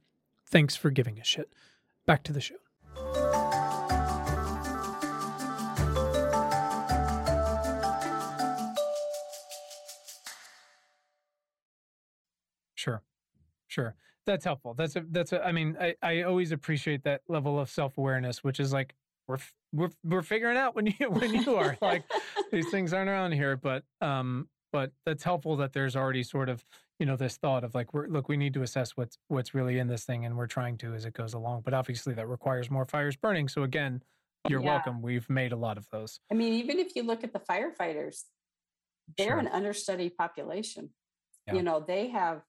thanks 0.46 0.76
for 0.76 0.90
giving 0.90 1.18
a 1.18 1.24
shit. 1.24 1.52
Back 2.06 2.22
to 2.24 2.32
the 2.32 2.40
show. 2.40 2.56
Sure. 12.74 13.02
Sure. 13.68 13.94
That's 14.26 14.44
helpful. 14.44 14.74
That's 14.74 14.96
a 14.96 15.04
that's 15.10 15.32
a 15.32 15.44
I 15.44 15.52
mean, 15.52 15.76
I, 15.80 15.94
I 16.02 16.22
always 16.22 16.52
appreciate 16.52 17.04
that 17.04 17.22
level 17.28 17.58
of 17.58 17.70
self-awareness, 17.70 18.44
which 18.44 18.60
is 18.60 18.72
like 18.72 18.94
we're 19.26 19.38
we're 19.72 19.90
we're 20.04 20.22
figuring 20.22 20.56
out 20.56 20.74
when 20.74 20.86
you 20.86 20.94
when 21.10 21.34
you 21.34 21.56
are 21.56 21.76
like 21.80 22.04
these 22.52 22.68
things 22.70 22.92
aren't 22.92 23.08
around 23.10 23.32
here, 23.32 23.56
but 23.56 23.84
um 24.00 24.48
but 24.72 24.92
that's 25.04 25.24
helpful 25.24 25.56
that 25.56 25.72
there's 25.72 25.96
already 25.96 26.22
sort 26.22 26.48
of, 26.48 26.64
you 27.00 27.06
know, 27.06 27.16
this 27.16 27.36
thought 27.38 27.64
of 27.64 27.74
like 27.74 27.92
we're 27.92 28.06
look, 28.06 28.28
we 28.28 28.36
need 28.36 28.54
to 28.54 28.62
assess 28.62 28.96
what's 28.96 29.16
what's 29.28 29.54
really 29.54 29.78
in 29.78 29.88
this 29.88 30.04
thing 30.04 30.24
and 30.24 30.36
we're 30.36 30.46
trying 30.46 30.76
to 30.78 30.94
as 30.94 31.04
it 31.06 31.14
goes 31.14 31.34
along. 31.34 31.62
But 31.62 31.74
obviously 31.74 32.14
that 32.14 32.28
requires 32.28 32.70
more 32.70 32.84
fires 32.84 33.16
burning. 33.16 33.48
So 33.48 33.62
again, 33.64 34.02
you're 34.48 34.60
Yeah. 34.62 34.66
welcome. 34.74 35.02
We've 35.02 35.28
made 35.28 35.52
a 35.52 35.56
lot 35.56 35.76
of 35.78 35.88
those. 35.90 36.20
I 36.30 36.34
mean, 36.34 36.52
even 36.54 36.78
if 36.78 36.94
you 36.94 37.02
look 37.02 37.24
at 37.24 37.32
the 37.32 37.40
firefighters, 37.40 38.24
they're 39.16 39.28
Sure. 39.28 39.38
an 39.38 39.48
understudied 39.48 40.16
population. 40.16 40.90
Yeah. 41.46 41.54
You 41.54 41.62
know, 41.62 41.80
they 41.80 42.08
have 42.08 42.42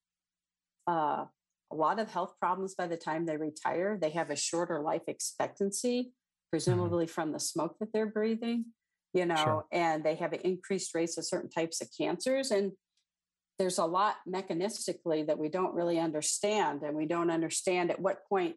uh, 0.87 1.25
a 1.71 1.75
lot 1.75 1.99
of 1.99 2.11
health 2.11 2.35
problems 2.39 2.75
by 2.75 2.87
the 2.87 2.97
time 2.97 3.25
they 3.25 3.37
retire. 3.37 3.97
They 3.99 4.09
have 4.11 4.29
a 4.29 4.35
shorter 4.35 4.79
life 4.81 5.03
expectancy, 5.07 6.11
presumably 6.49 7.07
from 7.07 7.31
the 7.31 7.39
smoke 7.39 7.77
that 7.79 7.93
they're 7.93 8.05
breathing, 8.05 8.65
you 9.13 9.25
know, 9.25 9.35
Sure. 9.35 9.65
and 9.71 10.03
they 10.03 10.15
have 10.15 10.33
increased 10.33 10.93
rates 10.93 11.17
of 11.17 11.25
certain 11.25 11.49
types 11.49 11.81
of 11.81 11.89
cancers. 11.97 12.51
And 12.51 12.73
there's 13.57 13.77
a 13.77 13.85
lot 13.85 14.17
mechanistically 14.27 15.25
that 15.27 15.37
we 15.37 15.49
don't 15.49 15.73
really 15.73 15.99
understand, 15.99 16.81
and 16.83 16.95
we 16.95 17.05
don't 17.05 17.29
understand 17.29 17.91
at 17.91 17.99
what 17.99 18.25
point 18.27 18.55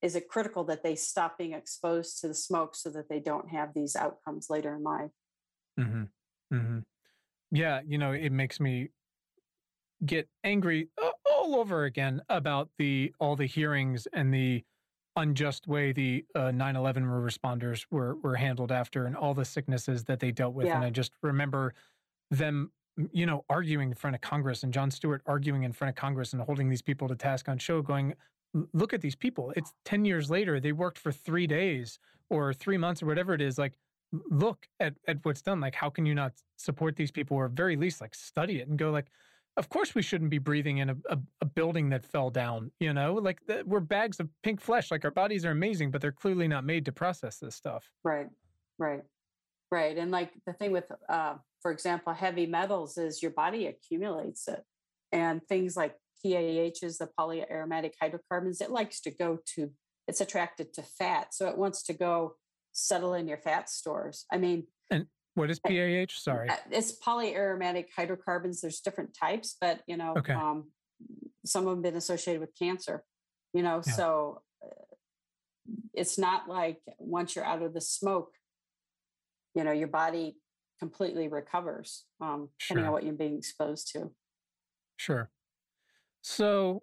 is 0.00 0.16
it 0.16 0.26
critical 0.28 0.64
that 0.64 0.82
they 0.82 0.96
stop 0.96 1.38
being 1.38 1.52
exposed 1.52 2.20
to 2.20 2.28
the 2.28 2.34
smoke 2.34 2.74
so 2.74 2.90
that 2.90 3.08
they 3.08 3.20
don't 3.20 3.50
have 3.50 3.72
these 3.72 3.94
outcomes 3.94 4.48
later 4.50 4.74
in 4.74 4.82
life. 4.82 5.10
Mm-hmm. 5.78 6.56
Mm-hmm. 6.56 6.78
Yeah, 7.52 7.82
you 7.86 7.98
know, 7.98 8.12
it 8.12 8.32
makes 8.32 8.58
me 8.58 8.88
get 10.04 10.28
angry 10.42 10.88
all 11.42 11.56
over 11.56 11.84
again 11.84 12.22
about 12.28 12.68
the 12.78 13.12
all 13.18 13.36
the 13.36 13.46
hearings 13.46 14.06
and 14.12 14.32
the 14.32 14.62
unjust 15.16 15.66
way 15.66 15.92
the 15.92 16.24
uh, 16.34 16.50
9/11 16.50 17.04
responders 17.04 17.84
were 17.90 18.14
were 18.16 18.36
handled 18.36 18.72
after 18.72 19.04
and 19.06 19.16
all 19.16 19.34
the 19.34 19.44
sicknesses 19.44 20.04
that 20.04 20.20
they 20.20 20.30
dealt 20.30 20.54
with. 20.54 20.66
Yeah. 20.66 20.76
and 20.76 20.84
I 20.84 20.90
just 20.90 21.12
remember 21.22 21.74
them 22.30 22.70
you 23.12 23.26
know 23.26 23.44
arguing 23.50 23.88
in 23.88 23.94
front 23.94 24.14
of 24.14 24.22
Congress 24.22 24.62
and 24.62 24.72
Jon 24.72 24.90
Stewart 24.90 25.22
arguing 25.26 25.64
in 25.64 25.72
front 25.72 25.90
of 25.90 25.96
Congress 25.96 26.32
and 26.32 26.42
holding 26.42 26.68
these 26.68 26.82
people 26.82 27.08
to 27.08 27.16
task 27.16 27.48
on 27.48 27.58
show 27.58 27.82
going 27.82 28.14
look 28.74 28.92
at 28.92 29.00
these 29.00 29.14
people. 29.16 29.50
It's 29.56 29.72
10 29.86 30.04
years 30.04 30.30
later. 30.30 30.60
They 30.60 30.72
worked 30.72 30.98
for 30.98 31.10
3 31.10 31.46
days 31.46 31.98
or 32.28 32.52
3 32.52 32.76
months 32.76 33.02
or 33.02 33.06
whatever 33.06 33.32
it 33.32 33.40
is. 33.40 33.58
Like 33.58 33.74
look 34.30 34.68
at 34.78 34.94
at 35.08 35.24
what's 35.24 35.42
done. 35.42 35.60
Like 35.60 35.74
how 35.74 35.90
can 35.90 36.06
you 36.06 36.14
not 36.14 36.32
support 36.56 36.96
these 36.96 37.10
people 37.10 37.36
or 37.36 37.48
very 37.48 37.76
least 37.76 38.00
like 38.00 38.14
study 38.14 38.60
it 38.60 38.68
and 38.68 38.78
go 38.78 38.90
like 38.90 39.10
of 39.56 39.68
course 39.68 39.94
we 39.94 40.02
shouldn't 40.02 40.30
be 40.30 40.38
breathing 40.38 40.78
in 40.78 40.90
a, 40.90 40.96
a, 41.10 41.18
a 41.40 41.44
building 41.44 41.90
that 41.90 42.04
fell 42.04 42.30
down 42.30 42.70
you 42.80 42.92
know 42.92 43.14
like 43.14 43.38
the, 43.46 43.62
we're 43.66 43.80
bags 43.80 44.20
of 44.20 44.28
pink 44.42 44.60
flesh 44.60 44.90
like 44.90 45.04
our 45.04 45.10
bodies 45.10 45.44
are 45.44 45.50
amazing 45.50 45.90
but 45.90 46.00
they're 46.00 46.12
clearly 46.12 46.48
not 46.48 46.64
made 46.64 46.84
to 46.84 46.92
process 46.92 47.38
this 47.38 47.54
stuff 47.54 47.90
right 48.04 48.28
right 48.78 49.02
right 49.70 49.98
and 49.98 50.10
like 50.10 50.30
the 50.46 50.52
thing 50.54 50.72
with 50.72 50.90
uh, 51.08 51.34
for 51.60 51.70
example 51.70 52.12
heavy 52.12 52.46
metals 52.46 52.96
is 52.98 53.22
your 53.22 53.32
body 53.32 53.66
accumulates 53.66 54.48
it 54.48 54.62
and 55.12 55.42
things 55.46 55.76
like 55.76 55.94
PAHs, 56.24 56.98
the 56.98 57.08
polyaromatic 57.18 57.92
hydrocarbons, 58.00 58.60
it 58.60 58.70
likes 58.70 59.00
to 59.02 59.10
go 59.10 59.38
to, 59.54 59.70
it's 60.08 60.20
attracted 60.20 60.72
to 60.74 60.82
fat. 60.82 61.34
So 61.34 61.48
it 61.48 61.58
wants 61.58 61.82
to 61.84 61.92
go 61.92 62.36
settle 62.72 63.14
in 63.14 63.28
your 63.28 63.38
fat 63.38 63.68
stores. 63.68 64.24
I 64.32 64.38
mean, 64.38 64.66
and 64.90 65.06
what 65.34 65.50
is 65.50 65.58
PAH? 65.60 66.12
Sorry. 66.14 66.48
Uh, 66.48 66.56
it's 66.70 66.98
polyaromatic 66.98 67.86
hydrocarbons. 67.96 68.60
There's 68.60 68.80
different 68.80 69.16
types, 69.18 69.56
but 69.60 69.80
you 69.86 69.96
know, 69.96 70.14
okay. 70.18 70.34
um, 70.34 70.70
some 71.44 71.66
of 71.66 71.74
them 71.74 71.82
been 71.82 71.96
associated 71.96 72.40
with 72.40 72.50
cancer, 72.58 73.04
you 73.52 73.62
know, 73.62 73.82
yeah. 73.86 73.92
so 73.92 74.42
uh, 74.64 74.68
it's 75.94 76.18
not 76.18 76.48
like 76.48 76.78
once 76.98 77.34
you're 77.34 77.44
out 77.44 77.62
of 77.62 77.74
the 77.74 77.80
smoke, 77.80 78.32
you 79.54 79.64
know, 79.64 79.72
your 79.72 79.88
body 79.88 80.36
completely 80.78 81.28
recovers, 81.28 82.04
um, 82.20 82.48
depending 82.58 82.82
sure. 82.82 82.86
on 82.88 82.92
what 82.92 83.04
you're 83.04 83.14
being 83.14 83.38
exposed 83.38 83.90
to. 83.92 84.10
Sure. 84.96 85.30
So, 86.22 86.82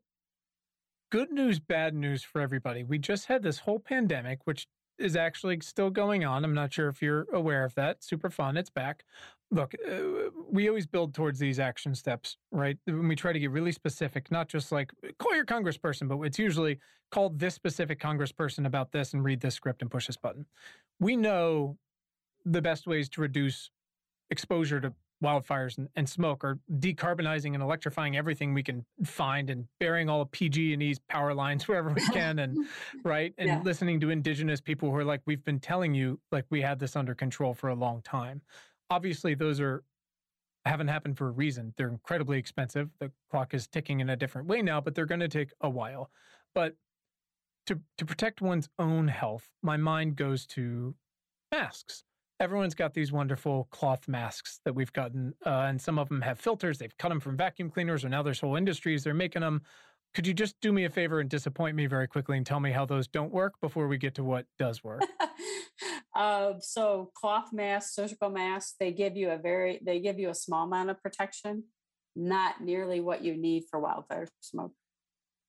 good 1.12 1.32
news, 1.32 1.60
bad 1.60 1.93
news 1.93 2.24
for 2.24 2.41
everybody. 2.41 2.84
We 2.84 2.97
just 2.97 3.26
had 3.28 3.43
this 3.43 3.60
whole 3.60 3.80
pandemic, 3.80 4.39
which 4.45 4.68
is 5.00 5.16
actually 5.16 5.60
still 5.62 5.89
going 5.89 6.26
on. 6.26 6.43
I'm 6.43 6.54
not 6.54 6.74
sure 6.74 6.89
if 6.89 7.02
you're 7.02 7.26
aware 7.34 7.64
of 7.64 7.74
that. 7.76 8.04
Super 8.04 8.30
fun. 8.30 8.58
It's 8.58 8.70
back. 8.70 9.06
Look, 9.52 9.74
uh, 9.89 10.30
we 10.52 10.68
always 10.68 10.86
build 10.86 11.14
towards 11.14 11.39
these 11.39 11.60
action 11.60 11.95
steps, 11.95 12.38
right? 12.52 12.78
When 12.86 13.08
we 13.08 13.16
try 13.16 13.34
to 13.34 13.39
get 13.39 13.50
really 13.50 13.72
specific, 13.72 14.30
not 14.30 14.47
just 14.47 14.72
like 14.72 14.91
call 15.18 15.36
your 15.36 15.45
congressperson, 15.45 16.08
but 16.08 16.22
it's 16.22 16.38
usually 16.38 16.80
call 17.12 17.30
this 17.30 17.56
specific 17.56 18.00
congressperson 18.00 18.68
about 18.68 18.91
this 18.91 19.14
and 19.14 19.24
read 19.24 19.41
this 19.41 19.56
script 19.56 19.82
and 19.82 19.89
push 19.89 20.08
this 20.08 20.18
button. 20.18 20.45
We 21.00 21.16
know 21.16 21.78
the 22.45 22.62
best 22.62 22.86
ways 22.86 23.10
to 23.10 23.22
reduce 23.22 23.72
exposure 24.30 24.80
to 24.82 24.93
wildfires 25.24 25.78
and, 25.78 25.89
and, 25.95 26.07
smoke 26.07 26.43
or 26.43 26.59
decarbonizing 26.80 27.53
and 27.53 27.61
electrifying 27.61 28.15
everything 28.15 28.53
we 28.53 28.63
can 28.63 28.86
find 29.03 29.49
and 29.49 29.65
burying 29.80 30.09
all 30.09 30.20
the 30.20 30.26
PG 30.26 30.74
and 30.74 30.82
E's 30.82 30.99
power 31.09 31.34
lines 31.34 31.67
wherever 31.67 31.89
we 31.89 32.01
can 32.07 32.39
and 32.39 32.65
right 33.03 33.34
and 33.38 33.47
yeah. 33.47 33.61
listening 33.63 33.99
to 33.99 34.09
indigenous 34.09 34.61
people 34.61 34.89
who 34.89 34.95
are 34.95 35.03
like 35.03 35.22
we've 35.26 35.43
been 35.43 35.59
telling 35.59 35.93
you 35.93 36.20
like 36.32 36.45
we 36.49 36.61
had 36.61 36.80
this 36.80 36.95
under 36.95 37.13
control 37.13 37.53
for 37.53 37.70
a 37.70 37.76
long 37.76 38.01
time. 38.01 38.41
Obviously 38.89 39.34
those 39.34 39.59
are 39.59 39.84
haven't 40.65 40.88
happened 40.88 41.17
for 41.17 41.28
a 41.28 41.32
reason. 41.32 41.74
They're 41.78 41.89
incredibly 41.89 42.38
expensive. 42.38 42.89
The 42.99 43.11
clock 43.32 43.53
is 43.53 43.67
ticking 43.67 44.01
in 44.01 44.09
a 44.09 44.15
different 44.15 44.47
way 44.47 44.61
now, 44.61 44.82
but 44.82 44.93
they're 44.93 45.05
going 45.05 45.22
to 45.22 45.28
take 45.28 45.51
a 45.61 45.70
while. 45.70 46.09
But 46.53 46.76
to 47.67 47.80
to 47.97 48.05
protect 48.05 48.41
one's 48.41 48.70
own 48.80 49.07
health, 49.07 49.49
my 49.61 49.78
mind 49.78 50.15
goes 50.15 50.45
to 50.47 50.95
masks 51.51 52.03
everyone's 52.39 52.73
got 52.73 52.93
these 52.93 53.11
wonderful 53.11 53.67
cloth 53.71 54.07
masks 54.07 54.59
that 54.63 54.73
we've 54.73 54.93
gotten, 54.93 55.33
uh, 55.45 55.65
and 55.67 55.81
some 55.81 55.99
of 55.99 56.07
them 56.09 56.21
have 56.21 56.39
filters. 56.39 56.77
They've 56.77 56.97
cut 56.97 57.09
them 57.09 57.19
from 57.19 57.35
vacuum 57.35 57.69
cleaners, 57.69 58.05
or 58.05 58.09
now 58.09 58.23
there's 58.23 58.39
whole 58.39 58.55
industries 58.55 59.03
they're 59.03 59.13
making 59.13 59.41
them. 59.41 59.61
Could 60.13 60.25
you 60.25 60.33
just 60.33 60.55
do 60.61 60.71
me 60.71 60.85
a 60.85 60.89
favor 60.89 61.19
and 61.19 61.29
disappoint 61.29 61.75
me 61.75 61.85
very 61.85 62.07
quickly 62.07 62.37
and 62.37 62.45
tell 62.45 62.59
me 62.59 62.71
how 62.71 62.85
those 62.85 63.07
don't 63.07 63.31
work 63.31 63.53
before 63.61 63.87
we 63.87 63.97
get 63.97 64.15
to 64.15 64.23
what 64.23 64.45
does 64.57 64.83
work? 64.83 65.03
uh, 66.15 66.53
so 66.61 67.11
cloth 67.13 67.49
masks, 67.53 67.93
surgical 67.93 68.29
masks, 68.29 68.75
they 68.79 68.91
give 68.91 69.15
you 69.15 69.29
a 69.29 69.37
very 69.37 69.79
they 69.85 69.99
give 69.99 70.17
you 70.17 70.29
a 70.29 70.35
small 70.35 70.65
amount 70.65 70.89
of 70.89 71.01
protection, 71.01 71.65
not 72.15 72.61
nearly 72.61 73.01
what 73.01 73.23
you 73.23 73.37
need 73.37 73.65
for 73.69 73.79
wildfire 73.79 74.27
smoke. 74.41 74.71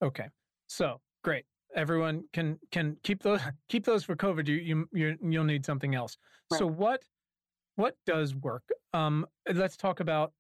Okay, 0.02 0.28
so 0.66 1.00
great 1.24 1.44
everyone 1.74 2.24
can 2.32 2.58
can 2.70 2.96
keep 3.02 3.22
those 3.22 3.40
keep 3.68 3.84
those 3.84 4.04
for 4.04 4.16
COVID. 4.16 4.46
You 4.48 4.56
you 4.56 4.88
you 4.92 5.18
you'll 5.22 5.44
need 5.44 5.64
something 5.64 5.94
else. 5.94 6.16
Right. 6.50 6.58
So 6.58 6.66
what 6.66 7.02
what 7.76 7.96
does 8.06 8.34
work? 8.34 8.64
Um, 8.92 9.26
let's 9.52 9.76
talk 9.76 10.00
about 10.00 10.32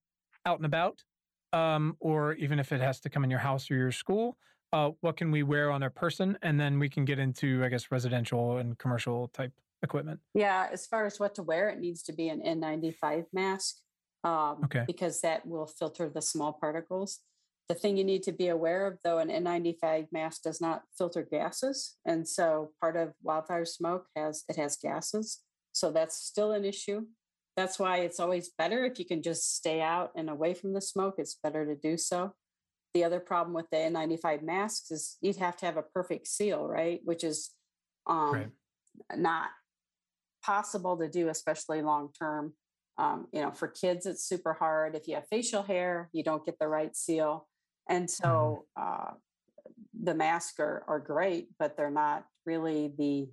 out 0.46 0.58
and 0.58 0.66
about, 0.66 1.02
um, 1.52 1.96
or 2.00 2.34
even 2.34 2.58
if 2.58 2.72
it 2.72 2.80
has 2.80 3.00
to 3.00 3.10
come 3.10 3.24
in 3.24 3.30
your 3.30 3.40
house 3.40 3.70
or 3.70 3.76
your 3.76 3.92
school. 3.92 4.36
Uh, 4.72 4.90
what 5.00 5.16
can 5.16 5.32
we 5.32 5.42
wear 5.42 5.72
on 5.72 5.82
our 5.82 5.90
person, 5.90 6.38
and 6.42 6.60
then 6.60 6.78
we 6.78 6.88
can 6.88 7.04
get 7.04 7.18
into 7.18 7.64
I 7.64 7.68
guess 7.68 7.90
residential 7.90 8.58
and 8.58 8.78
commercial 8.78 9.28
type 9.28 9.52
equipment. 9.82 10.20
Yeah, 10.34 10.68
as 10.72 10.86
far 10.86 11.06
as 11.06 11.18
what 11.18 11.34
to 11.36 11.42
wear, 11.42 11.68
it 11.70 11.80
needs 11.80 12.02
to 12.04 12.12
be 12.12 12.28
an 12.28 12.40
N95 12.40 13.24
mask. 13.32 13.76
Um, 14.22 14.58
okay. 14.64 14.84
Because 14.86 15.20
that 15.22 15.46
will 15.46 15.66
filter 15.66 16.08
the 16.08 16.20
small 16.20 16.52
particles. 16.52 17.20
The 17.70 17.76
thing 17.76 17.96
you 17.96 18.02
need 18.02 18.24
to 18.24 18.32
be 18.32 18.48
aware 18.48 18.84
of, 18.84 18.98
though, 19.04 19.18
an 19.18 19.28
N95 19.28 20.08
mask 20.10 20.42
does 20.42 20.60
not 20.60 20.82
filter 20.98 21.22
gases, 21.22 21.98
and 22.04 22.28
so 22.28 22.72
part 22.80 22.96
of 22.96 23.12
wildfire 23.22 23.64
smoke 23.64 24.06
has 24.16 24.42
it 24.48 24.56
has 24.56 24.76
gases, 24.76 25.38
so 25.70 25.92
that's 25.92 26.16
still 26.16 26.50
an 26.50 26.64
issue. 26.64 27.06
That's 27.56 27.78
why 27.78 27.98
it's 27.98 28.18
always 28.18 28.50
better 28.58 28.84
if 28.84 28.98
you 28.98 29.04
can 29.04 29.22
just 29.22 29.54
stay 29.54 29.80
out 29.80 30.10
and 30.16 30.28
away 30.28 30.52
from 30.52 30.72
the 30.72 30.80
smoke. 30.80 31.14
It's 31.18 31.38
better 31.40 31.64
to 31.64 31.76
do 31.76 31.96
so. 31.96 32.32
The 32.92 33.04
other 33.04 33.20
problem 33.20 33.54
with 33.54 33.70
the 33.70 33.76
N95 33.76 34.42
masks 34.42 34.90
is 34.90 35.16
you'd 35.20 35.36
have 35.36 35.56
to 35.58 35.66
have 35.66 35.76
a 35.76 35.82
perfect 35.82 36.26
seal, 36.26 36.66
right? 36.66 37.00
Which 37.04 37.22
is 37.22 37.50
um, 38.08 38.32
right. 38.32 38.48
not 39.16 39.50
possible 40.44 40.98
to 40.98 41.08
do, 41.08 41.28
especially 41.28 41.82
long 41.82 42.08
term. 42.18 42.52
Um, 42.98 43.28
you 43.32 43.40
know, 43.42 43.52
for 43.52 43.68
kids, 43.68 44.06
it's 44.06 44.24
super 44.24 44.54
hard. 44.54 44.96
If 44.96 45.06
you 45.06 45.14
have 45.14 45.28
facial 45.30 45.62
hair, 45.62 46.10
you 46.12 46.24
don't 46.24 46.44
get 46.44 46.58
the 46.58 46.66
right 46.66 46.96
seal. 46.96 47.46
And 47.90 48.06
mm-hmm. 48.06 48.24
so 48.24 48.64
uh, 48.80 49.10
the 50.02 50.14
masks 50.14 50.58
are, 50.58 50.84
are 50.88 51.00
great, 51.00 51.48
but 51.58 51.76
they're 51.76 51.90
not 51.90 52.24
really 52.46 52.94
the 52.96 53.28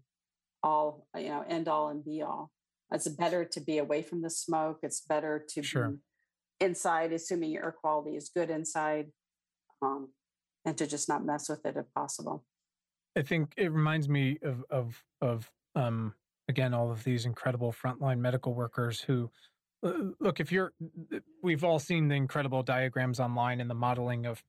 all, 0.64 1.08
you 1.16 1.30
know, 1.30 1.46
end 1.48 1.70
all 1.70 1.90
and 1.90 2.04
be 2.04 2.22
all. 2.22 2.52
It's 2.92 3.08
better 3.08 3.46
to 3.46 3.62
be 3.62 3.78
away 3.78 4.02
from 4.02 4.22
the 4.22 4.30
smoke. 4.30 4.80
It's 4.82 5.02
better 5.02 5.46
to 5.50 5.64
sure. 5.64 5.90
be 5.90 6.66
inside, 6.66 7.14
assuming 7.14 7.52
your 7.52 7.66
air 7.66 7.76
quality 7.80 8.16
is 8.18 8.30
good 8.34 8.50
inside, 8.50 9.08
um, 9.82 10.10
and 10.66 10.78
to 10.78 10.88
just 10.88 11.08
not 11.08 11.26
mess 11.26 11.48
with 11.50 11.66
it 11.66 11.76
if 11.78 11.86
possible. 11.94 12.44
I 13.16 13.22
think 13.22 13.54
it 13.58 13.72
reminds 13.72 14.08
me 14.10 14.38
of 14.42 14.64
of 14.70 15.04
of 15.22 15.52
um, 15.76 16.14
again 16.48 16.74
all 16.74 16.92
of 16.92 17.04
these 17.04 17.26
incredible 17.26 17.74
frontline 17.74 18.20
medical 18.20 18.54
workers 18.54 19.02
who 19.02 19.26
uh, 19.26 19.30
Uh, 19.84 20.12
look, 20.20 20.40
if 20.40 20.52
you're, 20.52 20.74
uh, 21.14 21.20
we've 21.42 21.64
all 21.64 21.80
seen 21.80 22.08
the 22.08 22.16
incredible 22.16 22.64
diagrams 22.64 23.20
online 23.20 23.62
and 23.62 23.70
the 23.70 23.76
modeling 23.76 24.26
of 24.26 24.44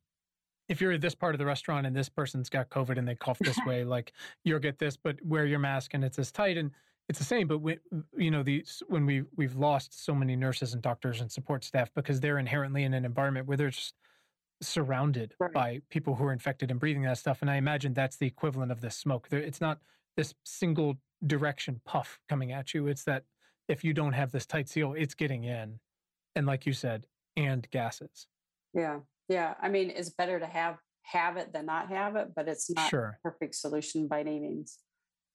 if 0.68 0.80
you're 0.80 0.92
at 0.92 1.00
this 1.00 1.14
part 1.14 1.34
of 1.34 1.38
the 1.38 1.46
restaurant 1.46 1.86
and 1.86 1.96
this 1.96 2.08
person's 2.08 2.48
got 2.50 2.68
COVID 2.68 2.98
and 2.98 3.08
they 3.08 3.14
cough 3.14 3.38
this 3.38 3.58
way, 3.66 3.84
like 3.84 4.12
you'll 4.44 4.58
get 4.58 4.78
this, 4.78 4.96
but 4.96 5.16
wear 5.24 5.46
your 5.46 5.58
mask 5.58 5.94
and 5.94 6.04
it's 6.04 6.18
as 6.18 6.30
tight 6.30 6.56
and 6.56 6.70
it's 7.08 7.18
the 7.18 7.24
same. 7.24 7.48
But 7.48 7.58
we, 7.58 7.78
you 8.16 8.30
know, 8.30 8.42
the 8.42 8.64
when 8.86 9.06
we 9.06 9.24
we've 9.36 9.56
lost 9.56 10.04
so 10.04 10.14
many 10.14 10.36
nurses 10.36 10.74
and 10.74 10.82
doctors 10.82 11.20
and 11.20 11.32
support 11.32 11.64
staff 11.64 11.90
because 11.94 12.20
they're 12.20 12.38
inherently 12.38 12.84
in 12.84 12.92
an 12.92 13.04
environment 13.04 13.46
where 13.46 13.56
they're 13.56 13.70
just 13.70 13.94
surrounded 14.60 15.34
right. 15.38 15.52
by 15.52 15.80
people 15.88 16.16
who 16.16 16.24
are 16.24 16.32
infected 16.32 16.70
and 16.70 16.80
breathing 16.80 17.02
that 17.02 17.18
stuff. 17.18 17.40
And 17.40 17.50
I 17.50 17.56
imagine 17.56 17.94
that's 17.94 18.16
the 18.16 18.26
equivalent 18.26 18.72
of 18.72 18.80
this 18.80 18.96
smoke. 18.96 19.28
It's 19.30 19.60
not 19.60 19.78
this 20.16 20.34
single 20.44 20.96
direction 21.26 21.80
puff 21.84 22.18
coming 22.28 22.52
at 22.52 22.74
you. 22.74 22.86
It's 22.88 23.04
that 23.04 23.24
if 23.68 23.84
you 23.84 23.92
don't 23.92 24.12
have 24.12 24.32
this 24.32 24.46
tight 24.46 24.68
seal, 24.68 24.94
it's 24.96 25.14
getting 25.14 25.44
in. 25.44 25.80
And 26.34 26.46
like 26.46 26.66
you 26.66 26.72
said, 26.72 27.06
and 27.36 27.68
gases. 27.70 28.26
Yeah. 28.74 29.00
Yeah. 29.28 29.54
I 29.60 29.68
mean, 29.68 29.90
it's 29.90 30.10
better 30.10 30.38
to 30.38 30.46
have 30.46 30.78
have 31.02 31.36
it 31.38 31.52
than 31.52 31.66
not 31.66 31.88
have 31.88 32.16
it, 32.16 32.28
but 32.36 32.48
it's 32.48 32.70
not 32.70 32.90
sure. 32.90 33.18
a 33.24 33.28
perfect 33.30 33.54
solution 33.54 34.08
by 34.08 34.20
any 34.20 34.38
means. 34.38 34.78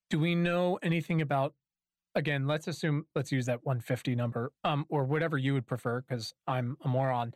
Do 0.10 0.20
we 0.20 0.36
know 0.36 0.78
anything 0.84 1.22
about 1.22 1.56
again, 2.16 2.48
let's 2.48 2.68
assume 2.68 3.06
let's 3.16 3.32
use 3.32 3.46
that 3.48 3.66
150 3.66 4.16
number, 4.16 4.52
um, 4.64 4.86
or 4.90 5.06
whatever 5.06 5.38
you 5.38 5.54
would 5.54 5.68
prefer, 5.68 6.02
because 6.02 6.34
I'm 6.48 6.78
a 6.84 6.88
moron. 6.88 7.34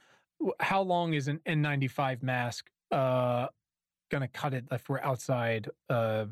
how 0.60 0.82
long 0.82 1.14
is 1.14 1.28
an 1.28 1.40
N95 1.48 2.22
mask 2.22 2.70
uh, 2.92 3.48
going 4.12 4.22
to 4.22 4.28
cut 4.28 4.54
it 4.54 4.66
if 4.72 4.88
we're 4.88 5.02
outside 5.02 5.70
uh, 5.90 6.26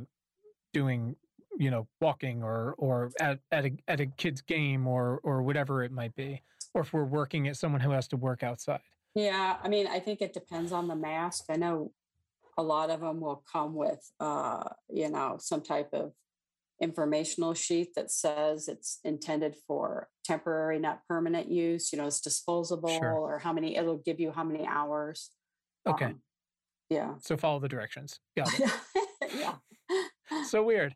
doing, 0.73 1.15
you 1.57 1.71
know, 1.71 1.87
walking 2.01 2.43
or 2.43 2.73
or 2.77 3.11
at 3.19 3.39
at 3.51 3.65
a 3.65 3.71
at 3.87 3.99
a 3.99 4.05
kid's 4.05 4.41
game 4.41 4.87
or 4.87 5.19
or 5.23 5.41
whatever 5.41 5.83
it 5.83 5.91
might 5.91 6.15
be, 6.15 6.41
or 6.73 6.81
if 6.81 6.93
we're 6.93 7.05
working 7.05 7.47
at 7.47 7.57
someone 7.57 7.81
who 7.81 7.91
has 7.91 8.07
to 8.09 8.17
work 8.17 8.43
outside? 8.43 8.81
Yeah, 9.15 9.57
I 9.63 9.69
mean, 9.69 9.87
I 9.87 9.99
think 9.99 10.21
it 10.21 10.33
depends 10.33 10.71
on 10.71 10.87
the 10.87 10.95
mask. 10.95 11.45
I 11.49 11.55
know 11.55 11.91
a 12.57 12.63
lot 12.63 12.89
of 12.89 12.99
them 13.01 13.19
will 13.21 13.43
come 13.51 13.73
with, 13.75 13.99
uh, 14.19 14.63
you 14.89 15.09
know, 15.09 15.37
some 15.39 15.61
type 15.61 15.89
of 15.93 16.11
informational 16.81 17.53
sheet 17.53 17.95
that 17.95 18.11
says 18.11 18.67
it's 18.67 18.99
intended 19.03 19.55
for 19.67 20.09
temporary, 20.25 20.79
not 20.79 20.99
permanent 21.07 21.49
use. 21.49 21.91
You 21.93 21.99
know, 21.99 22.07
it's 22.07 22.19
disposable, 22.19 22.89
Sure. 22.89 23.13
or 23.13 23.39
how 23.39 23.53
many. 23.53 23.77
It'll 23.77 23.97
give 23.97 24.19
you 24.19 24.31
how 24.31 24.43
many 24.43 24.65
hours. 24.65 25.31
Okay. 25.87 26.05
Um, 26.05 26.21
yeah. 26.89 27.15
So 27.21 27.37
follow 27.37 27.59
the 27.59 27.69
directions. 27.69 28.19
Got 28.35 28.59
it. 28.59 28.71
yeah. 29.37 29.55
So 30.45 30.63
weird. 30.63 30.95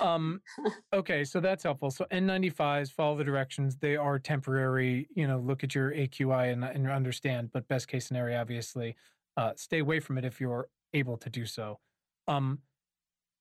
Um, 0.00 0.40
okay, 0.92 1.24
so 1.24 1.40
that's 1.40 1.62
helpful. 1.62 1.90
So 1.90 2.06
N95s, 2.10 2.90
follow 2.92 3.16
the 3.16 3.24
directions. 3.24 3.76
They 3.76 3.96
are 3.96 4.18
temporary. 4.18 5.08
You 5.14 5.26
know, 5.26 5.38
look 5.38 5.64
at 5.64 5.74
your 5.74 5.92
AQI 5.92 6.52
and, 6.52 6.64
and 6.64 6.88
understand. 6.88 7.50
But 7.52 7.68
best 7.68 7.88
case 7.88 8.06
scenario, 8.06 8.40
obviously, 8.40 8.96
uh, 9.36 9.52
stay 9.56 9.78
away 9.78 10.00
from 10.00 10.18
it 10.18 10.24
if 10.24 10.40
you're 10.40 10.68
able 10.94 11.16
to 11.18 11.30
do 11.30 11.46
so. 11.46 11.78
Um, 12.28 12.60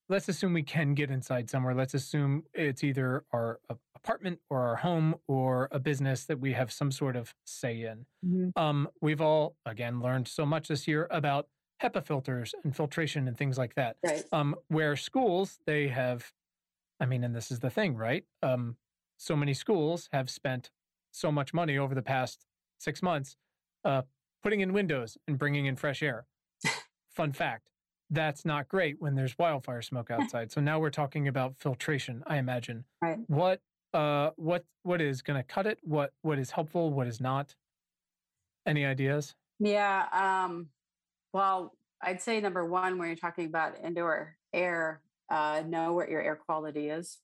let's 0.09 0.27
assume 0.29 0.53
we 0.53 0.63
can 0.63 0.93
get 0.93 1.09
inside 1.09 1.49
somewhere. 1.49 1.73
Let's 1.73 1.93
assume 1.93 2.43
it's 2.53 2.83
either 2.83 3.23
our 3.33 3.59
apartment 3.95 4.39
or 4.49 4.61
our 4.61 4.75
home 4.77 5.15
or 5.27 5.69
a 5.71 5.79
business 5.79 6.25
that 6.25 6.39
we 6.39 6.53
have 6.53 6.71
some 6.71 6.91
sort 6.91 7.15
of 7.15 7.33
say 7.45 7.83
in. 7.83 8.05
Mhm. 8.25 8.51
Um, 8.57 8.89
we've 9.01 9.21
all 9.21 9.55
again 9.65 10.01
learned 10.01 10.27
so 10.27 10.45
much 10.45 10.67
this 10.67 10.87
year 10.87 11.07
about 11.11 11.47
HEPA 11.81 12.05
filters 12.05 12.53
and 12.63 12.75
filtration 12.75 13.27
and 13.27 13.37
things 13.37 13.57
like 13.57 13.75
that 13.75 13.97
Right. 14.03 14.23
um, 14.31 14.55
where 14.67 14.95
schools 14.95 15.59
they 15.65 15.87
have 15.87 16.31
i 16.99 17.05
mean 17.05 17.23
and 17.23 17.35
this 17.35 17.51
is 17.51 17.59
the 17.59 17.69
thing 17.69 17.95
right? 17.95 18.23
Um, 18.43 18.77
so 19.17 19.35
many 19.35 19.53
schools 19.53 20.09
have 20.11 20.29
spent 20.29 20.71
so 21.11 21.31
much 21.31 21.53
money 21.53 21.77
over 21.77 21.93
the 21.93 22.01
past 22.01 22.45
six 22.79 23.01
months 23.03 23.35
uh, 23.83 24.01
putting 24.43 24.61
in 24.61 24.73
windows 24.73 25.17
and 25.27 25.37
bringing 25.37 25.65
in 25.67 25.75
fresh 25.75 26.01
air. 26.01 26.25
Fun 27.09 27.31
fact 27.31 27.67
that's 28.13 28.43
not 28.43 28.67
great 28.67 28.97
when 28.99 29.15
there's 29.15 29.37
wildfire 29.37 29.81
smoke 29.81 30.09
outside. 30.15 30.51
So 30.51 30.59
now 30.61 30.79
we're 30.79 30.89
talking 30.89 31.27
about 31.27 31.55
filtration 31.57 32.23
i 32.27 32.37
imagine. 32.37 32.85
Right. 33.01 33.19
what 33.27 33.61
uh 33.93 34.31
what 34.37 34.65
what 34.83 35.01
is 35.01 35.21
going 35.21 35.37
to 35.37 35.43
cut 35.43 35.65
it? 35.67 35.79
What 35.83 36.11
what 36.21 36.39
is 36.39 36.51
helpful? 36.51 36.91
What 36.91 37.07
is 37.07 37.19
not? 37.21 37.55
Any 38.65 38.85
ideas? 38.85 39.35
Yeah. 39.59 40.07
Um, 40.11 40.67
well, 41.33 41.73
I'd 42.01 42.21
say 42.21 42.39
number 42.41 42.65
one, 42.65 42.97
when 42.97 43.07
you're 43.07 43.15
talking 43.15 43.45
about 43.45 43.83
indoor 43.83 44.35
air, 44.53 45.01
uh, 45.29 45.63
know 45.65 45.93
what 45.93 46.09
your 46.09 46.21
air 46.21 46.35
quality 46.35 46.89
is. 46.89 47.19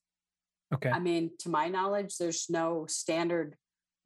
okay 0.72 0.90
I 0.90 0.98
mean, 0.98 1.30
to 1.40 1.48
my 1.48 1.68
knowledge, 1.68 2.16
there's 2.16 2.46
no 2.48 2.86
standard 2.88 3.56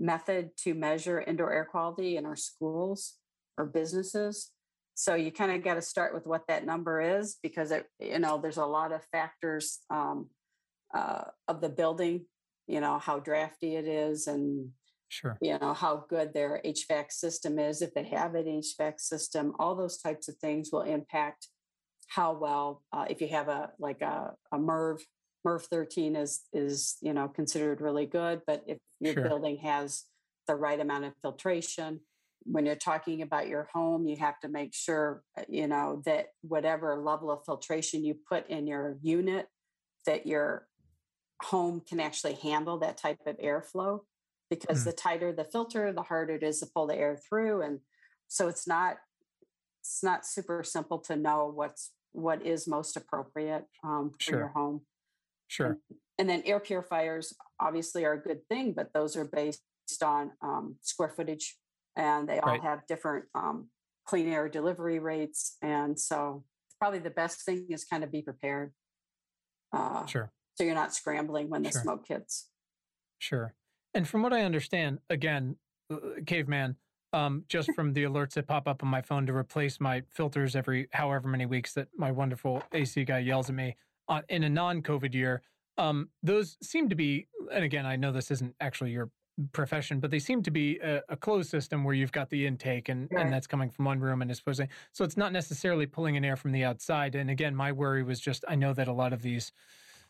method 0.01 0.51
to 0.59 0.75
measure 0.75 1.21
indoor 1.21 1.53
air 1.53 1.65
quality 1.65 2.17
in 2.17 2.27
our 2.27 2.37
schools 2.37 3.15
or 3.57 3.67
businesses. 3.67 4.51
So 4.95 5.15
you 5.15 5.31
kind 5.33 5.53
of 5.53 5.65
got 5.65 5.75
to 5.75 5.83
start 5.83 6.15
with 6.15 6.27
what 6.27 6.47
that 6.49 6.67
number 6.67 7.01
is 7.01 7.39
because 7.43 7.71
it, 7.71 7.87
you 7.99 8.19
know, 8.19 8.39
there's 8.41 8.59
a 8.59 8.67
lot 8.67 8.93
of 8.93 9.05
factors 9.11 9.79
um, 9.91 10.29
uh, 10.93 11.25
of 11.49 11.61
the 11.61 11.69
building, 11.69 12.27
you 12.67 12.81
know, 12.81 12.99
how 12.99 13.19
drafty 13.19 13.77
it 13.77 13.87
is 13.87 14.27
and 14.27 14.71
sure 15.13 15.37
you 15.41 15.59
know 15.59 15.75
how 15.75 16.05
good 16.09 16.33
their 16.33 16.61
HVAC 16.65 17.13
system 17.13 17.59
is 17.59 17.83
if 17.83 17.93
they 17.95 18.05
have 18.05 18.35
an 18.35 18.47
HVAC 18.47 18.99
system 18.99 19.53
all 19.59 19.75
those 19.75 19.99
types 19.99 20.29
of 20.29 20.37
things 20.37 20.71
will 20.73 20.83
impact 20.83 21.49
how 22.09 22.33
well 22.33 22.83
uh, 22.93 23.05
if 23.09 23.21
you 23.21 23.29
have 23.29 23.49
a 23.49 23.71
like 23.79 24.01
a, 24.01 24.33
a 24.53 24.59
MERV 24.59 25.01
MERV 25.47 25.63
13 25.63 26.17
is 26.17 26.41
is 26.53 26.97
you 27.03 27.13
know 27.13 27.29
considered 27.29 27.81
really 27.81 28.07
good 28.07 28.41
but 28.47 28.65
if 28.67 28.79
your 29.01 29.15
Sure. 29.15 29.29
building 29.29 29.59
has 29.59 30.05
the 30.49 30.55
right 30.55 30.81
amount 30.81 31.05
of 31.05 31.13
filtration 31.23 32.01
when 32.45 32.67
you're 32.67 32.75
talking 32.75 33.23
about 33.23 33.49
your 33.49 33.69
home 33.73 34.07
you 34.07 34.17
have 34.17 34.39
to 34.41 34.49
make 34.49 34.75
sure 34.75 35.23
uh, 35.39 35.43
you 35.49 35.67
know 35.67 36.03
that 36.05 36.29
whatever 36.41 36.97
level 36.97 37.31
of 37.31 37.45
filtration 37.45 38.05
you 38.05 38.15
put 38.29 38.49
in 38.49 38.67
your 38.67 38.97
unit 39.03 39.47
that 40.07 40.27
your 40.27 40.67
home 41.43 41.81
can 41.89 42.01
actually 42.01 42.35
handle 42.35 42.79
that 42.79 42.97
type 42.97 43.19
of 43.27 43.37
airflow 43.39 44.01
because 44.53 44.83
Mm. 44.83 44.85
the 44.85 44.93
tighter 44.93 45.33
the 45.33 45.45
filter 45.45 45.93
the 45.93 46.03
harder 46.03 46.35
it 46.35 46.43
is 46.43 46.61
to 46.61 46.67
pull 46.67 46.87
the 46.87 46.95
air 46.95 47.17
through 47.17 47.63
and 47.63 47.81
so 48.29 48.49
it's 48.49 48.67
not 48.67 48.99
it's 49.81 50.03
not 50.05 50.27
super 50.27 50.63
simple 50.63 50.99
to 50.99 51.17
know 51.17 51.47
what's 51.47 51.93
what 52.13 52.45
is 52.45 52.69
most 52.69 52.97
appropriate 52.97 53.65
um, 53.83 54.11
for 54.11 54.19
Sure. 54.23 54.39
your 54.41 54.49
home 54.49 54.83
sure 55.49 55.79
and 56.19 56.29
then 56.29 56.43
air 56.45 56.61
purifiers 56.61 57.33
obviously 57.59 58.05
are 58.05 58.13
a 58.13 58.23
good 58.29 58.47
thing 58.51 58.75
but 58.75 58.93
those 58.93 59.17
are 59.17 59.25
based 59.25 59.63
on 60.03 60.33
um, 60.43 60.77
square 60.83 61.09
footage 61.09 61.57
and 61.97 62.29
they 62.29 62.39
all 62.39 62.51
Right. 62.51 62.63
have 62.63 62.87
different 62.87 63.25
um, 63.35 63.71
clean 64.05 64.29
air 64.29 64.51
delivery 64.51 64.99
rates 64.99 65.57
and 65.63 65.99
so 65.99 66.45
probably 66.79 66.99
the 66.99 67.17
best 67.23 67.43
thing 67.47 67.67
is 67.71 67.85
kind 67.87 68.05
of 68.05 68.13
be 68.13 68.21
prepared 68.21 68.75
uh, 69.73 70.05
sure 70.05 70.31
so 70.57 70.65
you're 70.65 70.75
not 70.75 70.93
scrambling 70.95 71.49
when 71.49 71.63
the 71.63 71.71
Sure. 71.71 71.81
smoke 71.83 72.05
hits 72.07 72.51
Sure. 73.19 73.55
And 73.95 74.09
from 74.09 74.22
what 74.22 74.32
I 74.32 74.43
understand, 74.43 74.99
again, 75.11 75.57
uh, 75.90 75.97
caveman, 76.26 76.76
um, 77.12 77.45
just 77.49 77.72
from 77.76 77.93
the 77.93 78.05
alerts 78.05 78.34
that 78.34 78.47
pop 78.47 78.66
up 78.66 78.82
on 78.82 78.88
my 78.88 79.03
phone 79.03 79.26
to 79.26 79.34
replace 79.34 79.80
my 79.80 80.03
filters 80.11 80.57
every 80.57 80.88
however 80.93 81.28
many 81.28 81.47
weeks 81.47 81.74
that 81.74 81.88
my 81.97 82.11
wonderful 82.11 82.62
AC 82.72 83.05
guy 83.05 83.18
yells 83.18 83.49
at 83.49 83.55
me 83.55 83.76
uh, 84.09 84.22
in 84.28 84.45
a 84.45 84.49
non-COVID 84.49 85.14
year, 85.14 85.43
um, 85.78 86.09
those 86.22 86.57
seem 86.62 86.88
to 86.88 86.95
be. 86.95 87.26
And 87.53 87.64
again, 87.64 87.86
I 87.86 87.97
know 87.97 88.12
this 88.12 88.30
isn't 88.30 88.55
actually 88.61 88.90
your 88.90 89.11
profession, 89.53 89.99
but 90.01 90.11
they 90.11 90.18
seem 90.18 90.43
to 90.43 90.51
be 90.51 90.78
a, 90.80 91.01
a 91.09 91.16
closed 91.16 91.49
system 91.51 91.84
where 91.84 91.95
you've 91.95 92.12
got 92.12 92.28
the 92.28 92.47
intake 92.47 92.88
and, 92.90 93.09
Right. 93.11 93.24
and 93.24 93.32
that's 93.32 93.47
coming 93.47 93.70
from 93.70 93.86
one 93.86 93.99
room 93.99 94.20
and 94.20 94.30
is 94.30 94.36
supposed 94.38 94.61
to. 94.61 94.68
So 94.93 95.05
it's 95.05 95.16
not 95.16 95.32
necessarily 95.32 95.86
pulling 95.86 96.16
in 96.16 96.24
air 96.24 96.36
from 96.36 96.53
the 96.53 96.64
outside. 96.64 97.14
And 97.14 97.30
again, 97.30 97.55
my 97.55 97.72
worry 97.72 98.03
was 98.03 98.20
just 98.20 98.45
I 98.49 98.55
know 98.55 98.74
that 98.74 98.88
a 98.88 98.93
lot 98.93 99.12
of 99.14 99.22
these 99.22 99.53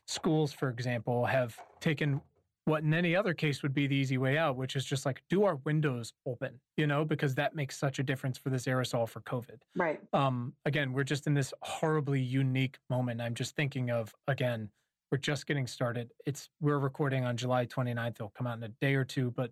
schools, 0.06 0.52
for 0.52 0.68
example, 0.68 1.26
have 1.26 1.56
taken 1.80 2.20
what 2.64 2.82
in 2.82 2.94
any 2.94 3.16
other 3.16 3.34
case 3.34 3.62
would 3.62 3.74
be 3.74 3.86
the 3.86 3.96
easy 3.96 4.18
way 4.18 4.38
out, 4.38 4.56
which 4.56 4.76
is 4.76 4.84
just 4.84 5.04
like, 5.04 5.22
do 5.28 5.44
our 5.44 5.56
windows 5.56 6.12
open, 6.26 6.60
you 6.76 6.86
know, 6.86 7.04
because 7.04 7.34
that 7.34 7.56
makes 7.56 7.76
such 7.76 7.98
a 7.98 8.02
difference 8.02 8.38
for 8.38 8.50
this 8.50 8.66
aerosol 8.66 9.08
for 9.08 9.20
COVID. 9.22 9.58
right 9.76 10.00
Um, 10.12 10.52
again, 10.64 10.92
we're 10.92 11.04
just 11.04 11.26
in 11.26 11.34
this 11.34 11.52
horribly 11.62 12.20
unique 12.20 12.78
moment. 12.88 13.20
I'm 13.20 13.34
just 13.34 13.56
thinking 13.56 13.90
of, 13.90 14.14
again, 14.28 14.70
we're 15.10 15.18
just 15.18 15.46
getting 15.46 15.66
started. 15.66 16.10
It's, 16.24 16.48
we're 16.60 16.78
recording 16.78 17.24
on 17.24 17.36
July 17.36 17.66
29th. 17.66 18.10
It'll 18.10 18.30
come 18.30 18.46
out 18.46 18.58
in 18.58 18.62
a 18.62 18.68
day 18.68 18.94
or 18.94 19.04
two, 19.04 19.32
but 19.32 19.50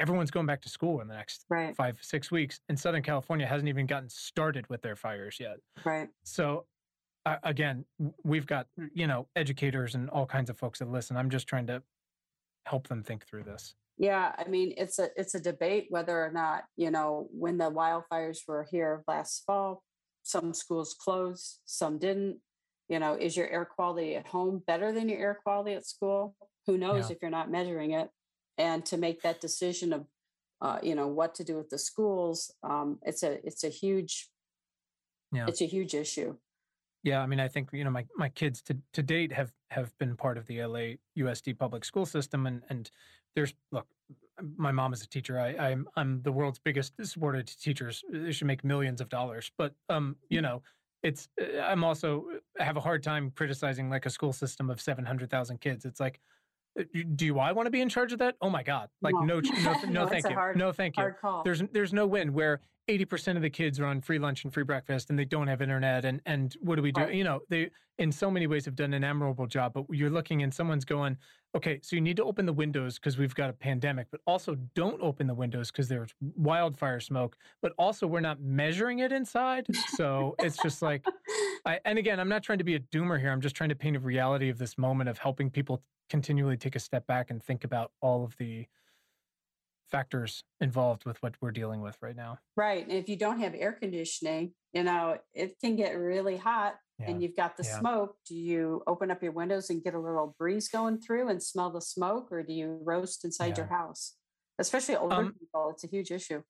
everyone's 0.00 0.30
going 0.30 0.46
back 0.46 0.60
to 0.62 0.68
school 0.68 1.00
in 1.00 1.08
the 1.08 1.14
next 1.14 1.46
right 1.48 1.74
five, 1.76 1.98
six 2.02 2.30
weeks. 2.30 2.60
And 2.68 2.78
Southern 2.78 3.02
California 3.02 3.46
hasn't 3.46 3.68
even 3.68 3.86
gotten 3.86 4.08
started 4.08 4.68
with 4.68 4.82
their 4.82 4.96
fires 4.96 5.38
yet. 5.40 5.58
right 5.84 6.08
So 6.24 6.66
uh, 7.24 7.36
again, 7.42 7.84
we've 8.22 8.46
got 8.46 8.68
you 8.94 9.06
know 9.06 9.26
educators 9.34 9.94
and 9.94 10.08
all 10.10 10.26
kinds 10.26 10.48
of 10.48 10.56
folks 10.56 10.78
that 10.78 10.88
listen. 10.88 11.16
I'm 11.16 11.30
just 11.30 11.46
trying 11.46 11.66
to 11.66 11.82
help 12.66 12.88
them 12.88 13.02
think 13.02 13.24
through 13.26 13.44
this. 13.44 13.74
Yeah, 13.96 14.32
I 14.36 14.46
mean 14.48 14.74
it's 14.76 14.98
a 14.98 15.08
it's 15.16 15.34
a 15.34 15.40
debate 15.40 15.86
whether 15.88 16.22
or 16.22 16.30
not 16.30 16.64
you 16.76 16.90
know 16.90 17.28
when 17.30 17.56
the 17.56 17.70
wildfires 17.70 18.40
were 18.46 18.66
here 18.70 19.02
last 19.08 19.44
fall, 19.46 19.82
some 20.22 20.52
schools 20.52 20.94
closed, 20.94 21.60
some 21.64 21.98
didn't. 21.98 22.40
You 22.88 22.98
know, 23.00 23.14
is 23.14 23.36
your 23.36 23.48
air 23.48 23.64
quality 23.64 24.14
at 24.14 24.28
home 24.28 24.62
better 24.66 24.92
than 24.92 25.08
your 25.08 25.18
air 25.18 25.38
quality 25.42 25.72
at 25.72 25.86
school? 25.86 26.36
Who 26.66 26.76
knows 26.78 27.08
Yeah. 27.08 27.16
if 27.16 27.22
you're 27.22 27.30
not 27.30 27.50
measuring 27.50 27.92
it? 27.92 28.10
And 28.58 28.84
to 28.86 28.96
make 28.96 29.22
that 29.22 29.40
decision 29.40 29.92
of, 29.92 30.06
uh, 30.60 30.78
you 30.82 30.94
know, 30.94 31.08
what 31.08 31.34
to 31.36 31.44
do 31.44 31.56
with 31.56 31.68
the 31.68 31.78
schools, 31.78 32.52
um, 32.62 32.98
it's 33.02 33.22
a 33.22 33.44
it's 33.46 33.64
a 33.64 33.68
huge, 33.70 34.30
Yeah. 35.32 35.46
it's 35.48 35.60
a 35.62 35.66
huge 35.66 35.94
issue. 35.94 36.36
Yeah, 37.06 37.20
I 37.22 37.26
mean, 37.26 37.38
I 37.38 37.46
think 37.46 37.68
you 37.72 37.84
know 37.84 37.90
my 37.90 38.04
my 38.16 38.28
kids 38.28 38.60
to 38.62 38.76
to 38.94 39.00
date 39.00 39.32
have 39.32 39.52
have 39.70 39.96
been 39.98 40.16
part 40.16 40.36
of 40.36 40.46
the 40.46 40.64
LA 40.64 40.96
USD 41.16 41.56
public 41.56 41.84
school 41.84 42.04
system, 42.04 42.46
and 42.48 42.62
and 42.68 42.90
there's 43.36 43.54
look, 43.70 43.86
my 44.56 44.72
mom 44.72 44.92
is 44.92 45.02
a 45.02 45.08
teacher. 45.08 45.38
I 45.38 45.50
I'm 45.56 45.86
I'm 45.94 46.20
the 46.22 46.32
world's 46.32 46.58
biggest 46.58 46.94
supporter 47.00 47.44
to 47.44 47.58
teachers. 47.60 48.02
They 48.10 48.32
should 48.32 48.48
make 48.48 48.64
millions 48.64 49.00
of 49.00 49.08
dollars, 49.08 49.52
but 49.56 49.72
um, 49.88 50.16
you 50.30 50.42
know, 50.42 50.62
it's 51.04 51.28
I'm 51.62 51.84
also 51.84 52.24
I 52.58 52.64
have 52.64 52.76
a 52.76 52.80
hard 52.80 53.04
time 53.04 53.30
criticizing 53.36 53.88
like 53.88 54.04
a 54.04 54.10
school 54.10 54.32
system 54.32 54.68
of 54.68 54.80
seven 54.80 55.06
hundred 55.06 55.30
thousand 55.30 55.60
kids. 55.60 55.84
It's 55.84 56.00
like 56.00 56.18
Uh, 56.78 56.84
do 57.14 57.38
I 57.38 57.52
want 57.52 57.66
to 57.66 57.70
be 57.70 57.80
in 57.80 57.88
charge 57.88 58.12
of 58.12 58.18
that? 58.18 58.36
Oh 58.40 58.50
my 58.50 58.62
God. 58.62 58.88
Like, 59.02 59.14
no, 59.22 59.40
no, 59.40 59.40
no, 59.40 59.74
no 59.88 60.06
thank 60.06 60.28
you. 60.28 60.34
Hard, 60.34 60.56
no, 60.56 60.72
thank 60.72 60.96
you. 60.96 61.14
There's, 61.44 61.62
there's 61.72 61.92
no 61.92 62.06
win 62.06 62.32
where 62.32 62.60
80% 62.88 63.36
of 63.36 63.42
the 63.42 63.50
kids 63.50 63.80
are 63.80 63.86
on 63.86 64.00
free 64.00 64.18
lunch 64.18 64.44
and 64.44 64.52
free 64.52 64.62
breakfast 64.62 65.10
and 65.10 65.18
they 65.18 65.24
don't 65.24 65.48
have 65.48 65.60
internet. 65.60 66.04
And, 66.04 66.20
and 66.26 66.56
what 66.60 66.76
do 66.76 66.82
we 66.82 66.92
do? 66.92 67.02
Right. 67.02 67.14
You 67.14 67.24
know, 67.24 67.40
they, 67.48 67.70
in 67.98 68.12
so 68.12 68.30
many 68.30 68.46
ways, 68.46 68.64
have 68.66 68.76
done 68.76 68.92
an 68.94 69.02
admirable 69.02 69.46
job, 69.46 69.72
but 69.72 69.84
you're 69.90 70.10
looking 70.10 70.42
and 70.42 70.52
someone's 70.52 70.84
going, 70.84 71.16
okay, 71.56 71.80
so 71.82 71.96
you 71.96 72.02
need 72.02 72.16
to 72.18 72.24
open 72.24 72.44
the 72.44 72.52
windows 72.52 72.98
because 72.98 73.16
we've 73.16 73.34
got 73.34 73.48
a 73.48 73.52
pandemic, 73.52 74.06
but 74.10 74.20
also 74.26 74.54
don't 74.74 75.00
open 75.00 75.26
the 75.26 75.34
windows 75.34 75.70
because 75.70 75.88
there's 75.88 76.14
wildfire 76.36 77.00
smoke, 77.00 77.36
but 77.62 77.72
also 77.78 78.06
we're 78.06 78.20
not 78.20 78.40
measuring 78.40 78.98
it 78.98 79.12
inside. 79.12 79.66
So 79.94 80.36
it's 80.40 80.58
just 80.62 80.82
like, 80.82 81.04
I, 81.64 81.80
and 81.84 81.98
again, 81.98 82.20
I'm 82.20 82.28
not 82.28 82.42
trying 82.42 82.58
to 82.58 82.64
be 82.64 82.74
a 82.74 82.80
doomer 82.80 83.18
here. 83.18 83.32
I'm 83.32 83.40
just 83.40 83.56
trying 83.56 83.70
to 83.70 83.74
paint 83.74 83.96
a 83.96 84.00
reality 84.00 84.50
of 84.50 84.58
this 84.58 84.76
moment 84.76 85.08
of 85.08 85.18
helping 85.18 85.50
people 85.50 85.82
continually 86.08 86.56
take 86.56 86.76
a 86.76 86.80
step 86.80 87.06
back 87.06 87.30
and 87.30 87.42
think 87.42 87.64
about 87.64 87.92
all 88.00 88.24
of 88.24 88.36
the, 88.38 88.66
factors 89.86 90.42
involved 90.60 91.04
with 91.04 91.22
what 91.22 91.34
we're 91.40 91.50
dealing 91.50 91.80
with 91.80 91.96
right 92.02 92.16
now. 92.16 92.38
Right. 92.56 92.82
And 92.82 92.92
if 92.92 93.08
you 93.08 93.16
don't 93.16 93.40
have 93.40 93.54
air 93.54 93.72
conditioning, 93.72 94.52
you 94.72 94.82
know, 94.82 95.18
it 95.34 95.56
can 95.60 95.76
get 95.76 95.92
really 95.92 96.36
hot 96.36 96.76
yeah. 96.98 97.10
and 97.10 97.22
you've 97.22 97.36
got 97.36 97.56
the 97.56 97.64
yeah. 97.64 97.78
smoke. 97.78 98.16
Do 98.26 98.34
you 98.34 98.82
open 98.86 99.10
up 99.10 99.22
your 99.22 99.32
windows 99.32 99.70
and 99.70 99.82
get 99.82 99.94
a 99.94 100.00
little 100.00 100.34
breeze 100.38 100.68
going 100.68 101.00
through 101.00 101.28
and 101.28 101.42
smell 101.42 101.70
the 101.70 101.80
smoke, 101.80 102.28
or 102.30 102.42
do 102.42 102.52
you 102.52 102.80
roast 102.82 103.24
inside 103.24 103.48
yeah. 103.48 103.56
your 103.58 103.66
house? 103.66 104.14
Especially 104.58 104.96
older 104.96 105.16
um, 105.16 105.34
people, 105.38 105.70
it's 105.70 105.84
a 105.84 105.88
huge 105.88 106.10
issue. 106.10 106.42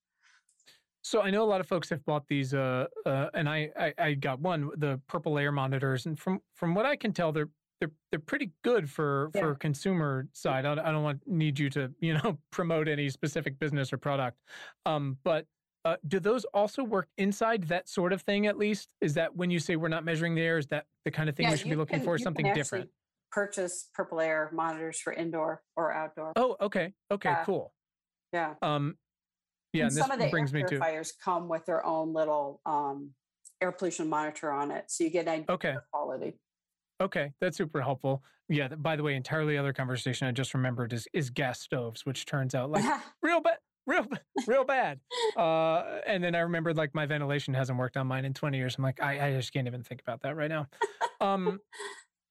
So 1.03 1.23
I 1.23 1.31
know 1.31 1.45
a 1.45 1.47
lot 1.47 1.61
of 1.61 1.69
folks 1.69 1.89
have 1.91 2.05
bought 2.05 2.27
these, 2.29 2.53
uh, 2.53 2.87
uh, 3.05 3.29
and 3.33 3.49
I, 3.49 3.71
I, 3.79 3.95
I 3.99 4.15
got 4.15 4.41
one, 4.41 4.71
the 4.77 5.01
purple 5.07 5.39
air 5.39 5.53
monitors, 5.53 6.07
and 6.07 6.19
from 6.19 6.41
from 6.55 6.75
what 6.75 6.85
I 6.85 6.97
can 6.97 7.13
tell, 7.13 7.31
they're 7.31 7.51
they're 7.81 7.93
they're 8.11 8.21
pretty 8.21 8.53
good 8.63 8.89
for 8.89 9.31
yeah. 9.35 9.41
for 9.41 9.55
consumer 9.55 10.29
side. 10.33 10.65
I, 10.65 10.73
I 10.73 10.93
don't 10.93 11.03
want 11.03 11.21
need 11.27 11.59
you 11.59 11.71
to 11.71 11.91
you 12.01 12.15
know 12.15 12.39
promote 12.51 12.89
any 12.89 13.09
specific 13.09 13.59
business 13.59 13.93
or 13.93 13.99
product, 13.99 14.39
um, 14.85 15.19
but 15.25 15.47
uh, 15.85 15.97
do 16.09 16.19
those 16.19 16.45
also 16.47 16.83
work 16.83 17.07
inside 17.17 17.63
that 17.65 17.89
sort 17.89 18.13
of 18.13 18.23
thing? 18.23 18.47
At 18.47 18.59
least 18.59 18.89
is 19.01 19.15
that 19.15 19.37
when 19.37 19.51
you 19.51 19.61
say 19.61 19.77
we're 19.77 19.89
not 19.89 20.05
measuring 20.05 20.35
the 20.35 20.43
air, 20.43 20.59
is 20.59 20.67
that 20.69 20.87
the 21.05 21.11
kind 21.11 21.29
of 21.29 21.37
thing 21.37 21.45
yeah, 21.45 21.53
we 21.53 21.59
should 21.59 21.71
be 21.71 21.77
looking 21.77 21.99
can, 21.99 22.05
for? 22.05 22.19
Something 22.19 22.53
different. 22.55 22.91
Purchase 23.31 23.89
purple 23.95 24.21
air 24.21 24.51
monitors 24.53 24.99
for 24.99 25.13
indoor 25.13 25.63
or 25.77 25.93
outdoor. 25.93 26.33
Oh, 26.35 26.57
okay, 26.61 26.93
okay, 27.13 27.37
cool. 27.45 27.73
Yeah. 28.33 28.55
Um, 28.63 28.97
yeah, 29.73 29.85
and, 29.85 29.93
and 29.93 29.99
some 29.99 30.11
of 30.11 30.19
the 30.19 30.29
brings 30.29 30.53
air 30.55 30.67
purifiers 30.67 31.13
to... 31.13 31.19
come 31.23 31.49
with 31.49 31.67
their 31.67 31.85
own 31.85 32.13
little 32.13 32.61
um, 32.67 33.11
air 33.61 33.71
pollution 33.71 34.09
monitor 34.09 34.51
on 34.51 34.71
it, 34.71 34.87
so 34.89 35.05
you 35.05 35.11
get 35.11 35.27
an 35.29 35.35
idea 35.35 35.47
okay. 35.51 35.75
quality. 35.93 36.35
Okay, 37.01 37.33
that's 37.41 37.57
super 37.57 37.83
helpful. 37.83 38.23
Yeah. 38.49 38.69
By 38.69 38.97
the 38.97 39.03
way, 39.03 39.15
entirely 39.15 39.59
other 39.59 39.73
conversation 39.73 40.27
I 40.27 40.33
just 40.33 40.55
remembered 40.55 40.93
is 40.93 41.07
is 41.13 41.31
gas 41.31 41.61
stoves, 41.61 42.07
which 42.07 42.25
turns 42.27 42.55
out 42.55 42.71
like 42.71 42.85
real 43.23 43.41
bad, 43.41 43.59
real 43.87 44.07
real 44.47 44.65
bad. 44.65 45.01
Uh, 45.37 46.01
and 46.07 46.23
then 46.23 46.35
I 46.35 46.41
remembered 46.41 46.77
like 46.77 46.95
my 46.95 47.07
ventilation 47.07 47.55
hasn't 47.55 47.79
worked 47.79 47.97
on 47.97 48.07
mine 48.07 48.25
in 48.25 48.33
twenty 48.35 48.59
years. 48.59 48.77
I'm 48.79 48.85
like, 48.85 49.03
I, 49.03 49.29
I 49.29 49.33
just 49.33 49.53
can't 49.53 49.67
even 49.67 49.83
think 49.83 50.01
about 50.01 50.23
that 50.23 50.37
right 50.37 50.49
now. 50.51 50.69
Um, 51.21 51.61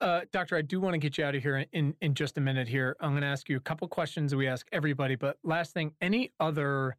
uh, 0.01 0.21
doctor, 0.31 0.55
I 0.55 0.61
do 0.61 0.79
want 0.79 0.93
to 0.93 0.99
get 0.99 1.17
you 1.17 1.25
out 1.25 1.35
of 1.35 1.43
here 1.43 1.65
in 1.71 1.95
in 2.01 2.13
just 2.13 2.37
a 2.37 2.41
minute. 2.41 2.67
Here, 2.67 2.95
I'm 2.99 3.11
going 3.11 3.21
to 3.21 3.27
ask 3.27 3.49
you 3.49 3.57
a 3.57 3.61
couple 3.61 3.87
questions 3.87 4.31
that 4.31 4.37
we 4.37 4.47
ask 4.47 4.67
everybody. 4.71 5.15
But 5.15 5.37
last 5.43 5.73
thing, 5.73 5.93
any 6.01 6.31
other 6.39 6.97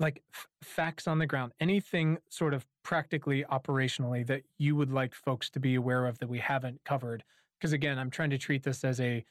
like 0.00 0.22
f- 0.34 0.46
facts 0.62 1.06
on 1.06 1.18
the 1.18 1.26
ground, 1.26 1.52
anything 1.60 2.18
sort 2.28 2.54
of 2.54 2.66
practically 2.82 3.44
operationally 3.50 4.26
that 4.26 4.42
you 4.58 4.76
would 4.76 4.92
like 4.92 5.14
folks 5.14 5.50
to 5.50 5.60
be 5.60 5.74
aware 5.74 6.06
of 6.06 6.18
that 6.18 6.28
we 6.28 6.38
haven't 6.38 6.80
covered? 6.84 7.22
Because 7.58 7.72
again, 7.72 7.98
I'm 7.98 8.10
trying 8.10 8.30
to 8.30 8.38
treat 8.38 8.62
this 8.62 8.84
as 8.84 9.00
a, 9.00 9.24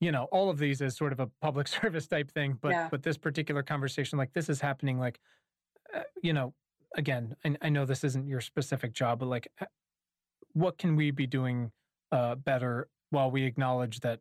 you 0.00 0.10
know, 0.10 0.24
all 0.32 0.50
of 0.50 0.58
these 0.58 0.80
as 0.82 0.96
sort 0.96 1.12
of 1.12 1.20
a 1.20 1.28
public 1.40 1.68
service 1.82 2.06
type 2.06 2.30
thing, 2.30 2.58
but 2.60 2.72
yeah. 2.72 2.88
but 2.90 3.02
this 3.02 3.18
particular 3.18 3.62
conversation, 3.62 4.18
like 4.18 4.32
this 4.32 4.48
is 4.48 4.60
happening, 4.60 4.98
like, 4.98 5.20
uh, 5.94 6.00
you 6.22 6.32
know, 6.32 6.54
again, 6.96 7.36
I, 7.44 7.56
I 7.62 7.68
know 7.68 7.84
this 7.84 8.04
isn't 8.04 8.26
your 8.26 8.40
specific 8.40 8.92
job, 8.92 9.18
but 9.20 9.26
like, 9.26 9.48
uh, 9.60 9.66
what 10.52 10.78
can 10.78 10.96
we 10.96 11.10
be 11.10 11.26
doing 11.26 11.72
uh, 12.12 12.36
better 12.36 12.88
while 13.10 13.30
we 13.30 13.44
acknowledge 13.44 14.00
that 14.00 14.20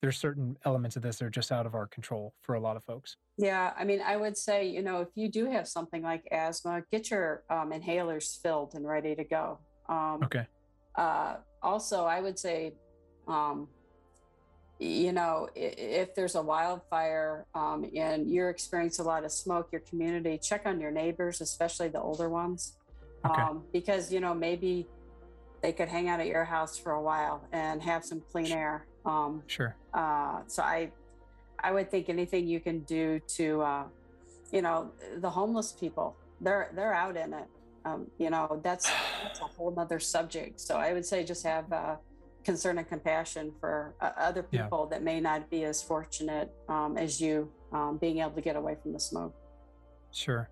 there's 0.00 0.16
certain 0.16 0.56
elements 0.64 0.96
of 0.96 1.02
this 1.02 1.18
that 1.18 1.24
are 1.24 1.30
just 1.30 1.50
out 1.50 1.66
of 1.66 1.74
our 1.74 1.86
control 1.86 2.34
for 2.42 2.54
a 2.54 2.60
lot 2.60 2.76
of 2.76 2.84
folks. 2.84 3.16
Yeah, 3.36 3.72
I 3.76 3.84
mean, 3.84 4.00
I 4.04 4.16
would 4.16 4.36
say, 4.36 4.68
you 4.68 4.82
know, 4.82 5.00
if 5.00 5.08
you 5.14 5.28
do 5.28 5.46
have 5.46 5.66
something 5.66 6.02
like 6.02 6.26
asthma, 6.30 6.82
get 6.90 7.10
your 7.10 7.42
um, 7.50 7.72
inhalers 7.72 8.40
filled 8.40 8.74
and 8.74 8.86
ready 8.86 9.14
to 9.14 9.24
go. 9.24 9.58
Um, 9.88 10.20
okay. 10.24 10.46
Uh, 10.94 11.36
also, 11.62 12.04
I 12.04 12.20
would 12.20 12.38
say, 12.38 12.74
um, 13.26 13.68
you 14.78 15.12
know, 15.12 15.48
if 15.56 16.14
there's 16.14 16.36
a 16.36 16.42
wildfire 16.42 17.46
um, 17.54 17.90
and 17.96 18.30
you're 18.30 18.50
experiencing 18.50 19.04
a 19.04 19.08
lot 19.08 19.24
of 19.24 19.32
smoke, 19.32 19.70
your 19.72 19.80
community, 19.80 20.38
check 20.38 20.66
on 20.66 20.80
your 20.80 20.92
neighbors, 20.92 21.40
especially 21.40 21.88
the 21.88 22.00
older 22.00 22.28
ones, 22.28 22.76
okay. 23.26 23.42
Um, 23.42 23.64
because 23.72 24.12
you 24.12 24.20
know 24.20 24.34
maybe 24.34 24.86
they 25.62 25.72
could 25.72 25.88
hang 25.88 26.08
out 26.08 26.20
at 26.20 26.26
your 26.26 26.44
house 26.44 26.78
for 26.78 26.92
a 26.92 27.02
while 27.02 27.44
and 27.52 27.82
have 27.82 28.04
some 28.04 28.22
clean 28.30 28.52
air. 28.52 28.86
Um, 29.04 29.42
sure. 29.46 29.76
Uh, 29.94 30.40
so 30.46 30.62
I, 30.62 30.90
I 31.60 31.72
would 31.72 31.90
think 31.90 32.08
anything 32.08 32.46
you 32.46 32.60
can 32.60 32.80
do 32.80 33.20
to, 33.36 33.62
uh, 33.62 33.84
you 34.52 34.62
know, 34.62 34.90
the 35.18 35.30
homeless 35.30 35.72
people, 35.72 36.16
they're 36.40 36.70
they're 36.74 36.94
out 36.94 37.16
in 37.16 37.32
it. 37.32 37.46
Um, 37.84 38.06
you 38.18 38.30
know, 38.30 38.60
that's 38.62 38.90
that's 39.22 39.40
a 39.40 39.44
whole 39.56 39.74
other 39.78 39.98
subject. 39.98 40.60
So 40.60 40.76
I 40.76 40.92
would 40.92 41.04
say 41.04 41.24
just 41.24 41.44
have 41.44 41.72
uh, 41.72 41.96
concern 42.44 42.78
and 42.78 42.88
compassion 42.88 43.52
for 43.60 43.94
uh, 44.00 44.10
other 44.16 44.42
people 44.42 44.88
yeah. 44.88 44.96
that 44.96 45.02
may 45.02 45.20
not 45.20 45.50
be 45.50 45.64
as 45.64 45.82
fortunate 45.82 46.50
um, 46.68 46.96
as 46.96 47.20
you, 47.20 47.50
um, 47.72 47.98
being 47.98 48.18
able 48.20 48.30
to 48.30 48.40
get 48.40 48.56
away 48.56 48.76
from 48.80 48.92
the 48.92 49.00
smoke. 49.00 49.34
Sure. 50.12 50.48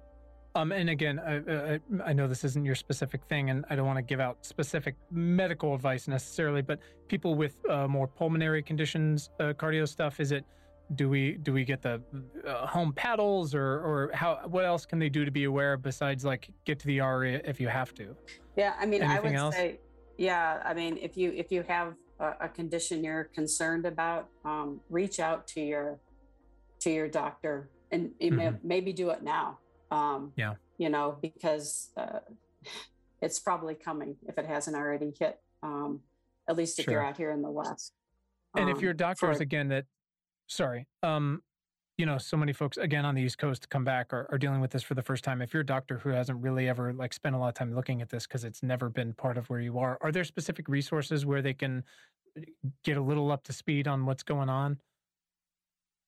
Um, 0.56 0.72
and 0.72 0.88
again, 0.88 1.20
I, 1.20 1.80
I, 2.02 2.12
know 2.14 2.26
this 2.26 2.42
isn't 2.42 2.64
your 2.64 2.74
specific 2.74 3.22
thing, 3.24 3.50
and 3.50 3.66
I 3.68 3.76
don't 3.76 3.84
want 3.84 3.98
to 3.98 4.02
give 4.02 4.20
out 4.20 4.38
specific 4.40 4.94
medical 5.10 5.74
advice 5.74 6.08
necessarily, 6.08 6.62
but 6.62 6.78
people 7.08 7.34
with 7.34 7.56
uh, 7.68 7.86
more 7.86 8.06
pulmonary 8.06 8.62
conditions, 8.62 9.28
uh, 9.38 9.52
cardio 9.52 9.86
stuff, 9.86 10.18
is 10.18 10.32
it? 10.32 10.46
Do 10.94 11.10
we 11.10 11.32
do 11.32 11.52
we 11.52 11.64
get 11.64 11.82
the 11.82 12.00
uh, 12.46 12.66
home 12.66 12.94
paddles, 12.94 13.54
or 13.54 13.64
or 13.64 14.10
how? 14.14 14.40
What 14.46 14.64
else 14.64 14.86
can 14.86 14.98
they 14.98 15.10
do 15.10 15.26
to 15.26 15.30
be 15.30 15.44
aware 15.44 15.76
besides 15.76 16.24
like 16.24 16.48
get 16.64 16.78
to 16.78 16.86
the 16.86 17.00
ER 17.00 17.24
if 17.24 17.60
you 17.60 17.68
have 17.68 17.92
to? 17.94 18.16
Yeah, 18.56 18.74
I 18.78 18.86
mean, 18.86 19.02
Anything 19.02 19.18
I 19.18 19.20
would 19.20 19.32
else? 19.32 19.54
say, 19.54 19.80
yeah, 20.16 20.62
I 20.64 20.72
mean, 20.72 20.96
if 21.02 21.18
you 21.18 21.32
if 21.32 21.52
you 21.52 21.64
have 21.64 21.94
a, 22.18 22.32
a 22.42 22.48
condition 22.48 23.04
you're 23.04 23.24
concerned 23.24 23.84
about, 23.84 24.28
um, 24.44 24.80
reach 24.88 25.20
out 25.20 25.46
to 25.48 25.60
your 25.60 25.98
to 26.78 26.90
your 26.90 27.08
doctor, 27.08 27.68
and 27.90 28.12
mm-hmm. 28.22 28.36
may, 28.36 28.52
maybe 28.62 28.92
do 28.94 29.10
it 29.10 29.22
now 29.22 29.58
um, 29.90 30.32
yeah. 30.36 30.54
You 30.78 30.88
know, 30.88 31.16
because 31.22 31.90
uh, 31.96 32.20
it's 33.22 33.38
probably 33.38 33.74
coming 33.74 34.16
if 34.26 34.38
it 34.38 34.46
hasn't 34.46 34.76
already 34.76 35.12
hit. 35.18 35.40
Um, 35.62 36.00
at 36.48 36.56
least 36.56 36.78
if 36.78 36.84
sure. 36.84 36.94
you're 36.94 37.04
out 37.04 37.16
here 37.16 37.30
in 37.32 37.42
the 37.42 37.50
West. 37.50 37.92
And 38.54 38.66
um, 38.66 38.76
if 38.76 38.80
your 38.80 38.92
doctors, 38.92 39.38
for, 39.38 39.42
again, 39.42 39.68
that, 39.68 39.84
sorry, 40.46 40.86
um, 41.02 41.42
you 41.98 42.06
know, 42.06 42.18
so 42.18 42.36
many 42.36 42.52
folks 42.52 42.76
again 42.76 43.04
on 43.04 43.14
the 43.14 43.22
East 43.22 43.38
Coast 43.38 43.68
come 43.70 43.84
back 43.84 44.12
are, 44.12 44.28
are, 44.30 44.38
dealing 44.38 44.60
with 44.60 44.70
this 44.70 44.82
for 44.82 44.94
the 44.94 45.02
first 45.02 45.24
time. 45.24 45.40
If 45.40 45.54
you're 45.54 45.62
a 45.62 45.66
doctor 45.66 45.98
who 45.98 46.10
hasn't 46.10 46.40
really 46.42 46.68
ever 46.68 46.92
like 46.92 47.14
spent 47.14 47.34
a 47.34 47.38
lot 47.38 47.48
of 47.48 47.54
time 47.54 47.74
looking 47.74 48.02
at 48.02 48.10
this 48.10 48.26
because 48.26 48.44
it's 48.44 48.62
never 48.62 48.88
been 48.90 49.14
part 49.14 49.38
of 49.38 49.48
where 49.48 49.60
you 49.60 49.78
are, 49.78 49.98
are 50.02 50.12
there 50.12 50.24
specific 50.24 50.68
resources 50.68 51.24
where 51.24 51.40
they 51.40 51.54
can 51.54 51.82
get 52.84 52.98
a 52.98 53.02
little 53.02 53.32
up 53.32 53.42
to 53.44 53.52
speed 53.52 53.88
on 53.88 54.04
what's 54.04 54.22
going 54.22 54.50
on? 54.50 54.78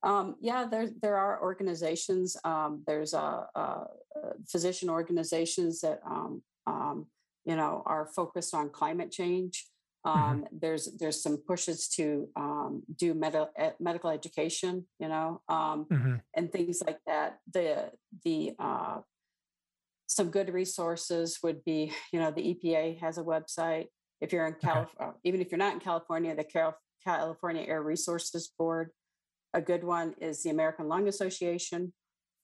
Um, 0.03 0.37
yeah, 0.41 0.67
there 0.71 0.89
there 1.03 1.17
are 1.17 1.43
organizations. 1.43 2.37
Um, 2.45 2.83
there's 2.87 3.15
a, 3.15 3.47
physician 4.49 4.91
organizations 4.91 5.81
that 5.81 6.01
um, 6.05 6.43
um, 6.67 7.07
you 7.45 7.57
know 7.57 7.83
are 7.87 8.07
focused 8.15 8.55
on 8.55 8.71
climate 8.71 9.11
change. 9.11 9.67
Mm-hmm. 10.07 10.21
Um, 10.21 10.45
there's 10.53 10.89
there's 10.99 11.23
some 11.23 11.39
pushes 11.39 11.89
to 11.97 12.29
um, 12.37 12.83
do 12.97 13.15
med- 13.15 13.49
medical 13.81 14.11
education, 14.11 14.87
you 15.01 15.09
know, 15.09 15.43
mm-hmm. 15.51 16.17
and 16.35 16.53
things 16.53 16.83
like 16.87 17.01
that. 17.07 17.39
The 17.53 17.91
the 18.25 18.53
uh, 18.59 18.99
some 20.07 20.31
good 20.31 20.53
resources 20.53 21.39
would 21.43 21.65
be, 21.65 21.93
you 22.13 22.19
know, 22.19 22.31
the 22.31 22.55
EPA 22.55 22.99
has 23.01 23.19
a 23.19 23.23
website. 23.23 23.87
If 24.21 24.33
you're 24.33 24.47
in 24.47 24.55
California, 24.55 25.11
okay. 25.11 25.19
even 25.25 25.41
if 25.41 25.51
you're 25.51 25.59
not 25.59 25.75
in 25.75 25.81
California, 25.81 26.35
the 26.35 26.73
California 27.05 27.63
Air 27.63 27.83
Resources 27.83 28.51
Board 28.59 28.91
a 29.55 29.61
good 29.61 29.85
one 29.85 30.15
is 30.21 30.43
the 30.43 30.51
American 30.51 30.89
Lung 30.89 31.09
Association. 31.09 31.93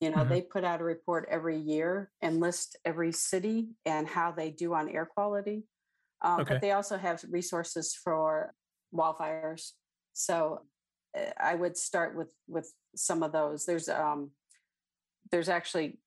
You 0.00 0.10
know, 0.10 0.18
mm-hmm. 0.18 0.28
they 0.30 0.42
put 0.42 0.64
out 0.64 0.80
a 0.80 0.84
report 0.84 1.28
every 1.30 1.58
year 1.58 2.10
and 2.20 2.40
list 2.40 2.76
every 2.84 3.12
city 3.12 3.68
and 3.86 4.06
how 4.06 4.32
they 4.32 4.50
do 4.50 4.74
on 4.74 4.88
air 4.88 5.06
quality. 5.06 5.64
Um, 6.22 6.40
okay. 6.40 6.54
But 6.54 6.62
they 6.62 6.72
also 6.72 6.96
have 6.96 7.24
resources 7.30 7.94
for 7.94 8.54
wildfires. 8.94 9.72
So 10.12 10.62
uh, 11.16 11.30
I 11.38 11.54
would 11.54 11.76
start 11.76 12.16
with 12.16 12.28
with 12.48 12.72
some 12.96 13.22
of 13.22 13.32
those. 13.32 13.66
There's 13.66 13.88
um, 13.88 14.30
there's 15.30 15.48
actually, 15.48 15.98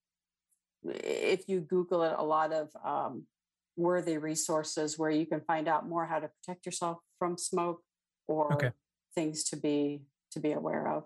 if 0.84 1.48
you 1.48 1.62
Google 1.62 2.04
it, 2.04 2.14
a 2.18 2.24
lot 2.24 2.54
of 2.54 2.70
um, 2.84 3.26
worthy 3.78 4.18
resources 4.18 4.98
where 4.98 5.12
you 5.12 5.26
can 5.26 5.41
find 5.41 5.68
out 5.68 5.88
more 5.88 6.06
how 6.06 6.20
to 6.20 6.30
protect 6.30 6.66
yourself 6.66 6.98
from 7.20 7.38
smoke 7.38 7.82
or 8.28 8.54
okay 8.54 8.72
things 9.18 9.43
to 9.43 9.58
be 9.58 10.04
to 10.38 10.42
be 10.48 10.54
aware 10.54 10.88
of. 10.88 11.06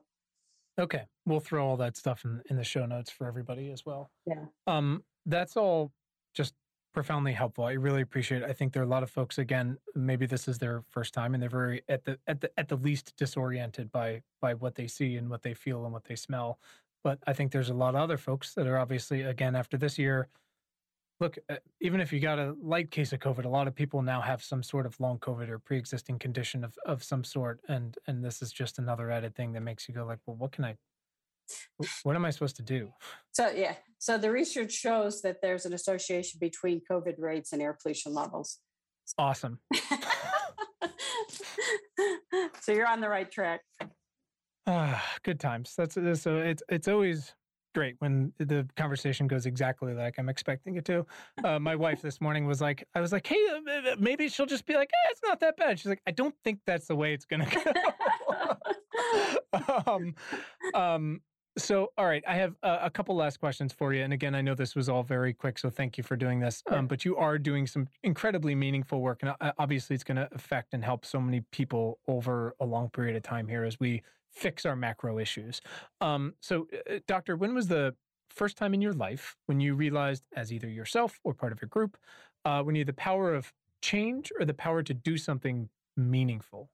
Okay, 0.80 1.06
we'll 1.26 1.40
throw 1.40 1.66
all 1.66 1.78
that 1.78 1.98
stuff 1.98 2.24
in 2.26 2.42
in 2.50 2.56
the 2.56 2.64
show 2.64 2.86
notes 2.86 3.12
for 3.12 3.28
everybody 3.28 3.72
as 3.72 3.86
well. 3.86 4.12
Yeah. 4.26 4.46
Um, 4.68 5.04
that's 5.26 5.58
all 5.58 5.92
just 6.34 6.54
profoundly 6.94 7.34
helpful. 7.34 7.64
I 7.66 7.74
really 7.74 8.02
appreciate 8.02 8.42
it. 8.42 8.50
I 8.50 8.54
think 8.54 8.74
there 8.74 8.82
are 8.82 8.86
a 8.86 8.90
lot 8.90 9.04
of 9.04 9.10
folks 9.10 9.38
again, 9.38 9.78
maybe 9.96 10.26
this 10.26 10.48
is 10.48 10.58
their 10.58 10.84
first 10.90 11.14
time 11.14 11.34
and 11.34 11.42
they're 11.42 11.50
very 11.50 11.82
at 11.88 12.04
the 12.04 12.20
at 12.28 12.42
the 12.42 12.52
at 12.58 12.68
the 12.68 12.76
least 12.76 13.14
disoriented 13.18 13.92
by 13.92 14.22
by 14.42 14.54
what 14.54 14.76
they 14.76 14.88
see 14.88 15.16
and 15.18 15.30
what 15.30 15.42
they 15.42 15.54
feel 15.54 15.84
and 15.84 15.94
what 15.94 16.06
they 16.06 16.16
smell. 16.16 16.60
But 17.04 17.20
I 17.26 17.34
think 17.34 17.52
there's 17.52 17.70
a 17.70 17.74
lot 17.74 17.96
of 17.96 18.02
other 18.02 18.18
folks 18.18 18.54
that 18.56 18.68
are 18.68 18.78
obviously 18.78 19.22
again 19.22 19.56
after 19.56 19.78
this 19.78 19.98
year 19.98 20.28
look, 21.22 21.38
uh, 21.49 21.55
even 21.80 22.01
if 22.01 22.11
you 22.11 22.19
got 22.19 22.39
a 22.39 22.55
light 22.61 22.91
case 22.91 23.13
of 23.13 23.19
COVID, 23.19 23.45
a 23.45 23.49
lot 23.49 23.67
of 23.67 23.76
people 23.76 24.01
now 24.01 24.19
have 24.19 24.43
some 24.43 24.63
sort 24.63 24.86
of 24.88 24.99
long 24.99 25.19
COVID 25.19 25.47
or 25.47 25.59
pre-existing 25.59 26.19
condition 26.19 26.63
of, 26.65 26.76
of 26.86 27.03
some 27.03 27.24
sort, 27.24 27.61
and 27.69 27.97
and 28.07 28.26
this 28.26 28.41
is 28.41 28.51
just 28.51 28.80
another 28.80 29.09
added 29.11 29.36
thing 29.36 29.53
that 29.53 29.61
makes 29.61 29.88
you 29.88 29.93
go 29.93 30.05
like, 30.05 30.19
well, 30.26 30.36
what 30.36 30.51
can 30.51 30.65
I, 30.65 30.76
what 32.03 32.15
am 32.15 32.26
I 32.26 32.32
supposed 32.32 32.57
to 32.57 32.63
do? 32.63 32.91
So 33.32 33.49
yeah, 33.51 33.76
so 33.99 34.17
the 34.17 34.32
research 34.32 34.74
shows 34.74 35.22
that 35.22 35.38
there's 35.41 35.65
an 35.65 35.74
association 35.74 36.39
between 36.41 36.82
COVID 36.91 37.15
rates 37.19 37.53
and 37.53 37.61
air 37.61 37.78
pollution 37.82 38.13
levels. 38.13 38.57
Awesome. 39.17 39.59
so 42.61 42.72
you're 42.72 42.88
on 42.88 42.99
the 42.99 43.09
right 43.09 43.32
track. 43.32 43.61
Ah, 44.67 45.03
good 45.24 45.39
times. 45.39 45.74
That's 45.78 45.95
so. 45.95 46.38
It's 46.38 46.63
it's 46.69 46.88
always 46.88 47.34
great 47.74 47.95
when 47.99 48.34
the 48.38 48.67
conversation 48.76 49.28
goes 49.28 49.45
exactly 49.45 49.93
like 49.93 50.17
I'm 50.17 50.30
expecting 50.30 50.76
it 50.76 50.86
to. 50.86 51.05
Uh, 51.43 51.59
my 51.59 51.76
wife 51.76 52.01
this 52.01 52.22
morning 52.22 52.45
was 52.45 52.61
like, 52.61 52.88
I 52.95 53.01
was 53.01 53.11
like, 53.11 53.28
hey, 53.28 53.39
uh, 53.49 53.95
maybe 53.99 54.30
she'll 54.30 54.45
just 54.45 54.65
be 54.65 54.76
like, 54.76 54.89
eh, 54.89 55.09
it's 55.11 55.22
not 55.24 55.39
that 55.41 55.57
bad. 55.57 55.80
She's 55.80 55.88
like, 55.88 56.01
I 56.07 56.11
don't 56.11 56.36
think 56.43 56.59
that's 56.65 56.88
the 56.88 56.95
way 56.95 57.13
it's 57.13 57.26
going 57.26 57.45
to 57.45 57.74
go. 59.53 59.82
um, 59.88 60.15
um, 60.74 61.22
so, 61.57 61.91
all 61.97 62.05
right, 62.05 62.24
I 62.28 62.36
have 62.36 62.55
a, 62.63 62.80
a, 62.84 62.89
couple 62.89 63.15
last 63.15 63.39
questions 63.39 63.74
for 63.74 63.93
you. 63.93 64.03
And 64.03 64.13
again, 64.13 64.36
I 64.36 64.41
know 64.41 64.55
this 64.55 64.74
was 64.74 64.88
all 64.88 65.03
very 65.03 65.34
quick, 65.34 65.59
so 65.59 65.69
thank 65.69 65.97
you 65.97 66.03
for 66.03 66.15
doing 66.15 66.39
this. 66.39 66.63
Um, 66.67 66.88
but 66.88 67.03
you 67.03 67.17
are 67.17 67.38
doing 67.38 67.67
some 67.67 67.88
incredibly 68.03 68.55
meaningful 68.55 69.01
work, 69.01 69.19
and 69.22 69.34
uh, 69.41 69.51
obviously, 69.57 69.93
it's 69.93 70.03
going 70.03 70.15
to 70.15 70.30
affect 70.34 70.74
and 70.74 70.84
help 70.84 71.05
so 71.05 71.19
many 71.19 71.41
people 71.51 71.99
over 72.07 72.55
a 72.61 72.65
long 72.65 72.89
period 72.89 73.17
of 73.17 73.24
time 73.24 73.47
here 73.47 73.65
as 73.65 73.80
we 73.80 74.01
fix 74.32 74.66
our 74.66 74.76
macro 74.76 75.20
issues. 75.20 75.62
Um, 76.00 76.34
so, 76.42 76.68
uh, 76.90 77.00
doctor, 77.08 77.36
when 77.36 77.54
was 77.54 77.68
the 77.68 77.96
first 78.30 78.58
time 78.58 78.74
in 78.74 78.82
your 78.82 78.94
life 78.94 79.36
when 79.46 79.60
you 79.60 79.76
realized, 79.76 80.24
as 80.36 80.52
either 80.52 80.70
yourself 80.70 81.20
or 81.24 81.34
part 81.34 81.52
of 81.52 81.62
your 81.62 81.70
group, 81.70 81.98
uh, 82.46 82.62
when 82.64 82.76
you 82.76 82.80
had 82.80 82.88
the 82.88 82.94
power 82.94 83.34
of 83.34 83.54
change 83.82 84.32
or 84.40 84.46
the 84.46 84.54
power 84.54 84.84
to 84.84 84.94
do 84.94 85.18
something 85.18 85.70
meaningful? 85.98 86.70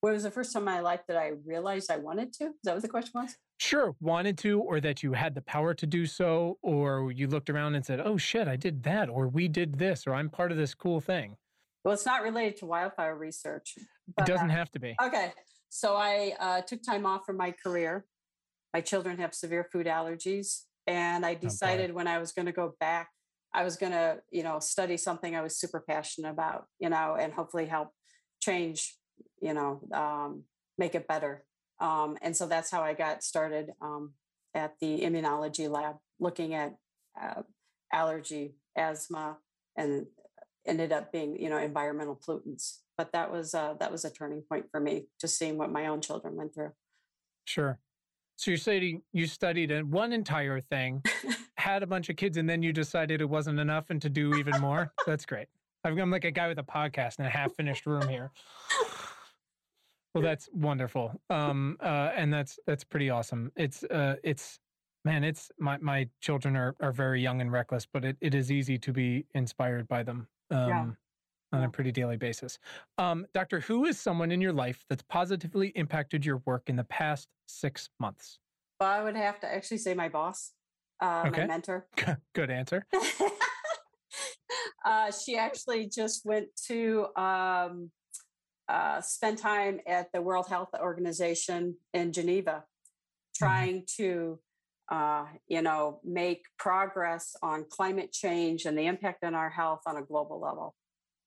When 0.00 0.14
was 0.14 0.24
the 0.24 0.30
first 0.30 0.52
time 0.52 0.62
in 0.62 0.66
my 0.66 0.80
life 0.80 1.00
that 1.06 1.16
I 1.16 1.32
realized 1.46 1.90
I 1.90 1.96
wanted 1.96 2.32
to? 2.34 2.44
Is 2.46 2.52
that 2.64 2.74
what 2.74 2.82
the 2.82 2.88
question 2.88 3.12
was? 3.14 3.36
Sure, 3.58 3.94
wanted 4.00 4.36
to, 4.38 4.60
or 4.60 4.80
that 4.80 5.04
you 5.04 5.12
had 5.12 5.36
the 5.36 5.42
power 5.42 5.74
to 5.74 5.86
do 5.86 6.06
so, 6.06 6.58
or 6.62 7.12
you 7.12 7.28
looked 7.28 7.48
around 7.48 7.76
and 7.76 7.86
said, 7.86 8.00
oh 8.00 8.16
shit, 8.16 8.48
I 8.48 8.56
did 8.56 8.82
that, 8.82 9.08
or 9.08 9.28
we 9.28 9.46
did 9.46 9.78
this, 9.78 10.04
or 10.06 10.14
I'm 10.14 10.28
part 10.28 10.50
of 10.50 10.58
this 10.58 10.74
cool 10.74 11.00
thing. 11.00 11.36
Well, 11.84 11.94
it's 11.94 12.06
not 12.06 12.22
related 12.22 12.56
to 12.58 12.66
wildfire 12.66 13.16
research. 13.16 13.76
But, 14.16 14.28
it 14.28 14.32
doesn't 14.32 14.50
uh, 14.50 14.54
have 14.54 14.70
to 14.72 14.80
be. 14.80 14.96
Okay. 15.00 15.32
So 15.74 15.96
I 15.96 16.34
uh, 16.38 16.60
took 16.60 16.82
time 16.82 17.06
off 17.06 17.24
from 17.24 17.38
my 17.38 17.50
career. 17.50 18.04
My 18.74 18.82
children 18.82 19.16
have 19.16 19.34
severe 19.34 19.66
food 19.72 19.86
allergies, 19.86 20.64
and 20.86 21.24
I 21.24 21.32
decided 21.32 21.94
when 21.94 22.06
I 22.06 22.18
was 22.18 22.30
going 22.32 22.44
to 22.44 22.52
go 22.52 22.74
back, 22.78 23.08
I 23.54 23.64
was 23.64 23.76
going 23.76 23.92
to, 23.92 24.18
you 24.30 24.42
know, 24.42 24.60
study 24.60 24.98
something 24.98 25.34
I 25.34 25.40
was 25.40 25.56
super 25.56 25.82
passionate 25.88 26.28
about, 26.28 26.66
you 26.78 26.90
know, 26.90 27.16
and 27.18 27.32
hopefully 27.32 27.64
help 27.64 27.88
change, 28.38 28.98
you 29.40 29.54
know, 29.54 29.80
um, 29.94 30.44
make 30.76 30.94
it 30.94 31.08
better. 31.08 31.42
Um, 31.80 32.18
and 32.20 32.36
so 32.36 32.46
that's 32.46 32.70
how 32.70 32.82
I 32.82 32.92
got 32.92 33.24
started 33.24 33.70
um, 33.80 34.12
at 34.54 34.74
the 34.78 35.00
immunology 35.00 35.70
lab, 35.70 35.96
looking 36.20 36.52
at 36.52 36.74
uh, 37.18 37.44
allergy, 37.90 38.56
asthma, 38.76 39.38
and 39.78 40.04
ended 40.66 40.92
up 40.92 41.12
being, 41.12 41.40
you 41.40 41.48
know, 41.48 41.56
environmental 41.56 42.20
pollutants 42.28 42.81
but 42.96 43.12
that 43.12 43.30
was 43.30 43.54
uh, 43.54 43.74
that 43.80 43.90
was 43.90 44.04
a 44.04 44.10
turning 44.10 44.42
point 44.42 44.66
for 44.70 44.80
me, 44.80 45.06
just 45.20 45.38
seeing 45.38 45.58
what 45.58 45.70
my 45.70 45.86
own 45.86 46.00
children 46.00 46.36
went 46.36 46.54
through. 46.54 46.72
Sure. 47.44 47.78
So 48.36 48.50
you're 48.50 48.58
saying 48.58 49.02
you 49.12 49.26
studied 49.26 49.70
one 49.90 50.12
entire 50.12 50.60
thing, 50.60 51.02
had 51.56 51.82
a 51.82 51.86
bunch 51.86 52.08
of 52.08 52.16
kids, 52.16 52.36
and 52.36 52.48
then 52.48 52.62
you 52.62 52.72
decided 52.72 53.20
it 53.20 53.28
wasn't 53.28 53.60
enough 53.60 53.90
and 53.90 54.00
to 54.02 54.08
do 54.08 54.34
even 54.34 54.60
more. 54.60 54.92
That's 55.06 55.24
great. 55.24 55.48
I'm 55.84 56.10
like 56.10 56.24
a 56.24 56.30
guy 56.30 56.48
with 56.48 56.58
a 56.58 56.64
podcast 56.64 57.18
in 57.18 57.24
a 57.24 57.30
half 57.30 57.54
finished 57.54 57.86
room 57.86 58.06
here. 58.08 58.30
Well, 60.14 60.22
that's 60.22 60.48
wonderful. 60.52 61.18
Um, 61.30 61.78
uh, 61.80 62.10
and 62.14 62.30
that's 62.32 62.58
that's 62.66 62.84
pretty 62.84 63.08
awesome. 63.08 63.50
It's 63.56 63.82
uh, 63.84 64.16
it's 64.22 64.60
man, 65.06 65.24
it's 65.24 65.50
my 65.58 65.78
my 65.78 66.08
children 66.20 66.54
are 66.54 66.76
are 66.80 66.92
very 66.92 67.20
young 67.22 67.40
and 67.40 67.50
reckless, 67.50 67.86
but 67.90 68.04
it, 68.04 68.16
it 68.20 68.34
is 68.34 68.52
easy 68.52 68.76
to 68.78 68.92
be 68.92 69.24
inspired 69.34 69.88
by 69.88 70.02
them. 70.02 70.28
Um, 70.50 70.68
yeah 70.68 70.86
on 71.52 71.64
a 71.64 71.68
pretty 71.68 71.92
daily 71.92 72.16
basis. 72.16 72.58
Um, 72.98 73.26
doctor, 73.34 73.60
who 73.60 73.84
is 73.84 73.98
someone 74.00 74.32
in 74.32 74.40
your 74.40 74.52
life 74.52 74.84
that's 74.88 75.02
positively 75.02 75.68
impacted 75.74 76.24
your 76.24 76.42
work 76.46 76.64
in 76.68 76.76
the 76.76 76.84
past 76.84 77.28
six 77.46 77.90
months? 78.00 78.38
Well, 78.80 78.90
I 78.90 79.02
would 79.02 79.16
have 79.16 79.38
to 79.40 79.52
actually 79.52 79.78
say 79.78 79.94
my 79.94 80.08
boss, 80.08 80.52
uh, 81.00 81.24
okay. 81.26 81.42
my 81.42 81.46
mentor. 81.46 81.86
Good 82.34 82.50
answer. 82.50 82.86
uh, 84.84 85.12
she 85.12 85.36
actually 85.36 85.88
just 85.88 86.24
went 86.24 86.48
to 86.66 87.06
um, 87.16 87.90
uh, 88.68 89.00
spend 89.00 89.38
time 89.38 89.80
at 89.86 90.10
the 90.12 90.22
World 90.22 90.46
Health 90.48 90.70
Organization 90.80 91.76
in 91.92 92.12
Geneva, 92.12 92.64
mm-hmm. 92.64 93.44
trying 93.44 93.82
mm-hmm. 93.82 94.02
to 94.02 94.38
uh, 94.92 95.24
you 95.48 95.62
know, 95.62 96.00
make 96.04 96.44
progress 96.58 97.34
on 97.42 97.64
climate 97.70 98.12
change 98.12 98.66
and 98.66 98.76
the 98.76 98.86
impact 98.86 99.24
on 99.24 99.34
our 99.34 99.48
health 99.48 99.80
on 99.86 99.96
a 99.96 100.02
global 100.02 100.38
level. 100.38 100.74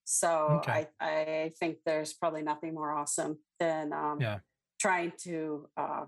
So 0.06 0.60
okay. 0.62 0.88
I, 0.99 1.08
I 1.08 1.51
think 1.60 1.80
there's 1.86 2.14
probably 2.14 2.43
nothing 2.43 2.74
more 2.74 2.91
awesome 2.91 3.39
than 3.60 3.91
um, 3.91 4.20
yeah. 4.22 4.39
trying 4.80 5.14
to 5.24 5.68
uh, 5.76 6.06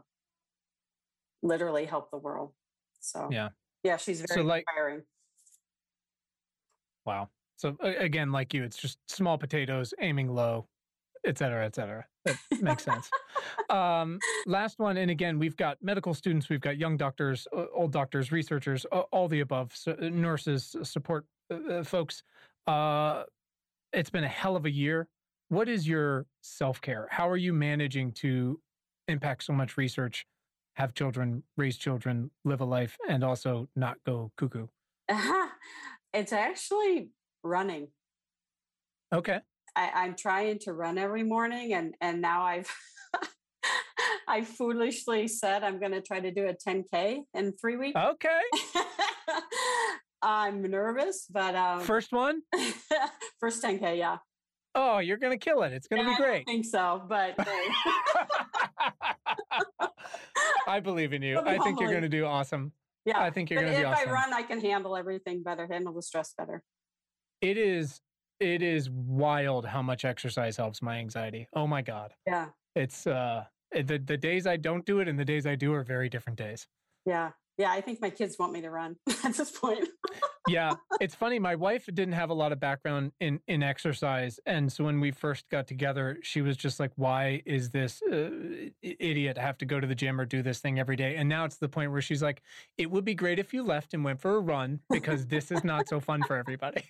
literally 1.41 1.85
help 1.85 2.11
the 2.11 2.17
world. 2.17 2.51
So 2.99 3.27
yeah, 3.31 3.49
yeah, 3.83 3.97
she's 3.97 4.21
very 4.21 4.41
so 4.41 4.47
like, 4.47 4.65
inspiring. 4.69 5.01
Wow. 7.05 7.29
So 7.57 7.75
again, 7.81 8.31
like 8.31 8.53
you, 8.53 8.63
it's 8.63 8.77
just 8.77 8.99
small 9.07 9.37
potatoes, 9.37 9.93
aiming 9.99 10.29
low, 10.29 10.67
et 11.25 11.39
cetera, 11.39 11.65
et 11.65 11.73
cetera. 11.73 12.05
That 12.25 12.37
makes 12.61 12.83
sense. 12.83 13.09
Um, 13.69 14.19
last 14.45 14.79
one, 14.79 14.95
and 14.97 15.11
again, 15.11 15.39
we've 15.39 15.55
got 15.57 15.77
medical 15.81 16.13
students, 16.13 16.47
we've 16.47 16.61
got 16.61 16.77
young 16.77 16.95
doctors, 16.95 17.47
old 17.73 17.91
doctors, 17.91 18.31
researchers, 18.31 18.85
all 18.85 19.27
the 19.27 19.41
above, 19.41 19.75
so 19.75 19.93
nurses, 19.99 20.75
support 20.83 21.25
uh, 21.51 21.73
uh 21.73 21.83
folks. 21.83 22.23
Uh, 22.65 23.23
it's 23.93 24.09
been 24.09 24.23
a 24.23 24.29
hell 24.29 24.55
of 24.55 24.65
a 24.65 24.71
year. 24.71 25.07
What 25.49 25.69
is 25.69 25.87
your 25.87 26.25
self 26.41 26.81
care? 26.81 27.07
How 27.09 27.29
are 27.29 27.37
you 27.37 27.53
managing 27.53 28.11
to 28.13 28.59
impact 29.07 29.43
so 29.43 29.53
much 29.53 29.77
research, 29.77 30.25
have 30.75 30.93
children, 30.93 31.43
raise 31.55 31.77
children, 31.77 32.31
live 32.43 32.61
a 32.61 32.65
life, 32.65 32.97
and 33.09 33.23
also 33.23 33.69
not 33.75 33.97
go 34.05 34.31
cuckoo? 34.37 34.67
Uh-huh. 35.09 35.47
It's 36.13 36.31
actually 36.31 37.09
running. 37.43 37.89
Okay. 39.13 39.39
I, 39.75 40.05
am 40.05 40.15
trying 40.15 40.57
to 40.59 40.73
run 40.73 40.97
every 40.97 41.21
morning, 41.21 41.73
and 41.73 41.93
and 42.01 42.21
now 42.21 42.43
I've 42.43 42.73
I 44.27 44.43
foolishly 44.43 45.27
said 45.27 45.63
I'm 45.63 45.79
going 45.79 45.91
to 45.91 46.01
try 46.01 46.19
to 46.19 46.31
do 46.31 46.47
a 46.47 46.53
10k 46.53 47.19
in 47.33 47.53
three 47.59 47.77
weeks. 47.77 47.99
Okay. 47.99 48.41
I'm 50.21 50.61
nervous, 50.63 51.27
but 51.29 51.55
um, 51.55 51.81
first 51.81 52.11
one, 52.11 52.41
first 53.39 53.63
10k, 53.63 53.97
yeah. 53.97 54.17
Oh, 54.75 54.99
you're 54.99 55.17
gonna 55.17 55.37
kill 55.37 55.63
it! 55.63 55.73
It's 55.73 55.87
gonna 55.87 56.03
yeah, 56.03 56.09
be 56.09 56.23
great. 56.23 56.41
I 56.47 56.51
think 56.51 56.65
so, 56.65 57.03
but 57.07 57.35
I 60.67 60.79
believe 60.79 61.13
in 61.13 61.21
you. 61.21 61.39
I 61.39 61.57
think 61.59 61.79
you're 61.79 61.91
gonna 61.91 62.09
do 62.09 62.25
awesome. 62.25 62.71
Yeah, 63.05 63.19
I 63.19 63.29
think 63.31 63.49
you're 63.49 63.63
gonna 63.63 63.77
be 63.77 63.83
awesome. 63.83 64.03
If 64.03 64.09
I 64.09 64.11
run, 64.11 64.33
I 64.33 64.43
can 64.43 64.59
handle 64.61 64.95
everything 64.95 65.41
better, 65.41 65.67
handle 65.67 65.93
the 65.93 66.01
stress 66.01 66.33
better. 66.37 66.63
It 67.41 67.57
is. 67.57 68.01
It 68.39 68.61
is 68.61 68.89
wild 68.91 69.65
how 69.65 69.81
much 69.81 70.05
exercise 70.05 70.57
helps 70.57 70.83
my 70.83 70.99
anxiety. 70.99 71.47
Oh 71.55 71.65
my 71.65 71.81
god. 71.81 72.13
Yeah. 72.27 72.49
It's 72.75 73.07
uh 73.07 73.45
the 73.71 73.97
the 73.97 74.17
days 74.17 74.45
I 74.45 74.57
don't 74.57 74.85
do 74.85 74.99
it 74.99 75.07
and 75.07 75.17
the 75.17 75.25
days 75.25 75.47
I 75.47 75.55
do 75.55 75.73
are 75.73 75.83
very 75.83 76.07
different 76.07 76.37
days. 76.37 76.67
Yeah 77.03 77.31
yeah, 77.57 77.71
I 77.71 77.81
think 77.81 78.01
my 78.01 78.11
kids 78.11 78.37
want 78.37 78.53
me 78.53 78.61
to 78.61 78.69
run 78.69 78.97
at 79.23 79.33
this 79.35 79.51
point. 79.51 79.87
yeah, 80.47 80.75
it's 81.01 81.15
funny. 81.15 81.39
My 81.39 81.55
wife 81.55 81.87
didn't 81.87 82.13
have 82.13 82.29
a 82.29 82.33
lot 82.33 82.51
of 82.51 82.59
background 82.59 83.11
in 83.19 83.39
in 83.47 83.63
exercise, 83.63 84.39
and 84.45 84.71
so 84.71 84.83
when 84.83 84.99
we 84.99 85.11
first 85.11 85.49
got 85.49 85.67
together, 85.67 86.19
she 86.21 86.41
was 86.41 86.55
just 86.55 86.79
like, 86.79 86.91
"Why 86.95 87.41
is 87.45 87.71
this 87.71 88.01
uh, 88.03 88.29
idiot 88.81 89.37
have 89.37 89.57
to 89.59 89.65
go 89.65 89.79
to 89.79 89.87
the 89.87 89.95
gym 89.95 90.21
or 90.21 90.25
do 90.25 90.43
this 90.43 90.59
thing 90.59 90.79
every 90.79 90.95
day?" 90.95 91.15
And 91.15 91.27
now 91.27 91.45
it's 91.45 91.57
the 91.57 91.69
point 91.69 91.91
where 91.91 92.01
she's 92.01 92.21
like, 92.21 92.43
"It 92.77 92.91
would 92.91 93.05
be 93.05 93.15
great 93.15 93.39
if 93.39 93.53
you 93.53 93.63
left 93.63 93.93
and 93.93 94.03
went 94.03 94.21
for 94.21 94.35
a 94.35 94.39
run 94.39 94.79
because 94.89 95.25
this 95.25 95.51
is 95.51 95.63
not 95.63 95.87
so 95.87 95.99
fun 95.99 96.23
for 96.23 96.37
everybody." 96.37 96.83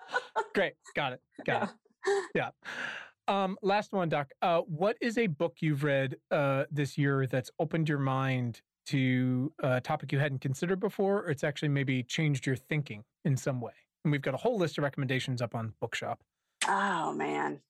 great, 0.54 0.74
got 0.96 1.12
it, 1.12 1.20
got 1.46 1.62
yeah. 1.62 2.12
it. 2.12 2.24
Yeah. 2.34 2.50
Um, 3.28 3.58
last 3.62 3.92
one, 3.92 4.08
Doc. 4.08 4.32
Uh, 4.40 4.60
what 4.62 4.96
is 5.00 5.18
a 5.18 5.26
book 5.26 5.58
you've 5.60 5.84
read 5.84 6.16
uh, 6.30 6.64
this 6.70 6.96
year 6.96 7.26
that's 7.26 7.50
opened 7.60 7.88
your 7.88 7.98
mind 7.98 8.62
to 8.88 9.52
a 9.62 9.80
topic 9.80 10.12
you 10.12 10.18
hadn't 10.18 10.40
considered 10.40 10.80
before, 10.80 11.22
or 11.22 11.30
it's 11.30 11.44
actually 11.44 11.68
maybe 11.68 12.02
changed 12.02 12.46
your 12.46 12.56
thinking 12.56 13.04
in 13.24 13.36
some 13.36 13.60
way? 13.60 13.72
And 14.04 14.12
we've 14.12 14.22
got 14.22 14.34
a 14.34 14.38
whole 14.38 14.58
list 14.58 14.78
of 14.78 14.84
recommendations 14.84 15.42
up 15.42 15.54
on 15.54 15.74
Bookshop. 15.80 16.20
Oh 16.66 17.12
man. 17.12 17.60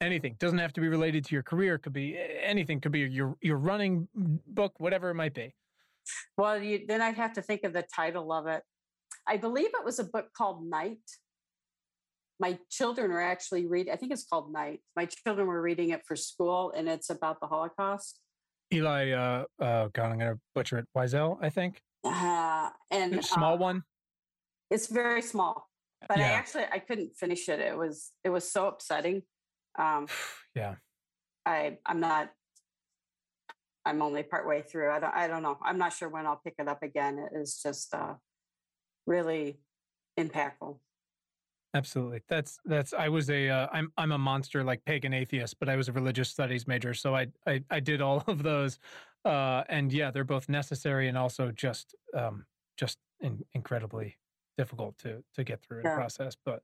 Anything 0.00 0.36
doesn't 0.38 0.58
have 0.58 0.72
to 0.74 0.80
be 0.80 0.88
related 0.88 1.24
to 1.26 1.34
your 1.34 1.42
career. 1.42 1.78
Could 1.78 1.92
be 1.92 2.16
eh, 2.16 2.40
anything. 2.42 2.80
Could 2.80 2.92
be 2.92 3.00
your 3.00 3.36
your 3.40 3.58
running 3.58 4.08
book, 4.14 4.74
whatever 4.78 5.10
it 5.10 5.14
might 5.14 5.34
be. 5.34 5.54
Well, 6.36 6.62
you, 6.62 6.84
then 6.86 7.00
I'd 7.00 7.16
have 7.16 7.32
to 7.34 7.42
think 7.42 7.64
of 7.64 7.72
the 7.72 7.84
title 7.94 8.32
of 8.32 8.46
it. 8.46 8.62
I 9.26 9.36
believe 9.36 9.68
it 9.72 9.84
was 9.84 9.98
a 9.98 10.04
book 10.04 10.26
called 10.36 10.66
Night. 10.66 10.98
My 12.40 12.58
children 12.70 13.10
are 13.12 13.22
actually 13.22 13.66
reading. 13.66 13.92
I 13.92 13.96
think 13.96 14.12
it's 14.12 14.24
called 14.24 14.52
Night. 14.52 14.80
My 14.96 15.06
children 15.06 15.46
were 15.46 15.62
reading 15.62 15.90
it 15.90 16.02
for 16.06 16.16
school, 16.16 16.72
and 16.76 16.88
it's 16.88 17.08
about 17.08 17.40
the 17.40 17.46
Holocaust. 17.46 18.20
Elie, 18.74 19.12
uh, 19.14 19.44
uh, 19.60 19.88
God, 19.92 20.10
I'm 20.10 20.18
going 20.18 20.34
to 20.34 20.40
butcher 20.54 20.78
it. 20.78 20.86
Wiesel, 20.96 21.38
I 21.40 21.50
think. 21.50 21.80
Uh, 22.04 22.70
and 22.90 23.14
A 23.14 23.22
small 23.22 23.54
uh, 23.54 23.58
one. 23.58 23.82
It's 24.70 24.88
very 24.88 25.22
small, 25.22 25.68
but 26.08 26.18
I 26.18 26.22
actually 26.22 26.64
I 26.72 26.78
couldn't 26.78 27.14
finish 27.16 27.48
it. 27.48 27.60
It 27.60 27.76
was 27.76 28.10
it 28.24 28.30
was 28.30 28.50
so 28.50 28.66
upsetting. 28.66 29.22
Um, 29.78 30.06
Yeah. 30.54 30.76
I 31.46 31.78
I'm 31.84 32.00
not. 32.00 32.30
I'm 33.84 34.00
only 34.02 34.22
partway 34.22 34.62
through. 34.62 34.90
I 34.90 35.00
don't 35.00 35.14
I 35.14 35.28
don't 35.28 35.42
know. 35.42 35.58
I'm 35.62 35.78
not 35.78 35.92
sure 35.92 36.08
when 36.08 36.26
I'll 36.26 36.40
pick 36.42 36.54
it 36.58 36.68
up 36.68 36.82
again. 36.82 37.18
It 37.18 37.36
is 37.36 37.60
just 37.62 37.94
uh, 37.94 38.14
really 39.06 39.60
impactful. 40.18 40.78
Absolutely. 41.74 42.22
That's 42.28 42.58
that's. 42.64 42.92
I 42.94 43.08
was 43.08 43.28
a. 43.30 43.48
Uh, 43.50 43.66
I'm 43.72 43.92
I'm 43.98 44.12
a 44.12 44.18
monster 44.18 44.62
like 44.62 44.84
pagan 44.84 45.12
atheist, 45.12 45.58
but 45.58 45.68
I 45.68 45.74
was 45.74 45.88
a 45.88 45.92
religious 45.92 46.30
studies 46.30 46.68
major, 46.68 46.94
so 46.94 47.16
I 47.16 47.26
I, 47.46 47.62
I 47.68 47.80
did 47.80 48.00
all 48.00 48.22
of 48.28 48.42
those, 48.44 48.78
uh, 49.24 49.64
and 49.68 49.92
yeah, 49.92 50.10
they're 50.12 50.22
both 50.24 50.48
necessary 50.48 51.08
and 51.08 51.18
also 51.18 51.50
just 51.50 51.96
um 52.14 52.46
just 52.76 52.98
in, 53.20 53.44
incredibly 53.54 54.16
difficult 54.56 54.96
to 54.98 55.24
to 55.34 55.42
get 55.42 55.60
through 55.62 55.78
and 55.78 55.86
Yeah. 55.86 55.94
process. 55.96 56.36
But 56.44 56.62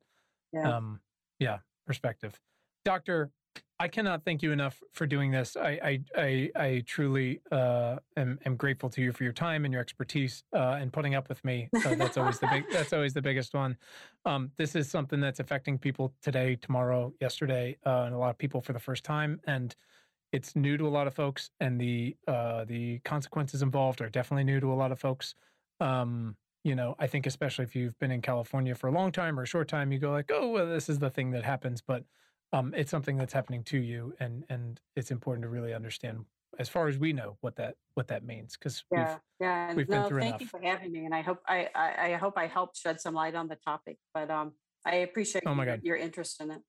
Yeah. 0.53 0.77
um 0.77 1.01
yeah, 1.41 1.59
perspective, 1.87 2.41
Doctor. 2.85 3.33
I 3.81 3.89
cannot 3.89 4.27
thank 4.27 4.43
you 4.43 4.53
enough 4.53 4.83
for 4.93 5.07
doing 5.07 5.31
this. 5.31 5.57
I 5.57 5.71
I 5.83 6.01
I, 6.15 6.51
I 6.55 6.85
truly 6.87 7.41
uh, 7.51 7.97
am 8.15 8.39
am 8.45 8.57
grateful 8.57 8.91
to 8.91 9.01
you 9.01 9.11
for 9.11 9.25
your 9.25 9.33
time 9.33 9.65
and 9.65 9.73
your 9.73 9.81
expertise 9.81 10.45
uh, 10.55 10.77
and 10.79 10.93
putting 10.93 11.15
up 11.15 11.31
with 11.31 11.43
me. 11.47 11.71
That's 11.73 12.19
always 12.19 12.39
the 12.39 12.47
big. 12.49 12.65
That's 12.71 12.93
always 12.93 13.15
the 13.15 13.23
biggest 13.23 13.55
one. 13.55 13.79
Um, 14.27 14.51
this 14.59 14.77
is 14.77 14.91
something 14.91 15.19
that's 15.19 15.41
affecting 15.41 15.79
people 15.79 16.13
today, 16.21 16.57
tomorrow, 16.57 17.15
yesterday, 17.23 17.79
uh, 17.87 18.03
and 18.03 18.15
a 18.15 18.19
lot 18.19 18.29
of 18.29 18.37
people 18.37 18.61
for 18.61 18.75
the 18.75 18.79
first 18.79 19.03
time. 19.03 19.41
And 19.47 19.75
it's 20.31 20.55
new 20.55 20.77
to 20.77 20.87
a 20.87 20.93
lot 20.93 21.07
of 21.07 21.15
folks, 21.15 21.51
and 21.59 21.81
the 21.81 22.15
uh, 22.29 22.67
the 22.67 22.99
consequences 22.99 23.63
involved 23.63 24.03
are 24.03 24.11
definitely 24.11 24.45
new 24.45 24.61
to 24.61 24.71
a 24.71 24.75
lot 24.75 24.93
of 24.93 25.01
folks. 25.01 25.35
Um, 25.81 26.37
you 26.65 26.75
know, 26.75 26.97
I 26.99 27.07
think 27.07 27.25
especially 27.25 27.65
if 27.65 27.75
you've 27.75 27.99
been 27.99 28.11
in 28.11 28.21
California 28.21 28.75
for 28.75 28.89
a 28.89 28.93
long 28.93 29.11
time 29.11 29.41
or 29.41 29.45
a 29.45 29.47
short 29.47 29.69
time, 29.69 29.91
you 29.91 29.99
go 29.99 30.11
like, 30.11 30.31
"Oh, 30.31 30.51
well, 30.51 30.67
this 30.67 30.91
is 30.91 30.99
the 30.99 31.09
thing 31.09 31.31
that 31.31 31.45
happens," 31.45 31.81
but 31.81 32.05
um, 32.53 32.75
it's 32.77 32.91
something 32.91 33.17
that's 33.17 33.33
happening 33.33 33.63
to 33.65 33.79
you, 33.79 34.15
and 34.21 34.45
and 34.49 34.81
it's 34.97 35.11
important 35.11 35.43
to 35.45 35.49
really 35.49 35.73
understand, 35.75 36.25
as 36.59 36.69
far 36.69 36.89
as 36.89 36.99
we 36.99 37.13
know, 37.13 37.37
what 37.41 37.57
that 37.57 37.77
what 37.95 38.09
that 38.09 38.25
means, 38.25 38.57
because 38.57 38.85
Yeah, 38.93 39.19
yeah. 39.41 39.75
we've 39.75 39.89
been 39.89 40.03
no, 40.03 40.09
through 40.09 40.21
thank 40.21 40.41
you 40.41 40.45
enough. 40.45 40.51
for 40.51 40.61
having 40.61 40.93
me, 40.93 41.05
and 41.05 41.15
I 41.15 41.23
hope 41.23 41.39
I, 41.47 41.69
I 41.75 42.13
I 42.13 42.17
hope 42.17 42.35
I 42.37 42.47
helped 42.47 42.77
shed 42.77 43.01
some 43.01 43.15
light 43.15 43.35
on 43.35 43.49
the 43.49 43.57
topic. 43.57 43.99
But 44.15 44.31
um, 44.31 44.53
I 44.85 44.97
appreciate 44.97 45.45
Oh 45.47 45.55
my 45.55 45.65
your, 45.65 45.77
God. 45.77 45.85
your 45.85 45.97
interest 45.97 46.41
in 46.41 46.51
it. 46.51 46.63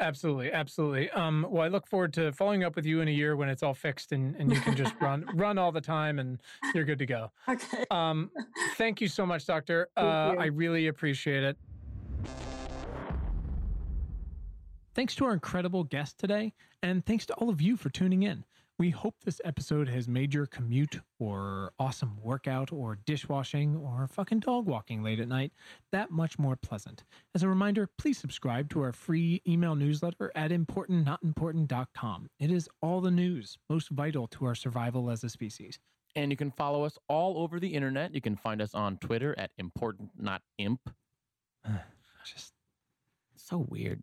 Absolutely, 0.00 0.50
absolutely. 0.50 1.08
Um, 1.10 1.46
well, 1.48 1.62
I 1.62 1.68
look 1.68 1.86
forward 1.86 2.12
to 2.14 2.32
following 2.32 2.64
up 2.64 2.74
with 2.74 2.84
you 2.84 3.00
in 3.00 3.06
a 3.06 3.12
year 3.12 3.36
when 3.36 3.48
it's 3.48 3.62
all 3.62 3.74
fixed 3.74 4.10
and, 4.10 4.34
and 4.34 4.52
you 4.52 4.60
can 4.60 4.74
just 4.74 4.92
run 5.00 5.24
run 5.34 5.56
all 5.56 5.70
the 5.70 5.80
time 5.80 6.18
and 6.18 6.42
you're 6.74 6.82
good 6.84 6.98
to 6.98 7.06
go. 7.06 7.30
Okay. 7.48 7.84
Um, 7.92 8.32
thank 8.76 9.00
you 9.00 9.06
so 9.06 9.24
much, 9.24 9.46
Doctor. 9.46 9.88
Uh. 9.96 10.34
I 10.36 10.46
really 10.46 10.88
appreciate 10.88 11.44
it. 11.44 11.56
Thanks 14.94 15.16
to 15.16 15.24
our 15.24 15.32
incredible 15.32 15.82
guest 15.82 16.18
today, 16.18 16.52
and 16.80 17.04
thanks 17.04 17.26
to 17.26 17.34
all 17.34 17.50
of 17.50 17.60
you 17.60 17.76
for 17.76 17.90
tuning 17.90 18.22
in. 18.22 18.44
We 18.78 18.90
hope 18.90 19.16
this 19.24 19.40
episode 19.44 19.88
has 19.88 20.06
made 20.06 20.32
your 20.32 20.46
commute 20.46 21.00
or 21.18 21.72
awesome 21.80 22.16
workout 22.22 22.72
or 22.72 22.98
dishwashing 23.04 23.74
or 23.74 24.06
fucking 24.06 24.40
dog 24.40 24.66
walking 24.66 25.02
late 25.02 25.18
at 25.18 25.26
night 25.26 25.52
that 25.90 26.12
much 26.12 26.38
more 26.38 26.54
pleasant. 26.54 27.02
As 27.34 27.42
a 27.42 27.48
reminder, 27.48 27.88
please 27.98 28.18
subscribe 28.18 28.70
to 28.70 28.82
our 28.82 28.92
free 28.92 29.42
email 29.48 29.74
newsletter 29.74 30.30
at 30.36 30.52
importantnotimportant.com. 30.52 32.28
It 32.38 32.52
is 32.52 32.68
all 32.80 33.00
the 33.00 33.10
news 33.10 33.58
most 33.68 33.88
vital 33.90 34.28
to 34.28 34.44
our 34.44 34.54
survival 34.54 35.10
as 35.10 35.24
a 35.24 35.28
species. 35.28 35.80
And 36.14 36.30
you 36.30 36.36
can 36.36 36.52
follow 36.52 36.84
us 36.84 36.98
all 37.08 37.38
over 37.38 37.58
the 37.58 37.74
internet. 37.74 38.14
You 38.14 38.20
can 38.20 38.36
find 38.36 38.62
us 38.62 38.74
on 38.74 38.98
Twitter 38.98 39.34
at 39.38 39.50
important 39.58 40.10
not 40.16 40.42
imp. 40.58 40.80
Just 42.24 42.52
So 43.36 43.66
weird. 43.68 44.02